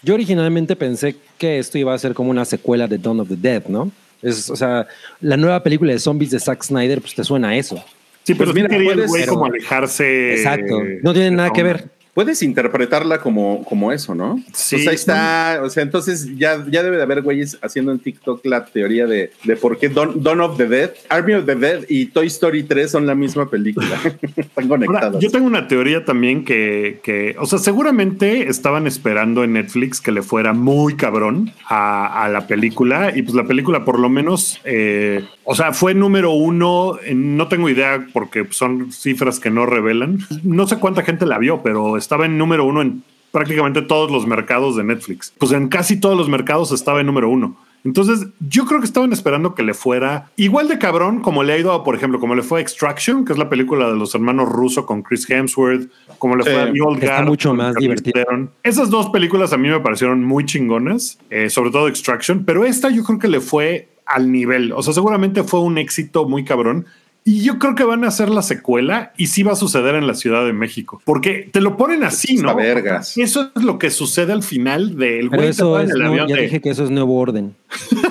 Yo 0.03 0.15
originalmente 0.15 0.75
pensé 0.75 1.15
que 1.37 1.59
esto 1.59 1.77
iba 1.77 1.93
a 1.93 1.97
ser 1.97 2.13
como 2.13 2.31
una 2.31 2.43
secuela 2.45 2.87
de 2.87 2.97
Dawn 2.97 3.19
of 3.19 3.29
the 3.29 3.35
Dead, 3.35 3.65
¿no? 3.67 3.91
Es, 4.21 4.49
o 4.49 4.55
sea, 4.55 4.87
la 5.19 5.37
nueva 5.37 5.61
película 5.63 5.93
de 5.93 5.99
zombies 5.99 6.31
de 6.31 6.39
Zack 6.39 6.63
Snyder, 6.63 7.01
pues 7.01 7.13
te 7.13 7.23
suena 7.23 7.49
a 7.49 7.55
eso. 7.55 7.75
Sí, 8.23 8.33
pero 8.35 8.51
Pues 8.51 8.55
mira, 8.55 8.69
sí 8.69 8.75
quería 8.75 8.89
el 8.91 8.95
puedes- 8.95 9.09
güey 9.09 9.21
pero- 9.23 9.33
como 9.33 9.45
alejarse. 9.45 10.33
Exacto. 10.35 10.79
No 11.03 11.13
tiene 11.13 11.31
nada 11.31 11.51
que 11.51 11.63
ver. 11.63 11.89
Puedes 12.13 12.41
interpretarla 12.43 13.19
como, 13.21 13.63
como 13.63 13.91
eso, 13.93 14.13
¿no? 14.13 14.37
Sí. 14.53 14.75
Pues 14.75 14.87
ahí 14.89 14.95
está. 14.95 15.61
O 15.63 15.69
sea, 15.69 15.81
entonces 15.83 16.27
ya, 16.37 16.63
ya 16.69 16.83
debe 16.83 16.97
de 16.97 17.03
haber 17.03 17.21
güeyes 17.21 17.57
haciendo 17.61 17.91
en 17.93 17.99
TikTok 17.99 18.45
la 18.45 18.65
teoría 18.65 19.05
de, 19.07 19.31
de 19.45 19.55
por 19.55 19.77
qué 19.77 19.87
Dawn, 19.87 20.21
Dawn 20.21 20.41
of 20.41 20.57
the 20.57 20.67
Dead, 20.67 20.91
Army 21.09 21.33
of 21.35 21.45
the 21.45 21.55
Dead 21.55 21.85
y 21.87 22.07
Toy 22.07 22.27
Story 22.27 22.63
3 22.63 22.91
son 22.91 23.07
la 23.07 23.15
misma 23.15 23.49
película. 23.49 23.95
Están 24.35 24.65
Ahora, 24.65 24.67
conectadas. 24.67 25.19
yo 25.23 25.31
tengo 25.31 25.47
una 25.47 25.67
teoría 25.69 26.03
también 26.03 26.43
que, 26.43 26.99
que, 27.03 27.35
o 27.39 27.45
sea, 27.45 27.59
seguramente 27.59 28.49
estaban 28.49 28.87
esperando 28.87 29.43
en 29.43 29.53
Netflix 29.53 30.01
que 30.01 30.11
le 30.11 30.21
fuera 30.21 30.53
muy 30.53 30.95
cabrón 30.95 31.53
a, 31.69 32.23
a 32.25 32.29
la 32.29 32.45
película 32.47 33.13
y 33.15 33.21
pues 33.21 33.35
la 33.35 33.45
película 33.45 33.85
por 33.85 33.99
lo 33.99 34.09
menos, 34.09 34.59
eh, 34.65 35.23
o 35.45 35.55
sea, 35.55 35.71
fue 35.73 35.93
número 35.93 36.31
uno, 36.31 36.97
en- 37.03 37.37
no 37.37 37.47
tengo 37.47 37.69
idea 37.69 38.05
porque 38.13 38.45
son 38.51 38.91
cifras 38.91 39.39
que 39.39 39.49
no 39.49 39.65
revelan, 39.65 40.19
no 40.43 40.67
sé 40.67 40.77
cuánta 40.77 41.03
gente 41.03 41.25
la 41.25 41.37
vio, 41.37 41.61
pero 41.63 41.97
estaba 42.01 42.25
en 42.25 42.37
número 42.37 42.65
uno 42.65 42.81
en 42.81 43.03
prácticamente 43.31 43.81
todos 43.81 44.11
los 44.11 44.27
mercados 44.27 44.75
de 44.75 44.83
Netflix. 44.83 45.33
Pues 45.37 45.51
en 45.51 45.69
casi 45.69 45.99
todos 45.99 46.17
los 46.17 46.27
mercados 46.27 46.71
estaba 46.71 46.99
en 46.99 47.05
número 47.05 47.29
uno. 47.29 47.55
Entonces, 47.83 48.27
yo 48.47 48.65
creo 48.65 48.79
que 48.79 48.85
estaban 48.85 49.11
esperando 49.11 49.55
que 49.55 49.63
le 49.63 49.73
fuera 49.73 50.29
igual 50.35 50.67
de 50.67 50.77
cabrón 50.77 51.21
como 51.21 51.43
le 51.43 51.53
ha 51.53 51.57
ido, 51.57 51.83
por 51.83 51.95
ejemplo, 51.95 52.19
como 52.19 52.35
le 52.35 52.43
fue 52.43 52.59
a 52.59 52.61
Extraction, 52.61 53.25
que 53.25 53.33
es 53.33 53.39
la 53.39 53.49
película 53.49 53.89
de 53.89 53.95
los 53.95 54.13
hermanos 54.13 54.49
rusos 54.49 54.85
con 54.85 55.01
Chris 55.01 55.27
Hemsworth, 55.27 55.89
como 56.19 56.35
le 56.35 56.43
fue 56.43 56.53
Sí, 56.53 56.59
a 56.59 56.73
The 56.73 56.81
Old 56.81 57.03
Guard 57.03 57.25
mucho 57.25 57.53
más. 57.55 57.75
Theron. 57.75 58.51
Esas 58.61 58.91
dos 58.91 59.09
películas 59.09 59.51
a 59.53 59.57
mí 59.57 59.67
me 59.67 59.79
parecieron 59.79 60.23
muy 60.23 60.45
chingonas, 60.45 61.17
eh, 61.31 61.49
sobre 61.49 61.71
todo 61.71 61.87
Extraction, 61.87 62.45
pero 62.45 62.65
esta 62.65 62.89
yo 62.91 63.03
creo 63.03 63.17
que 63.17 63.27
le 63.27 63.39
fue 63.39 63.89
al 64.05 64.31
nivel. 64.31 64.73
O 64.73 64.83
sea, 64.83 64.93
seguramente 64.93 65.43
fue 65.43 65.61
un 65.61 65.77
éxito 65.79 66.27
muy 66.27 66.43
cabrón. 66.43 66.85
Y 67.23 67.41
yo 67.43 67.59
creo 67.59 67.75
que 67.75 67.83
van 67.83 68.03
a 68.03 68.07
hacer 68.07 68.29
la 68.29 68.41
secuela 68.41 69.13
y 69.15 69.27
sí 69.27 69.43
va 69.43 69.51
a 69.51 69.55
suceder 69.55 69.93
en 69.93 70.07
la 70.07 70.15
Ciudad 70.15 70.43
de 70.43 70.53
México. 70.53 71.01
Porque 71.05 71.47
te 71.51 71.61
lo 71.61 71.77
ponen 71.77 72.03
así, 72.03 72.37
¿no? 72.37 72.55
vergas. 72.55 73.15
Eso 73.17 73.51
es 73.55 73.63
lo 73.63 73.77
que 73.77 73.91
sucede 73.91 74.33
al 74.33 74.41
final 74.41 74.97
del 74.97 75.29
Pero 75.29 75.41
güey 75.43 75.49
eso 75.49 75.69
va 75.71 75.83
en 75.83 75.89
es, 75.89 75.93
el 75.95 76.01
no, 76.01 76.07
avión 76.09 76.27
ya 76.27 76.35
de- 76.37 76.41
dije 76.43 76.61
que 76.61 76.71
eso 76.71 76.83
es 76.83 76.89
nuevo 76.89 77.17
orden. 77.19 77.55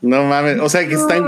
No 0.00 0.24
mames. 0.24 0.58
O 0.60 0.68
sea, 0.68 0.88
que 0.88 0.94
están, 0.94 1.22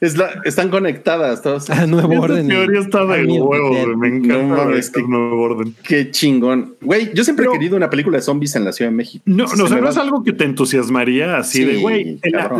es 0.00 0.16
la- 0.16 0.40
están 0.44 0.68
conectadas 0.70 1.42
todas. 1.42 1.68
Ah, 1.70 1.86
nuevo 1.86 2.12
Esta 2.12 2.24
orden. 2.24 2.48
teoría 2.48 2.80
está 2.80 3.04
de 3.04 3.24
the 3.26 3.32
huevo, 3.40 3.68
güey. 3.68 3.96
Me 3.96 4.08
encanta. 4.08 4.64
No 4.64 4.74
este 4.76 5.00
que- 5.02 5.08
nuevo 5.08 5.42
orden. 5.42 5.74
Qué 5.82 6.10
chingón. 6.10 6.76
Güey, 6.80 7.10
yo 7.14 7.24
siempre 7.24 7.44
Pero- 7.44 7.54
he 7.54 7.58
querido 7.58 7.76
una 7.76 7.90
película 7.90 8.18
de 8.18 8.22
zombies 8.22 8.54
en 8.56 8.64
la 8.64 8.72
Ciudad 8.72 8.90
de 8.90 8.96
México. 8.96 9.22
No, 9.26 9.44
no, 9.56 9.64
o 9.64 9.68
sea, 9.68 9.80
no 9.80 9.88
es 9.88 9.96
algo 9.96 10.22
que 10.22 10.32
te 10.32 10.44
entusiasmaría 10.44 11.36
así 11.38 11.58
Sí, 11.58 11.64
de, 11.64 11.76
güey, 11.78 12.18
la, 12.24 12.50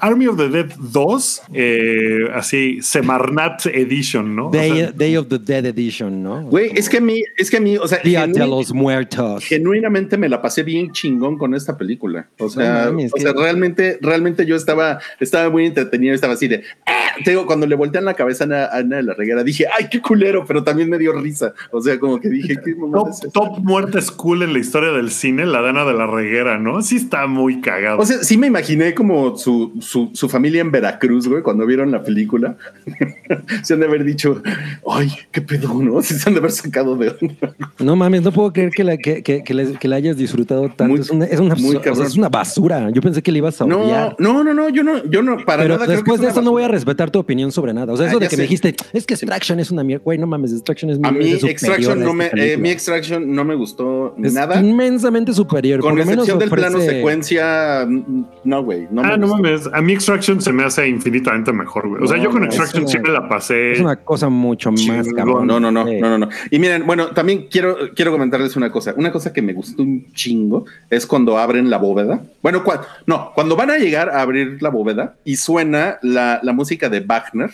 Army 0.00 0.26
of 0.26 0.36
the 0.36 0.48
Dead 0.48 0.66
2, 0.78 1.42
eh, 1.52 2.28
así, 2.34 2.78
Semarnat 2.82 3.66
Edition, 3.66 4.34
¿no? 4.34 4.48
O 4.48 4.50
Day, 4.50 4.72
sea, 4.78 4.92
Day 4.92 5.16
of 5.16 5.28
the 5.28 5.38
Dead 5.38 5.66
Edition, 5.66 6.22
¿no? 6.22 6.42
Güey, 6.42 6.70
es 6.74 6.88
que 6.88 6.98
a 6.98 7.00
mí, 7.00 7.22
es 7.36 7.50
que 7.50 7.56
a 7.58 7.60
mí, 7.60 7.76
o 7.76 7.86
sea, 7.86 7.98
Día 8.02 8.26
de 8.26 8.46
los 8.46 8.72
Muertos. 8.72 9.44
genuinamente 9.44 10.16
me 10.16 10.28
la 10.28 10.40
pasé 10.42 10.62
bien 10.62 10.92
chingón 10.92 11.38
con 11.38 11.54
esta 11.54 11.76
película. 11.76 12.28
O 12.38 12.48
sea, 12.48 12.86
No 12.86 12.92
mames, 12.92 13.12
o 13.12 13.16
que- 13.16 13.22
sea, 13.22 13.32
realmente, 13.32 13.98
realmente 14.00 14.46
yo 14.46 14.56
estaba, 14.56 14.98
estaba 15.20 15.48
muy 15.50 15.66
entretenido, 15.66 16.14
estaba 16.14 16.32
así 16.34 16.48
de, 16.48 16.62
¡ah! 16.86 16.96
te 17.24 17.30
digo, 17.32 17.44
cuando 17.46 17.66
le 17.66 17.74
voltean 17.74 18.04
la 18.04 18.14
cabeza 18.14 18.44
a 18.44 18.76
Ana, 18.78 18.96
de 18.96 19.02
la 19.02 19.14
Reguera, 19.14 19.44
dije, 19.44 19.66
ay, 19.78 19.86
qué 19.90 20.00
culero, 20.00 20.44
pero 20.46 20.64
también 20.64 20.88
me 20.88 20.96
dio 20.98 21.12
risa. 21.12 21.52
O 21.70 21.80
sea, 21.80 21.98
como 21.98 22.18
que 22.20 22.28
dije, 22.28 22.56
qué 22.64 22.74
top, 22.74 23.08
es 23.10 23.32
top 23.32 23.58
muerte 23.58 24.00
school 24.00 24.42
en 24.42 24.52
la 24.52 24.58
historia 24.58 24.90
del 24.92 25.10
cine, 25.10 25.44
la 25.46 25.60
Dana 25.60 25.84
de 25.84 25.92
la 25.94 26.06
Reguera, 26.06 26.58
¿no? 26.58 26.80
Sí 26.82 26.96
está 26.96 27.26
muy 27.26 27.60
cagado. 27.60 27.98
O 27.98 28.06
sea, 28.06 28.18
sí 28.22 28.38
me 28.38 28.46
imaginé 28.46 28.94
como 28.94 29.36
su, 29.36 29.72
su, 29.80 30.10
su 30.14 30.28
familia 30.28 30.60
en 30.62 30.70
Veracruz, 30.70 31.28
güey, 31.28 31.42
cuando 31.42 31.66
vieron 31.66 31.90
la 31.90 32.02
película. 32.02 32.56
se 33.62 33.74
han 33.74 33.80
de 33.80 33.86
haber 33.86 34.04
dicho, 34.04 34.42
ay, 34.90 35.10
qué 35.30 35.42
pedo, 35.42 35.74
¿no? 35.82 36.00
Se 36.02 36.16
han 36.26 36.34
de 36.34 36.40
haber 36.40 36.52
sacado 36.52 36.96
de 36.96 37.10
onda. 37.20 37.54
No 37.78 37.96
mames, 37.96 38.22
no 38.22 38.32
puedo 38.32 38.52
creer 38.52 38.70
que 38.70 38.84
la, 38.84 38.96
que, 38.96 39.22
que, 39.22 39.42
que 39.42 39.88
la 39.88 39.96
hayas 39.96 40.16
disfrutado 40.16 40.68
tanto. 40.68 40.84
Muy- 40.86 41.00
es, 41.00 41.10
una, 41.10 41.24
es, 41.26 41.38
una, 41.40 41.54
muy 41.56 41.68
o 41.70 41.72
sea, 41.72 41.80
cabrón. 41.82 42.06
es 42.06 42.16
una 42.16 42.28
basura. 42.28 42.88
Yo 42.90 43.02
pensé 43.02 43.22
que 43.22 43.30
le 43.32 43.38
ibas 43.38 43.60
a 43.60 43.66
No, 43.66 43.82
odiar. 43.82 44.16
no, 44.18 44.42
no, 44.42 44.54
no, 44.54 44.68
yo 44.70 44.82
no, 44.82 45.04
yo 45.04 45.22
no, 45.22 45.36
para 45.44 45.62
Pero 45.62 45.74
nada. 45.74 45.84
creo 45.84 45.86
que 45.86 45.92
después 45.92 46.20
de 46.20 46.28
esto 46.28 46.40
no 46.42 46.52
voy 46.52 46.62
a. 46.64 46.69
respetar 46.70 47.10
tu 47.10 47.18
opinión 47.18 47.52
sobre 47.52 47.72
nada. 47.72 47.92
O 47.92 47.96
sea, 47.96 48.06
Ah, 48.06 48.08
eso 48.10 48.18
de 48.18 48.26
que 48.26 48.30
sé. 48.30 48.36
me 48.38 48.42
dijiste, 48.44 48.74
es 48.92 49.06
que 49.06 49.14
Extraction 49.14 49.60
es 49.60 49.70
una 49.70 49.82
mierda. 49.84 50.02
Güey, 50.04 50.18
no 50.18 50.26
mames, 50.26 50.52
Extraction 50.52 50.90
es 50.90 50.98
A 51.02 51.10
mil 51.12 51.22
mí 51.22 51.30
Extraction 51.50 52.02
a 52.02 52.04
no 52.04 52.12
me, 52.14 52.30
eh, 52.34 52.56
mi 52.56 52.70
Extraction 52.70 53.34
no 53.34 53.44
me 53.44 53.54
gustó 53.54 54.14
es 54.22 54.32
nada. 54.34 54.60
inmensamente 54.60 55.32
superior. 55.32 55.80
Con 55.80 55.90
Por 55.90 55.98
lo 55.98 56.04
menos 56.06 56.28
excepción 56.28 56.38
del 56.38 56.50
plano 56.50 56.80
secuencia, 56.80 57.86
no, 58.44 58.62
güey. 58.64 58.86
No 58.90 59.02
ah, 59.02 59.08
me 59.12 59.18
no 59.18 59.26
gustó. 59.28 59.42
mames. 59.42 59.68
A 59.72 59.80
mí 59.82 59.92
Extraction 59.92 60.40
se 60.40 60.52
me 60.52 60.64
hace 60.64 60.88
infinitamente 60.88 61.52
mejor, 61.52 61.88
güey. 61.88 62.02
O 62.02 62.06
sea, 62.06 62.16
No, 62.16 62.24
yo 62.24 62.30
con 62.30 62.44
Extraction 62.44 62.82
una- 62.82 62.90
siempre 62.90 63.12
la 63.12 63.28
pasé. 63.28 63.72
Es 63.72 63.80
una 63.80 63.96
cosa 63.96 64.28
mucho 64.28 64.70
más 64.72 65.08
cabrón. 65.14 65.46
No, 65.46 65.60
no, 65.60 65.70
no, 65.70 65.86
Sí. 65.86 65.98
no, 66.00 66.08
no, 66.10 66.18
no. 66.18 66.28
Y 66.50 66.58
miren, 66.58 66.86
bueno, 66.86 67.08
también 67.08 67.46
quiero, 67.50 67.76
quiero 67.94 68.10
comentarles 68.12 68.56
una 68.56 68.70
cosa. 68.70 68.94
Una 68.96 69.12
cosa 69.12 69.32
que 69.32 69.42
me 69.42 69.52
gustó 69.52 69.82
un 69.82 70.12
chingo 70.12 70.64
es 70.88 71.06
cuando 71.06 71.38
abren 71.38 71.70
la 71.70 71.78
bóveda. 71.78 72.22
Bueno, 72.42 72.64
cua- 72.64 72.82
no, 73.06 73.32
cuando 73.34 73.56
van 73.56 73.70
a 73.70 73.78
llegar 73.78 74.08
a 74.10 74.22
abrir 74.22 74.58
la 74.62 74.70
bóveda 74.70 75.16
y 75.24 75.36
suena 75.36 75.98
la, 76.02 76.40
la 76.42 76.52
música 76.60 76.90
de 76.90 77.00
Wagner. 77.00 77.50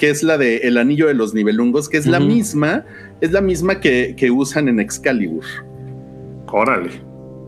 que 0.00 0.08
es 0.08 0.22
la 0.22 0.38
de 0.38 0.56
El 0.66 0.78
Anillo 0.78 1.08
de 1.08 1.14
los 1.14 1.34
Nivelungos, 1.34 1.90
que 1.90 1.98
es 1.98 2.06
la 2.06 2.20
misma, 2.20 2.86
es 3.20 3.32
la 3.32 3.40
misma 3.40 3.80
que, 3.80 4.14
que 4.16 4.30
usan 4.30 4.68
en 4.68 4.80
Excalibur. 4.80 5.44
Órale. 6.52 6.90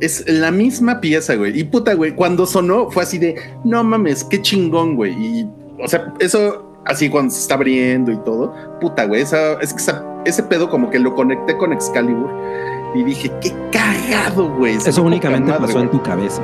Es 0.01 0.25
la 0.29 0.51
misma 0.51 1.01
pieza, 1.01 1.35
güey. 1.37 1.59
Y 1.59 1.65
puta, 1.65 1.95
güey, 1.95 2.15
cuando 2.15 2.45
sonó 2.47 2.91
fue 2.91 3.05
así 3.05 3.19
de, 3.19 3.37
no 3.65 3.85
mames, 3.85 4.25
qué 4.25 4.41
chingón, 4.43 4.97
güey. 4.97 5.13
Y, 5.13 5.49
o 5.83 5.87
sea, 5.89 6.13
eso 6.19 6.69
así 6.85 7.09
cuando 7.09 7.33
se 7.33 7.41
está 7.41 7.55
abriendo 7.55 8.11
y 8.11 8.17
todo, 8.25 8.53
puta, 8.81 9.05
güey, 9.07 9.23
esa, 9.23 9.55
es 9.61 9.73
que 9.73 9.79
esa- 9.81 10.05
ese 10.25 10.43
pedo 10.43 10.69
como 10.71 10.91
que 10.91 10.99
lo 10.99 11.15
conecté 11.15 11.57
con 11.57 11.73
Excalibur 11.73 12.31
y 12.95 13.05
dije, 13.05 13.31
qué 13.41 13.53
cagado, 13.71 14.51
güey. 14.57 14.75
Eso 14.77 15.03
me 15.03 15.09
únicamente 15.09 15.51
madre, 15.51 15.67
pasó 15.67 15.81
en 15.81 15.91
tu 15.91 16.03
cabeza. 16.03 16.43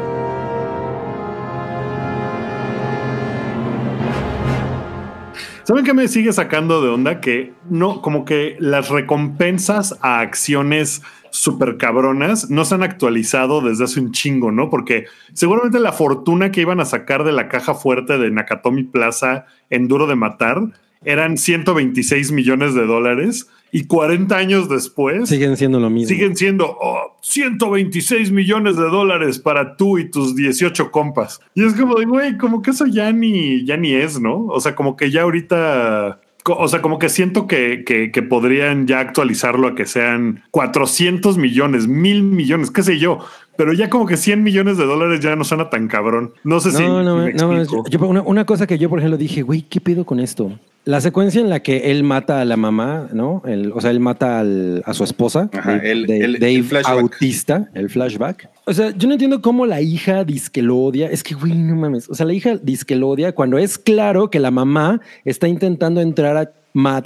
¿Saben 5.68 5.85
qué 5.85 5.92
me 5.92 6.09
sigue 6.09 6.33
sacando 6.33 6.81
de 6.81 6.88
onda? 6.88 7.20
Que 7.20 7.52
no, 7.68 8.00
como 8.00 8.24
que 8.24 8.57
las 8.59 8.88
recompensas 8.88 9.98
a 10.00 10.20
acciones 10.20 11.02
súper 11.28 11.76
cabronas 11.76 12.48
no 12.48 12.64
se 12.64 12.74
han 12.74 12.83
actualizado 12.83 13.61
desde 13.61 13.85
hace 13.85 14.00
un 14.00 14.12
chingo, 14.12 14.50
¿no? 14.50 14.70
Porque 14.70 15.04
seguramente 15.35 15.78
la 15.78 15.92
fortuna 15.92 16.50
que 16.52 16.62
iban 16.62 16.81
a 16.81 16.87
sacar 16.87 17.22
de 17.22 17.33
la 17.33 17.48
caja 17.48 17.74
fuerte 17.74 18.16
de 18.16 18.31
Nakatomi 18.31 18.85
Plaza 18.85 19.44
en 19.68 19.88
Duro 19.88 20.07
de 20.07 20.14
Matar 20.14 20.62
eran 21.05 21.37
126 21.37 22.33
millones 22.33 22.75
de 22.75 22.87
dólares 22.87 23.49
y 23.71 23.85
40 23.87 24.37
años 24.37 24.69
después 24.69 25.29
siguen 25.29 25.57
siendo 25.57 25.79
lo 25.79 25.91
mismo. 25.91 26.09
Siguen 26.09 26.37
siendo 26.37 26.77
oh, 26.81 27.17
126 27.21 28.31
millones 28.31 28.77
de 28.77 28.85
dólares 28.85 29.39
para 29.39 29.77
tú 29.77 29.99
y 29.99 30.11
tus 30.11 30.35
18 30.35 30.91
compas. 30.91 31.41
Y 31.55 31.65
es 31.65 31.75
como 31.75 31.97
de, 31.97 32.07
güey, 32.07 32.39
como 32.39 32.63
que 32.63 32.71
eso 32.71 32.87
ya 32.87 33.13
ni, 33.13 33.65
ya 33.65 33.77
ni 33.77 33.93
es, 33.95 34.21
¿no? 34.21 34.47
O 34.47 34.61
sea, 34.61 34.75
como 34.75 34.97
que 34.97 35.11
ya 35.11 35.23
ahorita 35.23 36.21
o 36.51 36.69
sea, 36.69 36.81
como 36.81 36.99
que 36.99 37.09
siento 37.09 37.47
que, 37.47 37.85
que, 37.85 38.23
podrían 38.23 38.87
ya 38.87 39.01
actualizarlo 39.01 39.69
a 39.69 39.75
que 39.75 39.87
sean 39.87 40.43
400 40.51 41.37
millones, 41.37 41.87
mil 41.87 42.23
millones, 42.23 42.71
qué 42.71 42.83
sé 42.83 42.99
yo. 42.99 43.19
Pero 43.59 43.73
ya 43.73 43.90
como 43.90 44.07
que 44.07 44.16
100 44.16 44.44
millones 44.44 44.79
de 44.79 44.87
dólares 44.87 45.18
ya 45.18 45.35
no 45.35 45.42
suena 45.42 45.68
tan 45.68 45.88
cabrón. 45.88 46.33
No 46.44 46.61
sé 46.61 46.71
si. 46.71 46.81
No, 46.81 47.03
no, 47.03 47.29
no. 47.29 48.23
una, 48.23 48.47
cosa 48.47 48.68
que 48.68 48.79
yo, 48.79 48.88
por 48.88 49.01
ejemplo, 49.01 49.18
dije, 49.18 49.42
güey, 49.42 49.62
¿qué 49.62 49.81
pido 49.81 50.07
con 50.07 50.21
esto? 50.21 50.57
La 50.85 51.01
secuencia 51.01 51.40
en 51.40 51.51
la 51.51 51.61
que 51.61 51.90
él 51.90 52.05
mata 52.05 52.40
a 52.40 52.44
la 52.44 52.57
mamá, 52.57 53.09
¿no? 53.12 53.42
El, 53.44 53.73
o 53.73 53.81
sea, 53.81 53.90
él 53.90 53.99
mata 53.99 54.44
a 54.85 54.94
su 54.94 55.03
esposa, 55.03 55.51
el, 55.83 56.07
Dave, 56.38 56.83
autista, 56.85 57.68
el 57.75 57.90
flashback. 57.90 58.49
O 58.64 58.73
sea, 58.73 58.97
yo 58.97 59.09
no 59.09 59.14
entiendo 59.14 59.42
cómo 59.42 59.66
la 59.66 59.81
hija 59.81 60.23
dice 60.23 60.51
que 60.53 60.62
lo 60.62 60.77
odia. 60.79 61.11
Es 61.11 61.25
que, 61.25 61.35
güey, 61.35 61.53
no 61.53 61.75
mames. 61.75 62.09
O 62.09 62.14
sea, 62.14 62.27
la 62.27 62.35
hija 62.35 62.59
dice 62.62 62.85
que 62.87 62.94
lo 62.94 63.09
odia 63.09 63.35
cuando 63.35 63.59
es 63.59 63.77
claro 63.77 64.31
que 64.31 64.38
la 64.38 64.53
mamá 64.53 65.01
está 65.25 65.49
intentando 65.49 66.01
entrar 66.01 66.37
a, 66.37 66.53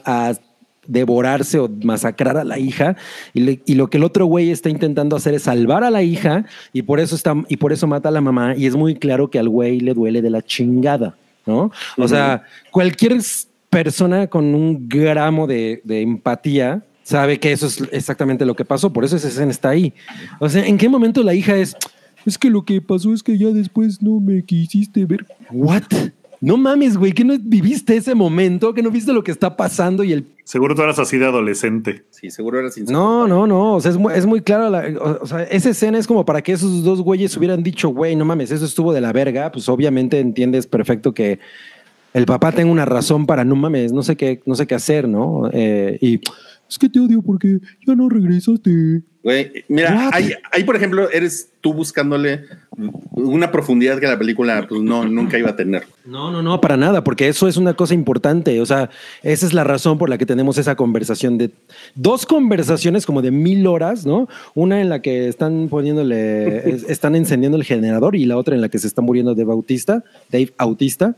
a 0.04 0.34
devorarse 0.86 1.58
o 1.58 1.68
masacrar 1.68 2.36
a 2.36 2.44
la 2.44 2.58
hija 2.58 2.96
y, 3.34 3.74
lo 3.74 3.88
que 3.88 3.98
el 3.98 4.04
otro 4.04 4.26
güey 4.26 4.50
está 4.50 4.68
intentando 4.68 5.14
hacer 5.14 5.34
es 5.34 5.44
salvar 5.44 5.84
a 5.84 5.90
la 5.90 6.02
hija 6.02 6.44
y 6.72 6.82
por 6.82 6.98
eso 7.00 7.14
está 7.14 7.34
y 7.48 7.56
por 7.56 7.72
eso 7.72 7.86
mata 7.86 8.08
a 8.08 8.12
la 8.12 8.20
mamá 8.20 8.56
y 8.56 8.66
es 8.66 8.74
muy 8.74 8.96
claro 8.96 9.30
que 9.30 9.38
al 9.38 9.48
güey 9.48 9.80
le 9.80 9.94
duele 9.94 10.22
de 10.22 10.30
la 10.30 10.42
chingada, 10.42 11.16
¿no? 11.46 11.70
O 11.96 12.08
sea, 12.08 12.42
cualquier 12.70 13.18
persona 13.70 14.26
con 14.26 14.54
un 14.54 14.88
gramo 14.88 15.46
de, 15.46 15.82
empatía 15.86 16.82
sabe 17.04 17.38
que 17.38 17.52
eso 17.52 17.66
es 17.66 17.82
exactamente 17.92 18.44
lo 18.44 18.54
que 18.54 18.64
pasó, 18.64 18.92
por 18.92 19.04
eso 19.04 19.16
esa 19.16 19.28
escena 19.28 19.50
está 19.50 19.70
ahí. 19.70 19.92
O 20.40 20.48
sea, 20.48 20.66
¿en 20.66 20.78
qué 20.78 20.88
momento 20.88 21.22
la 21.22 21.34
hija 21.34 21.56
es, 21.56 21.76
es 22.26 22.38
que 22.38 22.50
lo 22.50 22.64
que 22.64 22.80
pasó 22.80 23.12
es 23.12 23.22
que 23.22 23.38
ya 23.38 23.48
después 23.48 24.02
no 24.02 24.20
me 24.20 24.44
quisiste 24.44 25.04
ver? 25.04 25.26
¿What? 25.50 25.84
No 26.42 26.56
mames, 26.56 26.96
güey, 26.96 27.12
que 27.12 27.24
no 27.24 27.38
viviste 27.38 27.96
ese 27.96 28.16
momento, 28.16 28.74
que 28.74 28.82
no 28.82 28.90
viste 28.90 29.12
lo 29.12 29.22
que 29.22 29.30
está 29.30 29.56
pasando 29.56 30.02
y 30.02 30.12
el... 30.12 30.26
Seguro 30.42 30.74
tú 30.74 30.82
eras 30.82 30.98
así 30.98 31.16
de 31.16 31.26
adolescente. 31.26 32.04
Sí, 32.10 32.32
seguro 32.32 32.58
eras 32.58 32.76
No, 32.88 33.28
no, 33.28 33.46
no, 33.46 33.74
o 33.74 33.80
sea, 33.80 33.92
es 33.92 33.96
muy, 33.96 34.12
es 34.12 34.26
muy 34.26 34.40
claro, 34.40 34.76
o 35.20 35.24
sea, 35.24 35.44
esa 35.44 35.70
escena 35.70 35.98
es 35.98 36.08
como 36.08 36.24
para 36.24 36.42
que 36.42 36.50
esos 36.50 36.82
dos 36.82 37.00
güeyes 37.00 37.36
hubieran 37.36 37.62
dicho, 37.62 37.90
güey, 37.90 38.16
no 38.16 38.24
mames, 38.24 38.50
eso 38.50 38.64
estuvo 38.64 38.92
de 38.92 39.00
la 39.00 39.12
verga, 39.12 39.52
pues 39.52 39.68
obviamente 39.68 40.18
entiendes 40.18 40.66
perfecto 40.66 41.14
que 41.14 41.38
el 42.12 42.26
papá 42.26 42.50
tenga 42.50 42.72
una 42.72 42.86
razón 42.86 43.24
para 43.24 43.44
no 43.44 43.54
mames, 43.54 43.92
no 43.92 44.02
sé 44.02 44.16
qué, 44.16 44.42
no 44.44 44.56
sé 44.56 44.66
qué 44.66 44.74
hacer, 44.74 45.06
¿no? 45.06 45.48
Eh, 45.52 45.96
y 46.00 46.20
es 46.68 46.76
que 46.76 46.88
te 46.88 46.98
odio 46.98 47.22
porque 47.22 47.60
ya 47.86 47.94
no 47.94 48.08
regresaste. 48.08 49.02
Güey, 49.22 49.64
mira, 49.68 50.10
ahí, 50.12 50.64
por 50.64 50.74
ejemplo, 50.74 51.08
eres 51.10 51.48
tú 51.60 51.72
buscándole 51.72 52.40
una 53.12 53.52
profundidad 53.52 54.00
que 54.00 54.08
la 54.08 54.18
película 54.18 54.66
pues 54.68 54.80
no 54.80 55.04
nunca 55.04 55.38
iba 55.38 55.50
a 55.50 55.56
tener. 55.56 55.84
No, 56.04 56.32
no, 56.32 56.42
no, 56.42 56.60
para 56.60 56.76
nada, 56.76 57.04
porque 57.04 57.28
eso 57.28 57.46
es 57.46 57.56
una 57.56 57.74
cosa 57.74 57.94
importante. 57.94 58.60
O 58.60 58.66
sea, 58.66 58.90
esa 59.22 59.46
es 59.46 59.52
la 59.52 59.62
razón 59.62 59.96
por 59.96 60.08
la 60.08 60.18
que 60.18 60.26
tenemos 60.26 60.58
esa 60.58 60.74
conversación 60.74 61.38
de 61.38 61.52
dos 61.94 62.26
conversaciones 62.26 63.06
como 63.06 63.22
de 63.22 63.30
mil 63.30 63.64
horas, 63.68 64.04
¿no? 64.04 64.28
Una 64.54 64.80
en 64.80 64.88
la 64.88 65.00
que 65.02 65.28
están 65.28 65.68
poniéndole, 65.68 66.82
están 66.88 67.14
encendiendo 67.14 67.56
el 67.56 67.62
generador 67.62 68.16
y 68.16 68.24
la 68.24 68.36
otra 68.36 68.56
en 68.56 68.60
la 68.60 68.68
que 68.68 68.80
se 68.80 68.88
está 68.88 69.02
muriendo 69.02 69.34
Dave 69.34 69.44
Bautista, 69.44 70.02
Dave 70.32 70.52
Autista, 70.58 71.14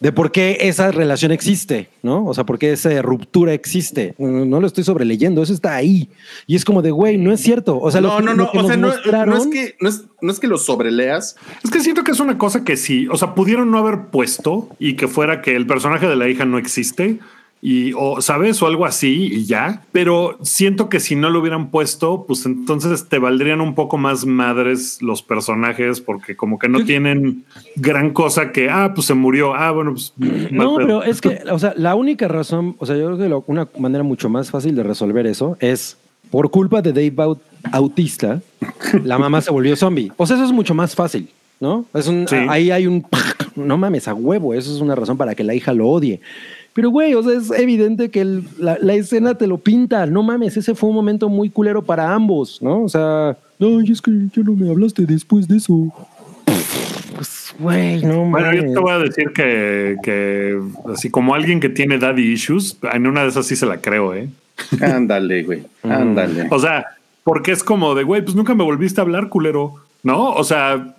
de 0.00 0.12
por 0.12 0.32
qué 0.32 0.56
esa 0.62 0.90
relación 0.90 1.32
existe, 1.32 1.90
¿no? 2.02 2.24
O 2.24 2.32
sea, 2.32 2.44
por 2.44 2.58
qué 2.58 2.72
esa 2.72 3.02
ruptura 3.02 3.52
existe. 3.52 4.14
No, 4.16 4.46
no 4.46 4.60
lo 4.60 4.66
estoy 4.66 4.84
sobreleyendo, 4.84 5.42
eso 5.42 5.52
está 5.52 5.74
ahí. 5.74 6.08
Y 6.46 6.56
es 6.56 6.64
como 6.64 6.80
de 6.80 6.93
güey, 6.94 7.18
no 7.18 7.32
es 7.32 7.40
cierto. 7.40 7.78
O 7.78 7.90
sea, 7.90 8.00
no, 8.00 8.20
no, 8.20 8.34
no, 8.34 8.50
o 8.52 8.66
sea, 8.66 8.76
no, 8.76 8.88
es 8.88 9.46
que, 9.48 9.76
no 9.80 9.88
es, 9.88 10.04
no 10.20 10.32
es 10.32 10.40
que 10.40 10.46
lo 10.46 10.58
sobreleas. 10.58 11.36
Es 11.62 11.70
que 11.70 11.80
siento 11.80 12.04
que 12.04 12.12
es 12.12 12.20
una 12.20 12.38
cosa 12.38 12.64
que 12.64 12.76
sí, 12.76 13.08
o 13.10 13.16
sea, 13.16 13.34
pudieron 13.34 13.70
no 13.70 13.78
haber 13.78 14.06
puesto 14.06 14.68
y 14.78 14.94
que 14.94 15.08
fuera 15.08 15.42
que 15.42 15.56
el 15.56 15.66
personaje 15.66 16.08
de 16.08 16.16
la 16.16 16.28
hija 16.28 16.44
no 16.44 16.58
existe 16.58 17.18
y 17.66 17.94
o 17.96 18.20
sabes 18.20 18.60
o 18.60 18.66
algo 18.66 18.84
así 18.84 19.30
y 19.32 19.46
ya, 19.46 19.84
pero 19.90 20.36
siento 20.42 20.90
que 20.90 21.00
si 21.00 21.16
no 21.16 21.30
lo 21.30 21.40
hubieran 21.40 21.70
puesto, 21.70 22.26
pues 22.26 22.44
entonces 22.44 23.08
te 23.08 23.18
valdrían 23.18 23.62
un 23.62 23.74
poco 23.74 23.96
más 23.96 24.26
madres 24.26 25.00
los 25.00 25.22
personajes 25.22 26.02
porque 26.02 26.36
como 26.36 26.58
que 26.58 26.68
no 26.68 26.84
tienen 26.84 27.46
gran 27.76 28.10
cosa 28.10 28.52
que 28.52 28.68
ah, 28.68 28.92
pues 28.94 29.06
se 29.06 29.14
murió. 29.14 29.54
Ah, 29.54 29.70
bueno, 29.70 29.92
pues 29.92 30.12
no, 30.50 30.76
pero 30.76 31.04
es 31.04 31.22
que, 31.22 31.40
o 31.50 31.58
sea, 31.58 31.72
la 31.74 31.94
única 31.94 32.28
razón, 32.28 32.76
o 32.78 32.84
sea, 32.84 32.98
yo 32.98 33.16
creo 33.16 33.42
que 33.42 33.50
una 33.50 33.66
manera 33.78 34.04
mucho 34.04 34.28
más 34.28 34.50
fácil 34.50 34.76
de 34.76 34.82
resolver 34.82 35.26
eso 35.26 35.56
es 35.58 35.96
por 36.30 36.50
culpa 36.50 36.82
de 36.82 36.92
Dave 36.92 37.36
Autista, 37.72 38.40
la 39.04 39.18
mamá 39.18 39.40
se 39.40 39.50
volvió 39.50 39.76
zombie. 39.76 40.12
O 40.16 40.26
sea, 40.26 40.36
eso 40.36 40.44
es 40.44 40.52
mucho 40.52 40.74
más 40.74 40.94
fácil, 40.94 41.28
¿no? 41.60 41.84
Es 41.94 42.06
un, 42.08 42.26
Ahí 42.48 42.70
hay 42.70 42.86
un... 42.86 43.04
No 43.56 43.78
mames, 43.78 44.08
a 44.08 44.14
huevo. 44.14 44.52
Eso 44.52 44.74
es 44.74 44.80
una 44.80 44.96
razón 44.96 45.16
para 45.16 45.34
que 45.36 45.44
la 45.44 45.54
hija 45.54 45.72
lo 45.72 45.88
odie. 45.88 46.20
Pero, 46.72 46.90
güey, 46.90 47.14
o 47.14 47.22
sea, 47.22 47.38
es 47.38 47.52
evidente 47.52 48.10
que 48.10 48.42
la, 48.58 48.94
escena 48.94 49.36
te 49.36 49.46
lo 49.46 49.58
pinta. 49.58 50.06
No 50.06 50.24
mames, 50.24 50.56
ese 50.56 50.74
fue 50.74 50.88
un 50.88 50.96
momento 50.96 51.28
muy 51.28 51.50
culero 51.50 51.82
para 51.82 52.12
ambos, 52.12 52.60
¿no? 52.60 52.82
O 52.82 52.88
sea... 52.88 53.36
No, 53.60 53.80
es 53.80 54.02
que 54.02 54.10
ya 54.34 54.42
no 54.42 54.54
me 54.54 54.68
hablaste 54.68 55.06
después 55.06 55.46
de 55.46 55.58
eso. 55.58 55.92
Güey, 57.58 58.02
no 58.02 58.24
mames. 58.24 58.30
Bueno, 58.30 58.54
yo 58.54 58.72
te 58.72 58.78
voy 58.80 58.92
a 58.92 58.98
decir 58.98 59.32
que, 59.32 59.96
que, 60.02 60.60
así 60.92 61.10
como 61.10 61.34
alguien 61.34 61.60
que 61.60 61.68
tiene 61.68 61.98
daddy 61.98 62.32
issues, 62.32 62.78
en 62.92 63.06
una 63.06 63.22
de 63.22 63.28
esas 63.28 63.46
sí 63.46 63.56
se 63.56 63.66
la 63.66 63.78
creo, 63.78 64.14
¿eh? 64.14 64.28
Ándale, 64.80 65.42
güey. 65.42 65.62
Ándale. 65.82 66.48
O 66.50 66.58
sea, 66.58 66.86
porque 67.22 67.52
es 67.52 67.62
como 67.62 67.94
de, 67.94 68.02
güey, 68.02 68.22
pues 68.22 68.34
nunca 68.34 68.54
me 68.54 68.64
volviste 68.64 69.00
a 69.00 69.04
hablar, 69.04 69.28
culero. 69.28 69.74
¿No? 70.02 70.32
O 70.32 70.44
sea, 70.44 70.94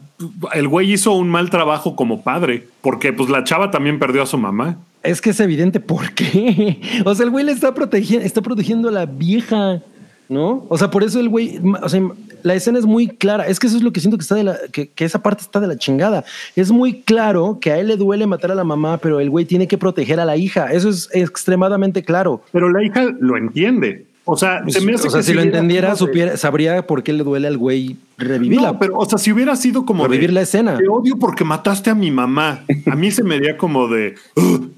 el 0.53 0.67
güey 0.67 0.91
hizo 0.93 1.13
un 1.13 1.29
mal 1.29 1.49
trabajo 1.49 1.95
como 1.95 2.23
padre, 2.23 2.67
porque 2.81 3.13
pues 3.13 3.29
la 3.29 3.43
chava 3.43 3.69
también 3.69 3.99
perdió 3.99 4.23
a 4.23 4.25
su 4.25 4.37
mamá. 4.37 4.77
Es 5.03 5.21
que 5.21 5.29
es 5.29 5.39
evidente 5.39 5.79
por 5.79 6.13
qué. 6.13 6.79
O 7.05 7.13
sea, 7.13 7.25
el 7.25 7.31
güey 7.31 7.45
le 7.45 7.51
está 7.51 7.73
protegiendo, 7.73 8.25
está 8.25 8.41
protegiendo 8.41 8.89
a 8.89 8.91
la 8.91 9.05
vieja, 9.05 9.81
¿no? 10.29 10.65
O 10.69 10.77
sea, 10.77 10.89
por 10.89 11.03
eso 11.03 11.19
el 11.19 11.29
güey, 11.29 11.59
o 11.81 11.89
sea, 11.89 12.01
la 12.45 12.53
escena 12.53 12.77
es 12.77 12.85
muy 12.85 13.07
clara. 13.07 13.47
Es 13.47 13.59
que 13.59 13.65
eso 13.65 13.75
es 13.75 13.81
lo 13.81 13.91
que 13.91 13.99
siento 13.99 14.17
que 14.17 14.21
está 14.21 14.35
de 14.35 14.43
la, 14.43 14.57
que, 14.71 14.87
que, 14.89 15.03
esa 15.03 15.23
parte 15.23 15.41
está 15.41 15.59
de 15.59 15.65
la 15.65 15.77
chingada. 15.77 16.23
Es 16.55 16.71
muy 16.71 17.01
claro 17.01 17.57
que 17.59 17.71
a 17.71 17.79
él 17.79 17.87
le 17.87 17.97
duele 17.97 18.27
matar 18.27 18.51
a 18.51 18.55
la 18.55 18.63
mamá, 18.63 18.99
pero 18.99 19.19
el 19.19 19.31
güey 19.31 19.45
tiene 19.45 19.67
que 19.67 19.79
proteger 19.79 20.19
a 20.19 20.25
la 20.25 20.37
hija. 20.37 20.71
Eso 20.71 20.89
es 20.89 21.09
extremadamente 21.11 22.03
claro. 22.03 22.43
Pero 22.51 22.69
la 22.69 22.83
hija 22.83 23.03
lo 23.19 23.35
entiende. 23.35 24.05
O 24.25 24.37
sea, 24.37 24.63
se 24.67 24.81
me 24.81 24.93
hace 24.93 25.07
o 25.07 25.11
sea, 25.11 25.23
si, 25.23 25.33
lo 25.33 25.41
entendiera, 25.41 25.95
sabría 26.35 26.85
por 26.85 27.01
qué 27.01 27.13
le 27.13 27.23
duele 27.23 27.47
al 27.47 27.57
güey 27.57 27.97
revivirla. 28.17 28.73
No, 28.73 28.79
pero, 28.79 28.97
o 28.97 29.05
sea, 29.05 29.17
si 29.17 29.31
hubiera 29.31 29.55
sido 29.55 29.85
como 29.85 30.07
revivir 30.07 30.31
la 30.31 30.41
escena. 30.41 30.77
Te 30.77 30.87
odio 30.87 31.17
porque 31.17 31.43
mataste 31.43 31.89
a 31.89 31.95
mi 31.95 32.11
mamá. 32.11 32.63
A 32.85 32.95
mí 32.95 33.11
se 33.11 33.23
me 33.23 33.35
haría 33.35 33.57
como 33.57 33.87
de 33.87 34.15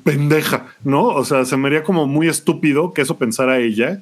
pendeja, 0.03 0.67
¿no? 0.83 1.07
O 1.07 1.25
sea, 1.25 1.43
se 1.43 1.57
me 1.57 1.67
haría 1.67 1.83
como 1.83 2.07
muy 2.07 2.27
estúpido 2.29 2.93
que 2.93 3.01
eso 3.01 3.17
pensara 3.17 3.59
ella, 3.59 4.01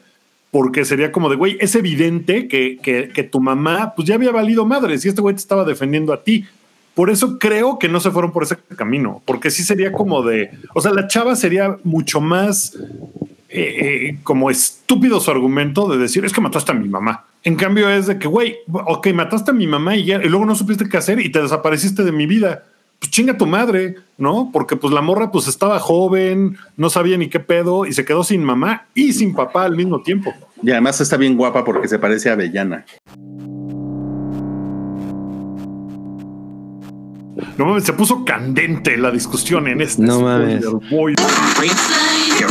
porque 0.55 0.85
sería 0.85 1.11
como 1.11 1.29
de 1.29 1.35
güey, 1.35 1.57
es 1.59 1.75
evidente 1.75 2.47
que, 2.47 2.77
que, 2.81 3.23
tu 3.23 3.41
mamá, 3.41 3.91
pues 3.93 4.07
ya 4.07 4.15
había 4.15 4.31
valido 4.31 4.65
madre 4.65 4.97
si 4.97 5.09
este 5.09 5.19
güey 5.19 5.35
te 5.35 5.41
estaba 5.41 5.65
defendiendo 5.65 6.13
a 6.13 6.23
ti. 6.23 6.45
Por 6.93 7.09
eso 7.09 7.37
creo 7.39 7.77
que 7.77 7.89
no 7.89 7.99
se 7.99 8.09
fueron 8.09 8.31
por 8.31 8.43
ese 8.43 8.55
camino, 8.77 9.21
porque 9.25 9.51
sí 9.51 9.63
sería 9.63 9.91
como 9.91 10.23
de, 10.23 10.51
o 10.73 10.79
sea, 10.79 10.93
la 10.93 11.07
chava 11.07 11.35
sería 11.35 11.75
mucho 11.83 12.21
más 12.21 12.73
eh, 13.49 13.49
eh, 13.49 14.17
como 14.23 14.49
estúpido 14.49 15.19
su 15.19 15.29
argumento 15.29 15.89
de 15.89 15.97
decir 15.97 16.23
es 16.23 16.31
que 16.31 16.39
mataste 16.39 16.71
a 16.71 16.75
mi 16.75 16.87
mamá. 16.87 17.25
En 17.43 17.57
cambio 17.57 17.89
es 17.89 18.07
de 18.07 18.17
que, 18.17 18.29
güey, 18.29 18.55
ok, 18.71 19.07
mataste 19.07 19.51
a 19.51 19.53
mi 19.53 19.67
mamá 19.67 19.97
y, 19.97 20.05
ya, 20.05 20.23
y 20.23 20.29
luego 20.29 20.45
no 20.45 20.55
supiste 20.55 20.87
qué 20.87 20.95
hacer 20.95 21.19
y 21.19 21.33
te 21.33 21.41
desapareciste 21.41 22.05
de 22.05 22.13
mi 22.13 22.27
vida. 22.27 22.63
Pues 22.99 23.11
chinga 23.11 23.37
tu 23.37 23.45
madre, 23.45 23.95
¿no? 24.17 24.49
Porque 24.51 24.75
pues 24.75 24.93
la 24.93 25.01
morra 25.01 25.31
pues 25.31 25.47
estaba 25.47 25.79
joven, 25.79 26.57
no 26.77 26.89
sabía 26.89 27.17
ni 27.17 27.29
qué 27.29 27.39
pedo 27.39 27.85
y 27.85 27.93
se 27.93 28.05
quedó 28.05 28.23
sin 28.23 28.43
mamá 28.43 28.87
y 28.93 29.13
sin 29.13 29.33
papá 29.33 29.65
al 29.65 29.75
mismo 29.75 30.01
tiempo. 30.01 30.33
Y 30.61 30.71
además 30.71 31.01
está 31.01 31.17
bien 31.17 31.37
guapa 31.37 31.63
porque 31.63 31.87
se 31.87 31.99
parece 31.99 32.29
a 32.29 32.33
Avellana. 32.33 32.85
No 37.57 37.65
mames, 37.65 37.83
se 37.83 37.93
puso 37.93 38.23
candente 38.23 38.97
la 38.97 39.11
discusión 39.11 39.67
en 39.67 39.81
este. 39.81 40.01
No 40.01 40.21
mames. 40.21 40.63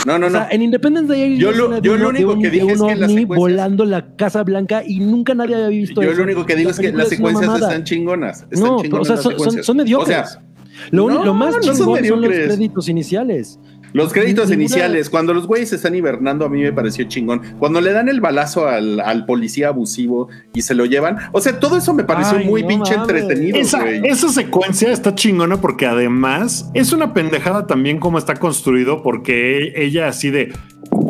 No, 0.07 0.19
no, 0.19 0.31
no. 0.31 0.47
en 0.51 0.63
Independence 0.63 1.13
Day 1.13 1.37
yo 1.37 1.53
lo, 1.53 1.81
yo 1.81 1.97
lo 1.97 2.09
único 2.09 2.39
que 2.39 2.51
dije 2.51 2.73
es 2.73 2.81
que 2.83 2.97
la 2.97 3.09
secuencia... 3.09 3.37
volando 3.37 3.85
la 3.85 4.15
Casa 4.17 4.43
Blanca 4.43 4.83
y 4.85 5.01
nunca 5.01 5.35
nadie 5.35 5.55
había 5.55 5.69
visto 5.69 6.03
yo 6.03 6.09
eso. 6.09 6.13
Yo 6.13 6.19
lo 6.19 6.25
único 6.25 6.47
que 6.47 6.57
digo 6.57 6.71
es 6.71 6.79
que 6.79 6.93
las 6.93 7.09
secuencias 7.09 7.55
están 7.55 7.85
chingonas. 7.85 8.47
Están 8.51 8.61
no, 8.61 8.77
o 8.77 9.05
sea, 9.05 9.17
son, 9.17 9.63
son, 9.63 9.77
mediocres. 9.77 10.19
O 10.19 10.31
sea, 10.31 10.43
lo, 10.91 11.09
lo, 11.09 11.35
más 11.35 11.59
chingón 11.61 11.77
son, 11.77 12.05
son 12.05 12.21
los 12.21 12.31
créditos 12.31 12.89
iniciales. 12.89 13.59
Los 13.95 14.13
créditos 14.13 14.51
Ninguna- 14.51 14.65
iniciales, 14.65 15.09
cuando 15.09 15.33
los 15.33 15.47
güeyes 15.47 15.73
están 15.73 15.95
hibernando, 15.95 16.45
a 16.45 16.49
mí 16.51 16.61
me 16.61 16.73
pareció 16.73 17.05
chingón. 17.05 17.41
Cuando 17.59 17.81
le 17.81 17.93
dan 17.93 18.09
el 18.11 18.21
balazo 18.21 18.67
al, 18.69 19.01
al 19.01 19.25
policía 19.25 19.69
abusivo 19.69 20.29
y 20.53 20.63
se 20.63 20.75
lo 20.75 20.85
llevan, 20.85 21.17
o 21.33 21.41
sea, 21.41 21.59
todo 21.61 21.77
eso 21.79 21.95
me 21.95 22.05
pareció 22.05 22.39
Ay, 22.39 22.45
muy 22.47 22.63
no 22.63 22.69
pinche 22.69 22.97
mames. 22.97 23.09
entretenido, 23.23 23.57
Esa, 23.59 23.81
güey. 23.83 24.03
esa 24.05 24.29
secuencia 24.31 24.91
está 24.93 25.15
chingona 25.15 25.59
porque 25.61 25.87
además 25.87 26.69
es 26.75 26.93
una 26.93 27.15
pendejada 27.15 27.67
también 27.67 27.99
como 28.01 28.19
está 28.19 28.35
construido 28.35 29.03
porque 29.03 29.73
ella 29.77 30.09
así 30.09 30.31
de 30.31 30.53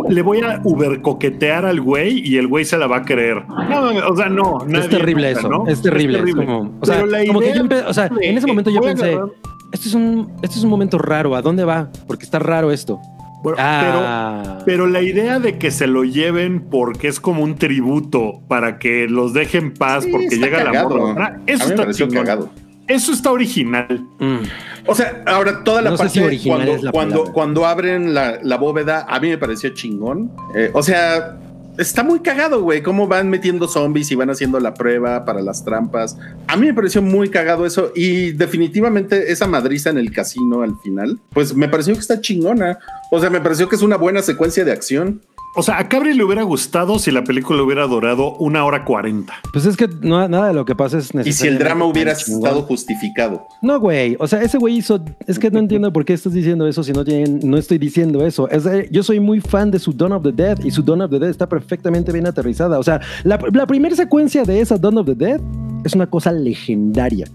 le 0.08 0.20
voy 0.22 0.40
a 0.42 0.60
uber 0.64 1.00
coquetear 1.00 1.64
al 1.64 1.80
güey 1.80 2.18
y 2.28 2.36
el 2.36 2.46
güey 2.46 2.66
se 2.66 2.76
la 2.76 2.86
va 2.86 2.98
a 2.98 3.02
creer. 3.02 3.42
No, 3.48 4.08
o 4.10 4.14
sea, 4.16 4.28
no. 4.28 4.58
es 4.70 4.88
terrible 4.90 5.28
nunca, 5.32 5.40
eso. 5.40 5.48
¿no? 5.48 5.66
Es 5.66 5.80
terrible. 5.80 6.22
es 6.22 6.34
como, 6.34 6.76
o 6.80 6.84
sea, 6.86 7.00
como 7.26 7.40
que 7.40 7.54
yo 7.54 7.62
empe- 7.64 7.84
o 7.86 7.94
sea, 7.94 8.10
en 8.20 8.36
ese 8.36 8.46
momento 8.46 8.70
yo 8.70 8.82
pensé, 8.82 9.14
agarrar- 9.14 9.30
esto 9.74 9.88
es 9.88 9.94
un, 9.94 10.32
esto 10.42 10.56
es 10.58 10.64
un 10.64 10.70
momento 10.70 10.96
raro. 10.98 11.34
¿A 11.36 11.42
dónde 11.42 11.64
va? 11.64 11.90
Porque 12.06 12.24
está 12.24 12.38
raro 12.38 12.72
esto. 12.72 12.98
Bueno, 13.42 13.58
Ah, 13.60 14.40
pero, 14.64 14.64
pero 14.64 14.86
la 14.86 15.02
idea 15.02 15.38
de 15.38 15.58
que 15.58 15.70
se 15.70 15.86
lo 15.86 16.04
lleven 16.04 16.60
porque 16.70 17.08
es 17.08 17.20
como 17.20 17.42
un 17.42 17.56
tributo 17.56 18.40
para 18.48 18.78
que 18.78 19.06
los 19.06 19.34
deje 19.34 19.58
en 19.58 19.74
paz 19.74 20.04
Sí, 20.04 20.10
porque 20.10 20.38
llega 20.38 20.64
la 20.64 20.84
morra. 20.88 21.40
Eso 21.46 21.64
a 21.64 21.68
mí 21.68 21.74
me 21.76 21.82
está 21.82 21.92
chingón. 21.92 22.24
cagado. 22.24 22.50
Eso 22.86 23.12
está 23.12 23.30
original. 23.32 24.02
mm. 24.18 24.36
O 24.86 24.94
sea, 24.94 25.22
ahora 25.26 25.64
toda 25.64 25.80
la 25.82 25.90
No 25.90 25.96
parte 25.96 26.12
si 26.12 26.20
original 26.20 26.58
cuando, 26.58 26.74
es 26.74 26.82
la 26.82 26.90
cuando, 26.92 27.24
cuando 27.32 27.66
abren 27.66 28.12
la, 28.14 28.38
la 28.42 28.56
bóveda, 28.58 29.06
a 29.08 29.18
mí 29.20 29.28
me 29.28 29.38
pareció 29.38 29.70
chingón. 29.70 30.30
Eh, 30.54 30.70
o 30.74 30.82
sea, 30.82 31.38
está 31.78 32.02
muy 32.02 32.20
cagado, 32.20 32.62
güey. 32.62 32.82
Cómo 32.82 33.06
van 33.06 33.30
metiendo 33.30 33.68
zombies 33.68 34.10
y 34.10 34.14
van 34.14 34.30
haciendo 34.30 34.60
la 34.60 34.74
prueba 34.74 35.24
para 35.24 35.42
las 35.42 35.64
trampas. 35.64 36.16
A 36.46 36.56
mí 36.56 36.66
me 36.66 36.74
pareció 36.74 37.02
muy 37.02 37.30
cagado 37.30 37.66
eso. 37.66 37.92
Y 37.94 38.32
definitivamente 38.32 39.32
esa 39.32 39.46
madriza 39.46 39.90
en 39.90 39.98
el 39.98 40.12
casino 40.12 40.62
al 40.62 40.78
final, 40.82 41.20
pues 41.30 41.54
me 41.54 41.68
pareció 41.68 41.94
que 41.94 42.00
está 42.00 42.20
chingona. 42.20 42.78
O 43.10 43.20
sea, 43.20 43.30
me 43.30 43.40
pareció 43.40 43.68
que 43.68 43.76
es 43.76 43.82
una 43.82 43.96
buena 43.96 44.22
secuencia 44.22 44.64
de 44.64 44.72
acción. 44.72 45.22
O 45.56 45.62
sea, 45.62 45.78
a 45.78 45.88
Cabri 45.88 46.14
le 46.14 46.24
hubiera 46.24 46.42
gustado 46.42 46.98
si 46.98 47.12
la 47.12 47.22
película 47.22 47.62
hubiera 47.62 47.86
durado 47.86 48.34
una 48.36 48.64
hora 48.64 48.84
cuarenta. 48.84 49.34
Pues 49.52 49.66
es 49.66 49.76
que 49.76 49.88
no- 50.00 50.26
nada 50.28 50.48
de 50.48 50.54
lo 50.54 50.64
que 50.64 50.74
pasa 50.74 50.98
es 50.98 51.10
Y 51.24 51.32
si 51.32 51.46
el 51.46 51.58
drama 51.58 51.84
hubiera 51.84 52.10
estado 52.12 52.62
justificado. 52.62 53.46
No, 53.62 53.78
güey. 53.78 54.16
O 54.18 54.26
sea, 54.26 54.42
ese 54.42 54.58
güey 54.58 54.76
hizo. 54.78 55.04
Es 55.28 55.38
que 55.38 55.50
no 55.52 55.60
entiendo 55.60 55.92
por 55.92 56.04
qué 56.04 56.12
estás 56.14 56.32
diciendo 56.32 56.66
eso 56.66 56.82
si 56.82 56.92
no 56.92 57.04
tienen, 57.04 57.38
no 57.44 57.56
estoy 57.56 57.78
diciendo 57.78 58.26
eso. 58.26 58.48
Es 58.50 58.64
de- 58.64 58.88
yo 58.90 59.02
soy 59.04 59.20
muy 59.20 59.40
fan 59.40 59.70
de 59.70 59.78
su 59.78 59.92
Dawn 59.92 60.12
of 60.12 60.24
the 60.24 60.32
Dead 60.32 60.58
y 60.64 60.70
su 60.72 60.82
Dawn 60.82 61.02
of 61.02 61.10
the 61.12 61.18
Dead 61.20 61.30
está 61.30 61.48
perfectamente 61.48 62.10
bien 62.10 62.26
aterrizada. 62.26 62.78
O 62.78 62.82
sea, 62.82 63.00
la, 63.22 63.38
la 63.52 63.66
primera 63.66 63.94
secuencia 63.94 64.42
de 64.42 64.60
esa 64.60 64.76
Dawn 64.76 64.98
of 64.98 65.06
the 65.06 65.14
Dead 65.14 65.40
es 65.84 65.94
una 65.94 66.08
cosa 66.08 66.32
legendaria. 66.32 67.28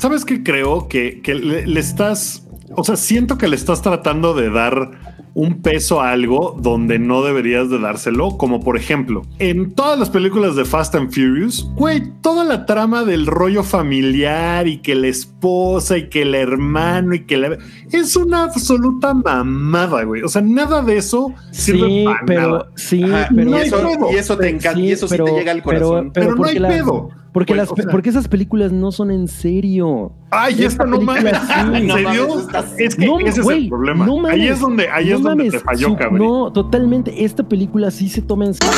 ¿Sabes 0.00 0.24
qué 0.24 0.42
creo? 0.42 0.88
Que, 0.88 1.20
que 1.22 1.34
le, 1.34 1.66
le 1.66 1.80
estás, 1.80 2.46
o 2.76 2.84
sea, 2.84 2.96
siento 2.96 3.38
que 3.38 3.48
le 3.48 3.56
estás 3.56 3.80
tratando 3.82 4.34
de 4.34 4.50
dar 4.50 5.13
un 5.34 5.60
peso 5.62 6.00
a 6.00 6.12
algo 6.12 6.56
donde 6.60 6.98
no 6.98 7.22
deberías 7.22 7.68
de 7.68 7.78
dárselo, 7.80 8.36
como 8.38 8.60
por 8.60 8.76
ejemplo, 8.76 9.22
en 9.40 9.74
todas 9.74 9.98
las 9.98 10.08
películas 10.10 10.54
de 10.56 10.64
Fast 10.64 10.94
and 10.94 11.10
Furious, 11.12 11.68
güey, 11.74 12.02
toda 12.22 12.44
la 12.44 12.66
trama 12.66 13.04
del 13.04 13.26
rollo 13.26 13.64
familiar 13.64 14.68
y 14.68 14.78
que 14.78 14.94
la 14.94 15.08
esposa 15.08 15.98
y 15.98 16.08
que 16.08 16.22
el 16.22 16.34
hermano 16.34 17.14
y 17.14 17.24
que 17.26 17.36
la... 17.36 17.58
Es 17.92 18.14
una 18.16 18.44
absoluta 18.44 19.12
mamada, 19.14 20.04
güey. 20.04 20.22
O 20.22 20.28
sea, 20.28 20.42
nada 20.42 20.82
de 20.82 20.96
eso 20.98 21.32
sirve 21.50 21.88
Sí, 21.88 22.04
para 22.04 22.20
pero 22.26 22.40
nada. 22.50 22.66
sí, 22.76 23.02
Ajá, 23.02 23.28
pero 23.34 23.50
no 23.50 23.56
y, 23.56 23.60
hay 23.60 23.66
eso, 23.66 23.76
pedo. 23.76 24.12
y 24.12 24.14
eso 24.16 24.38
te 24.38 24.48
encanta, 24.48 24.80
y 24.80 24.92
eso 24.92 25.08
sí 25.08 25.16
te 25.16 25.32
llega 25.32 25.52
al 25.52 25.62
corazón. 25.62 26.10
Pero 26.14 26.34
no 26.36 26.44
hay 26.44 26.58
pedo. 26.60 27.08
Porque, 27.34 27.54
las, 27.54 27.70
o 27.70 27.74
sea- 27.76 27.86
porque 27.90 28.08
esas 28.10 28.28
películas 28.28 28.70
no 28.72 28.92
son 28.92 29.10
en 29.10 29.26
serio. 29.28 30.12
Ay, 30.30 30.52
Esta 30.54 30.66
esta 30.68 30.84
no 30.86 31.00
mames. 31.00 31.34
sí. 31.36 31.52
¿En 31.74 31.86
No 31.88 31.94
serio? 31.94 32.28
mames, 32.28 32.74
Es 32.78 32.94
que 32.94 33.06
No, 33.06 33.18
ese 33.18 33.40
es 33.40 33.44
güey, 33.44 33.64
el 33.64 33.68
problema. 33.68 34.06
no 34.06 34.16
mames, 34.18 34.32
ahí 34.40 34.48
es 34.48 34.60
donde, 34.60 34.88
ahí 34.88 35.08
no 35.10 35.16
es 35.16 35.22
donde 35.22 35.44
mames, 35.44 35.52
te 35.52 35.58
falló, 35.58 35.88
su- 35.88 35.96
cabrón. 35.96 36.18
No, 36.26 36.52
totalmente. 36.52 37.24
Esta 37.24 37.42
película 37.46 37.90
sí 37.90 38.08
se 38.08 38.22
toma 38.22 38.46
en 38.46 38.54
serio. 38.54 38.72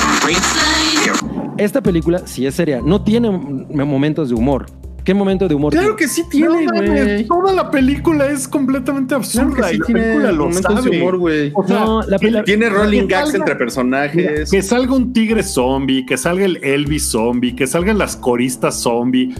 Esta 1.58 1.82
película 1.82 2.22
sí 2.24 2.46
es 2.46 2.54
seria. 2.54 2.80
No 2.82 3.02
tiene 3.02 3.30
momentos 3.30 4.30
de 4.30 4.34
humor. 4.34 4.66
¿Qué 5.06 5.14
momento 5.14 5.46
de 5.48 5.54
humor 5.54 5.72
Claro 5.72 5.94
tiene? 5.94 5.96
que 5.98 6.08
sí 6.08 6.24
tiene, 6.28 6.66
güey. 6.66 7.26
toda 7.26 7.52
la 7.54 7.70
película 7.70 8.26
es 8.26 8.46
completamente 8.48 9.14
absurda 9.14 9.68
sí 9.68 9.76
y 9.76 9.78
la 9.78 9.86
tiene 9.86 10.00
película 10.02 10.32
lo 10.32 10.48
momentos 10.48 10.74
sabe. 10.74 10.90
de 10.90 11.00
humor, 11.00 11.16
güey. 11.18 11.52
O 11.54 11.64
sea, 11.66 11.78
No, 11.78 12.02
la 12.02 12.18
Tiene 12.44 12.68
rolling 12.68 13.06
gags 13.06 13.28
salga- 13.30 13.36
entre 13.38 13.54
Mira, 13.54 13.58
personajes. 13.58 14.50
que 14.50 14.62
salga 14.62 14.94
un 14.94 15.12
tigre 15.12 15.42
zombie, 15.44 16.04
que 16.04 16.16
salga 16.16 16.44
el 16.44 16.56
Elvis 16.62 17.04
zombie, 17.08 17.54
que 17.54 17.66
salgan 17.68 17.98
las 17.98 18.16
coristas 18.16 18.80
zombie. 18.82 19.32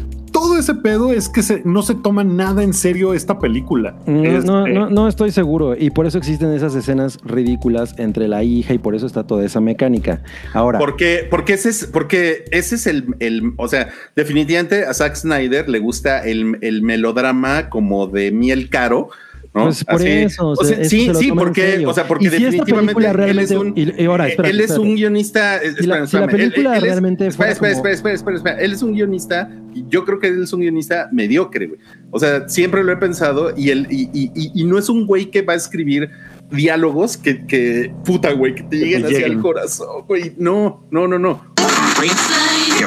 Ese 0.58 0.74
pedo 0.74 1.12
es 1.12 1.28
que 1.28 1.42
se- 1.42 1.62
no 1.64 1.82
se 1.82 1.94
toma 1.94 2.24
nada 2.24 2.62
en 2.62 2.72
serio 2.74 3.14
esta 3.14 3.38
película. 3.38 3.96
No, 4.06 4.12
no, 4.22 4.66
Este, 4.66 4.72
no, 4.72 4.90
no 4.90 5.08
estoy 5.08 5.30
seguro. 5.30 5.76
Y 5.76 5.90
por 5.90 6.06
eso 6.06 6.18
existen 6.18 6.52
esas 6.52 6.74
escenas 6.74 7.18
ridículas 7.24 7.94
entre 7.98 8.28
la 8.28 8.42
hija 8.42 8.74
y 8.74 8.78
por 8.78 8.94
eso 8.94 9.06
está 9.06 9.26
toda 9.26 9.44
esa 9.44 9.60
mecánica. 9.60 10.22
Ahora, 10.52 10.78
Porque, 10.78 11.26
porque 11.30 11.54
ese 11.54 11.68
es, 11.70 11.86
porque 11.86 12.44
ese 12.50 12.74
es 12.76 12.86
el, 12.86 13.06
el, 13.20 13.52
o 13.56 13.68
sea, 13.68 13.88
definitivamente 14.14 14.84
a 14.84 14.94
Zack 14.94 15.14
Snyder 15.16 15.68
le 15.68 15.78
gusta 15.78 16.24
el, 16.26 16.58
el 16.62 16.82
melodrama 16.82 17.68
como 17.68 18.06
de 18.06 18.32
miel 18.32 18.68
caro, 18.70 19.08
¿no? 19.56 19.64
Pues 19.64 19.84
por 19.84 19.94
Así. 19.96 20.08
eso, 20.08 20.48
o 20.48 20.50
O 20.52 20.56
sea, 20.56 20.66
sea, 20.76 20.80
eso 20.82 20.90
sí, 20.90 21.10
sí, 21.18 21.32
porque, 21.32 21.84
o 21.86 21.92
sea, 21.94 22.06
porque 22.06 22.24
si 22.30 22.30
definitivamente 22.44 22.94
película 22.94 23.26
él 23.28 23.38
es 23.38 23.50
realmente- 23.50 23.58
un, 23.58 23.96
y- 23.98 24.02
y 24.02 24.06
ahora, 24.06 24.28
espérate, 24.28 24.50
él 24.54 24.60
es 24.60 24.64
espérate. 24.70 24.88
un 24.88 24.94
guionista. 24.96 25.58
Si 25.60 25.86
la- 25.86 26.04
espera, 26.04 26.06
si 26.06 26.16
realmente 26.16 27.26
espera, 27.26 27.50
espera, 27.52 27.54
como- 27.58 27.70
espera, 27.90 27.94
espera, 27.94 28.14
espera, 28.14 28.36
espera. 28.36 28.60
Él 28.60 28.72
es 28.72 28.82
un 28.82 28.92
guionista 28.92 29.50
y 29.74 29.84
yo 29.88 30.04
creo 30.04 30.18
que 30.20 30.28
él 30.28 30.42
es 30.42 30.52
un 30.52 30.60
guionista 30.60 31.08
mediocre, 31.10 31.66
güey. 31.66 31.80
O 32.10 32.18
sea, 32.20 32.48
siempre 32.48 32.84
lo 32.84 32.92
he 32.92 32.96
pensado 32.98 33.52
y 33.56 33.70
él, 33.70 33.86
y, 33.90 34.02
y, 34.12 34.30
y- 34.34 34.52
y 34.54 34.64
no 34.64 34.78
es 34.78 34.88
un 34.88 35.06
güey 35.06 35.30
que 35.30 35.42
va 35.42 35.54
a 35.54 35.56
escribir 35.56 36.10
diálogos 36.50 37.16
que, 37.16 37.44
que 37.46 37.92
puta, 38.04 38.32
güey, 38.32 38.54
que 38.54 38.62
te 38.62 38.76
lleguen 38.76 39.04
hacia 39.04 39.18
lleguen. 39.18 39.32
el 39.32 39.40
corazón, 39.40 40.04
güey. 40.06 40.32
No, 40.38 40.86
no, 40.90 41.08
no, 41.08 41.18
no. 41.18 41.55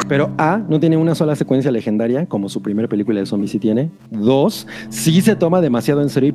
Pero 0.07 0.31
A, 0.37 0.57
no 0.57 0.79
tiene 0.79 0.97
una 0.97 1.15
sola 1.15 1.35
secuencia 1.35 1.71
legendaria, 1.71 2.25
como 2.25 2.49
su 2.49 2.61
primera 2.61 2.87
película 2.87 3.19
de 3.19 3.25
zombies 3.25 3.51
sí 3.51 3.59
tiene. 3.59 3.91
Dos, 4.09 4.67
sí 4.89 5.21
se 5.21 5.35
toma 5.35 5.61
demasiado 5.61 6.01
en 6.01 6.09
serio. 6.09 6.33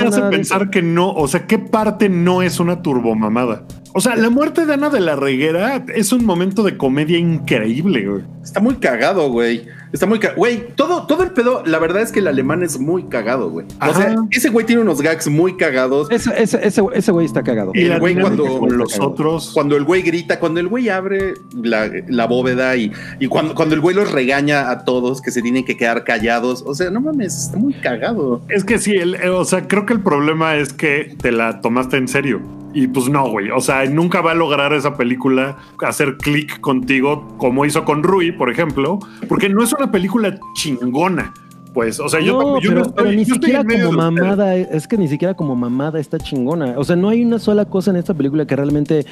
Me 0.00 0.06
hace 0.06 0.22
pensar 0.22 0.70
que 0.70 0.82
no, 0.82 1.12
o 1.12 1.26
sea, 1.28 1.46
¿qué 1.46 1.58
parte 1.58 2.08
no 2.08 2.42
es 2.42 2.60
una 2.60 2.82
turbomamada? 2.82 3.64
O 3.94 4.00
sea, 4.00 4.16
la 4.16 4.30
muerte 4.30 4.64
de 4.64 4.72
Ana 4.72 4.88
de 4.88 5.00
la 5.00 5.16
Reguera 5.16 5.84
es 5.94 6.12
un 6.12 6.24
momento 6.24 6.62
de 6.62 6.78
comedia 6.78 7.18
increíble, 7.18 8.06
güey. 8.08 8.22
Está 8.42 8.58
muy 8.60 8.76
cagado, 8.76 9.30
güey. 9.30 9.66
Está 9.92 10.06
muy 10.06 10.18
cagado. 10.18 10.38
Güey, 10.38 10.68
todo, 10.74 11.06
todo 11.06 11.22
el 11.22 11.32
pedo, 11.32 11.62
la 11.66 11.78
verdad 11.78 12.00
es 12.00 12.10
que 12.10 12.20
el 12.20 12.26
alemán 12.26 12.62
es 12.62 12.80
muy 12.80 13.04
cagado, 13.04 13.50
güey. 13.50 13.66
O 13.66 13.84
Ajá. 13.84 13.94
sea, 13.94 14.14
ese 14.30 14.48
güey 14.48 14.64
tiene 14.64 14.80
unos 14.80 15.02
gags 15.02 15.28
muy 15.28 15.58
cagados. 15.58 16.10
Ese, 16.10 16.30
ese, 16.42 16.66
ese, 16.66 16.82
ese 16.94 17.12
güey 17.12 17.26
está 17.26 17.42
cagado. 17.42 17.72
Y 17.74 17.82
El 17.82 17.88
la 17.90 17.98
güey 17.98 18.18
cuando- 18.18 18.66
los 18.66 18.98
otros. 18.98 19.50
Cuando 19.52 19.76
el 19.76 19.84
güey 19.84 20.00
grita, 20.00 20.40
cuando 20.40 20.60
el 20.60 20.68
güey 20.68 20.88
abre 20.88 21.34
la, 21.54 21.90
la 22.08 22.26
bóveda 22.26 22.74
y, 22.76 22.90
y 23.20 23.26
cuando, 23.26 23.54
cuando 23.54 23.74
el 23.74 23.82
güey 23.82 23.94
los 23.94 24.10
regaña 24.10 24.70
a 24.70 24.84
todos 24.86 25.20
que 25.20 25.30
se 25.30 25.42
tienen 25.42 25.66
que 25.66 25.76
quedar 25.76 26.04
callados. 26.04 26.64
O 26.66 26.74
sea, 26.74 26.90
no 26.90 27.02
mames, 27.02 27.36
está 27.44 27.58
muy 27.58 27.74
cagado. 27.74 28.40
Es 28.48 28.64
que 28.64 28.78
sí, 28.78 28.92
el- 28.92 29.16
eh, 29.16 29.28
o 29.28 29.44
sea, 29.44 29.68
creo 29.68 29.84
que 29.84 29.92
el 29.92 30.00
problema 30.00 30.56
es 30.56 30.72
que 30.72 31.14
te 31.20 31.30
la 31.30 31.60
tomaste 31.60 31.98
en 31.98 32.08
serio. 32.08 32.40
Y 32.74 32.86
pues 32.88 33.08
no, 33.08 33.28
güey. 33.28 33.50
O 33.50 33.60
sea, 33.60 33.84
nunca 33.86 34.20
va 34.22 34.30
a 34.30 34.34
lograr 34.34 34.72
esa 34.72 34.94
película 34.96 35.58
hacer 35.86 36.16
clic 36.16 36.60
contigo 36.60 37.28
como 37.36 37.64
hizo 37.66 37.84
con 37.84 38.02
Rui, 38.02 38.32
por 38.32 38.50
ejemplo, 38.50 38.98
porque 39.28 39.48
no 39.48 39.62
es 39.62 39.72
una 39.72 39.90
película 39.90 40.38
chingona. 40.54 41.34
Pues, 41.74 41.98
o 42.00 42.08
sea, 42.08 42.20
yo, 42.20 42.38
no, 42.38 42.60
yo 42.60 42.68
pero, 42.70 42.80
no 42.80 42.86
estoy, 42.86 43.04
pero 43.04 43.16
ni 43.16 43.24
yo 43.24 43.34
siquiera 43.34 43.64
como 43.64 43.92
mamada, 43.92 44.56
es 44.56 44.86
que 44.86 44.98
ni 44.98 45.08
siquiera 45.08 45.34
como 45.34 45.56
mamada 45.56 45.98
está 46.00 46.18
chingona. 46.18 46.74
O 46.76 46.84
sea, 46.84 46.96
no 46.96 47.08
hay 47.08 47.24
una 47.24 47.38
sola 47.38 47.64
cosa 47.64 47.90
en 47.90 47.96
esta 47.96 48.12
película 48.12 48.46
que 48.46 48.54
realmente 48.56 49.06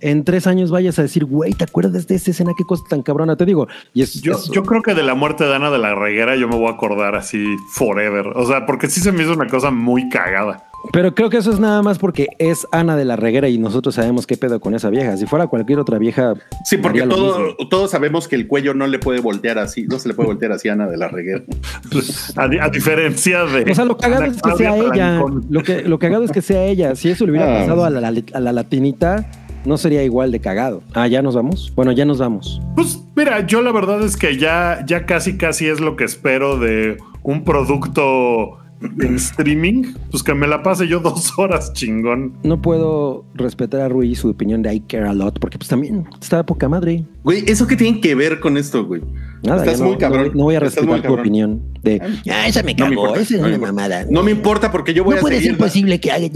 en 0.00 0.22
tres 0.22 0.46
años 0.46 0.70
vayas 0.70 0.98
a 0.98 1.02
decir, 1.02 1.24
güey, 1.24 1.54
¿te 1.54 1.64
acuerdas 1.64 2.06
de 2.06 2.14
esta 2.14 2.30
escena? 2.30 2.52
Qué 2.58 2.64
cosa 2.64 2.84
tan 2.90 3.02
cabrona. 3.02 3.36
Te 3.36 3.46
digo, 3.46 3.68
y 3.94 4.02
es, 4.02 4.20
Yo, 4.20 4.32
es- 4.34 4.50
yo 4.50 4.62
creo 4.64 4.82
que 4.82 4.94
de 4.94 5.02
la 5.02 5.14
muerte 5.14 5.44
de 5.44 5.54
Ana 5.54 5.70
de 5.70 5.78
la 5.78 5.94
Reguera 5.94 6.36
yo 6.36 6.46
me 6.46 6.56
voy 6.56 6.66
a 6.68 6.72
acordar 6.72 7.14
así 7.14 7.42
forever. 7.72 8.28
O 8.34 8.44
sea, 8.46 8.66
porque 8.66 8.88
sí 8.88 9.00
se 9.00 9.10
me 9.12 9.22
hizo 9.22 9.32
una 9.32 9.46
cosa 9.46 9.70
muy 9.70 10.08
cagada. 10.10 10.66
Pero 10.92 11.14
creo 11.14 11.30
que 11.30 11.38
eso 11.38 11.50
es 11.50 11.58
nada 11.60 11.82
más 11.82 11.98
porque 11.98 12.28
es 12.38 12.66
Ana 12.70 12.96
de 12.96 13.04
la 13.04 13.16
Reguera 13.16 13.48
y 13.48 13.58
nosotros 13.58 13.94
sabemos 13.96 14.26
qué 14.26 14.36
pedo 14.36 14.60
con 14.60 14.74
esa 14.74 14.90
vieja. 14.90 15.16
Si 15.16 15.26
fuera 15.26 15.46
cualquier 15.48 15.78
otra 15.78 15.98
vieja. 15.98 16.34
Sí, 16.64 16.76
porque 16.76 17.02
todo- 17.02 17.56
todos 17.68 17.90
sabemos 17.90 18.28
que 18.28 18.36
el 18.36 18.46
cuello 18.46 18.74
no 18.74 18.86
le 18.86 18.98
puede 18.98 19.20
voltear 19.20 19.58
así, 19.58 19.84
no 19.88 19.98
se 19.98 20.08
le 20.08 20.14
puede 20.14 20.28
voltear 20.28 20.52
así 20.52 20.68
a 20.68 20.74
Ana 20.74 20.86
de 20.86 20.96
la 20.96 21.08
Reguera. 21.08 21.42
A, 22.36 22.48
di- 22.48 22.58
a 22.58 22.68
diferencia 22.68 23.44
de. 23.44 23.70
O 23.70 23.74
sea, 23.74 23.84
lo 23.84 23.96
cagado 23.96 24.24
es 24.24 24.40
que 24.42 24.52
sea 24.56 24.76
ella. 24.76 25.22
Lo 25.50 25.62
que, 25.62 25.82
lo 25.82 25.98
cagado 25.98 26.24
es 26.24 26.30
que 26.30 26.42
sea 26.42 26.64
ella. 26.64 26.94
Si 26.96 27.08
eso 27.10 27.24
le 27.24 27.32
hubiera 27.32 27.56
Ah. 27.56 27.60
pasado 27.60 27.84
a 27.84 27.90
la, 27.90 28.08
a 28.08 28.40
la 28.40 28.52
latinita, 28.52 29.30
no 29.64 29.76
sería 29.78 30.02
igual 30.02 30.30
de 30.32 30.40
cagado. 30.40 30.82
Ah, 30.94 31.06
ya 31.06 31.22
nos 31.22 31.34
vamos. 31.34 31.72
Bueno, 31.74 31.92
ya 31.92 32.04
nos 32.04 32.18
vamos. 32.18 32.60
Pues 32.76 33.00
mira, 33.16 33.46
yo 33.46 33.62
la 33.62 33.72
verdad 33.72 34.02
es 34.02 34.16
que 34.16 34.36
ya, 34.38 34.84
ya 34.86 35.06
casi 35.06 35.36
casi 35.38 35.66
es 35.66 35.80
lo 35.80 35.96
que 35.96 36.04
espero 36.04 36.58
de 36.58 36.98
un 37.22 37.44
producto 37.44 38.58
en 39.00 39.14
streaming, 39.16 39.94
pues 40.10 40.22
que 40.22 40.34
me 40.34 40.46
la 40.46 40.62
pase 40.62 40.86
yo 40.86 41.00
dos 41.00 41.32
horas 41.38 41.72
chingón. 41.72 42.34
No 42.42 42.60
puedo 42.60 43.24
respetar 43.34 43.80
a 43.80 43.88
Rui 43.88 44.10
y 44.10 44.14
su 44.14 44.28
opinión 44.28 44.62
de 44.62 44.74
I 44.74 44.80
care 44.80 45.08
a 45.08 45.14
lot, 45.14 45.38
porque 45.38 45.58
pues 45.58 45.68
también 45.68 46.06
está 46.20 46.44
poca 46.44 46.68
madre. 46.68 47.04
Güey, 47.22 47.44
¿eso 47.46 47.66
qué 47.66 47.76
tiene 47.76 48.00
que 48.00 48.14
ver 48.14 48.40
con 48.40 48.56
esto, 48.56 48.84
güey? 48.84 49.02
Nada, 49.42 49.64
Estás 49.64 49.80
no, 49.80 49.86
muy 49.88 49.96
cabrón. 49.98 50.28
No, 50.28 50.34
no 50.34 50.44
voy 50.44 50.54
a 50.54 50.60
respetar 50.60 51.02
tu 51.02 51.12
opinión 51.12 51.62
de 51.82 52.00
Ah, 52.30 52.48
esa 52.48 52.62
me 52.62 52.74
cagó, 52.74 53.14
esa 53.14 53.36
es 53.36 53.40
una 53.42 53.58
mamada. 53.58 54.06
No 54.10 54.22
me 54.22 54.30
importa 54.30 54.70
porque 54.70 54.94
yo 54.94 55.04
voy 55.04 55.14
No 55.14 55.18
a 55.18 55.20
puede 55.22 55.36
seguir 55.36 55.52
ser 55.52 55.58
posible 55.58 56.00
que 56.00 56.10
haga. 56.10 56.26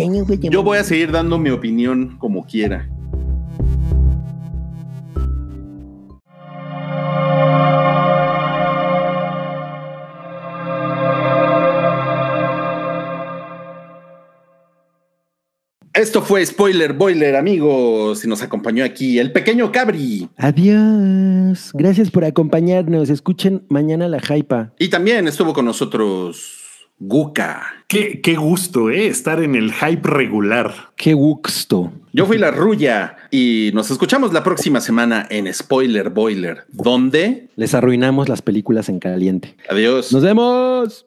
Yo 0.51 0.62
voy 0.62 0.78
a 0.78 0.84
seguir 0.84 1.12
dando 1.12 1.38
mi 1.38 1.51
opinión 1.51 2.16
como 2.18 2.44
quiera. 2.46 2.88
Esto 15.99 16.22
fue 16.22 16.46
Spoiler 16.46 16.92
Boiler, 16.92 17.34
amigos. 17.34 18.24
Y 18.24 18.28
nos 18.28 18.40
acompañó 18.40 18.84
aquí 18.84 19.18
el 19.18 19.32
pequeño 19.32 19.72
Cabri. 19.72 20.28
adiós. 20.36 21.70
Gracias 21.74 22.12
por 22.12 22.24
acompañarnos. 22.24 23.11
Escuchen 23.11 23.64
mañana 23.68 24.07
la 24.07 24.18
hypa. 24.18 24.72
Y 24.78 24.90
también 24.90 25.26
estuvo 25.26 25.53
con 25.53 25.64
nosotros 25.64 26.86
Guka. 27.01 27.62
Qué, 27.88 28.20
qué 28.20 28.36
gusto, 28.36 28.90
¿eh? 28.90 29.09
Estar 29.09 29.42
en 29.42 29.57
el 29.57 29.72
hype 29.72 30.09
regular. 30.09 30.72
Qué 30.94 31.14
gusto. 31.14 31.92
Yo 32.12 32.26
fui 32.26 32.38
la 32.38 32.53
Ruya 32.53 33.16
y 33.32 33.72
nos 33.74 33.90
escuchamos 33.90 34.32
la 34.32 34.44
próxima 34.44 34.80
semana 34.80 35.26
en 35.30 35.53
Spoiler 35.53 36.11
Boiler, 36.11 36.59
donde 36.70 37.49
Les 37.57 37.74
arruinamos 37.74 38.28
las 38.28 38.40
películas 38.40 38.88
en 38.88 39.01
caliente. 39.01 39.57
adiós. 39.68 40.12
Nos 40.12 40.22
vemos. 40.22 41.07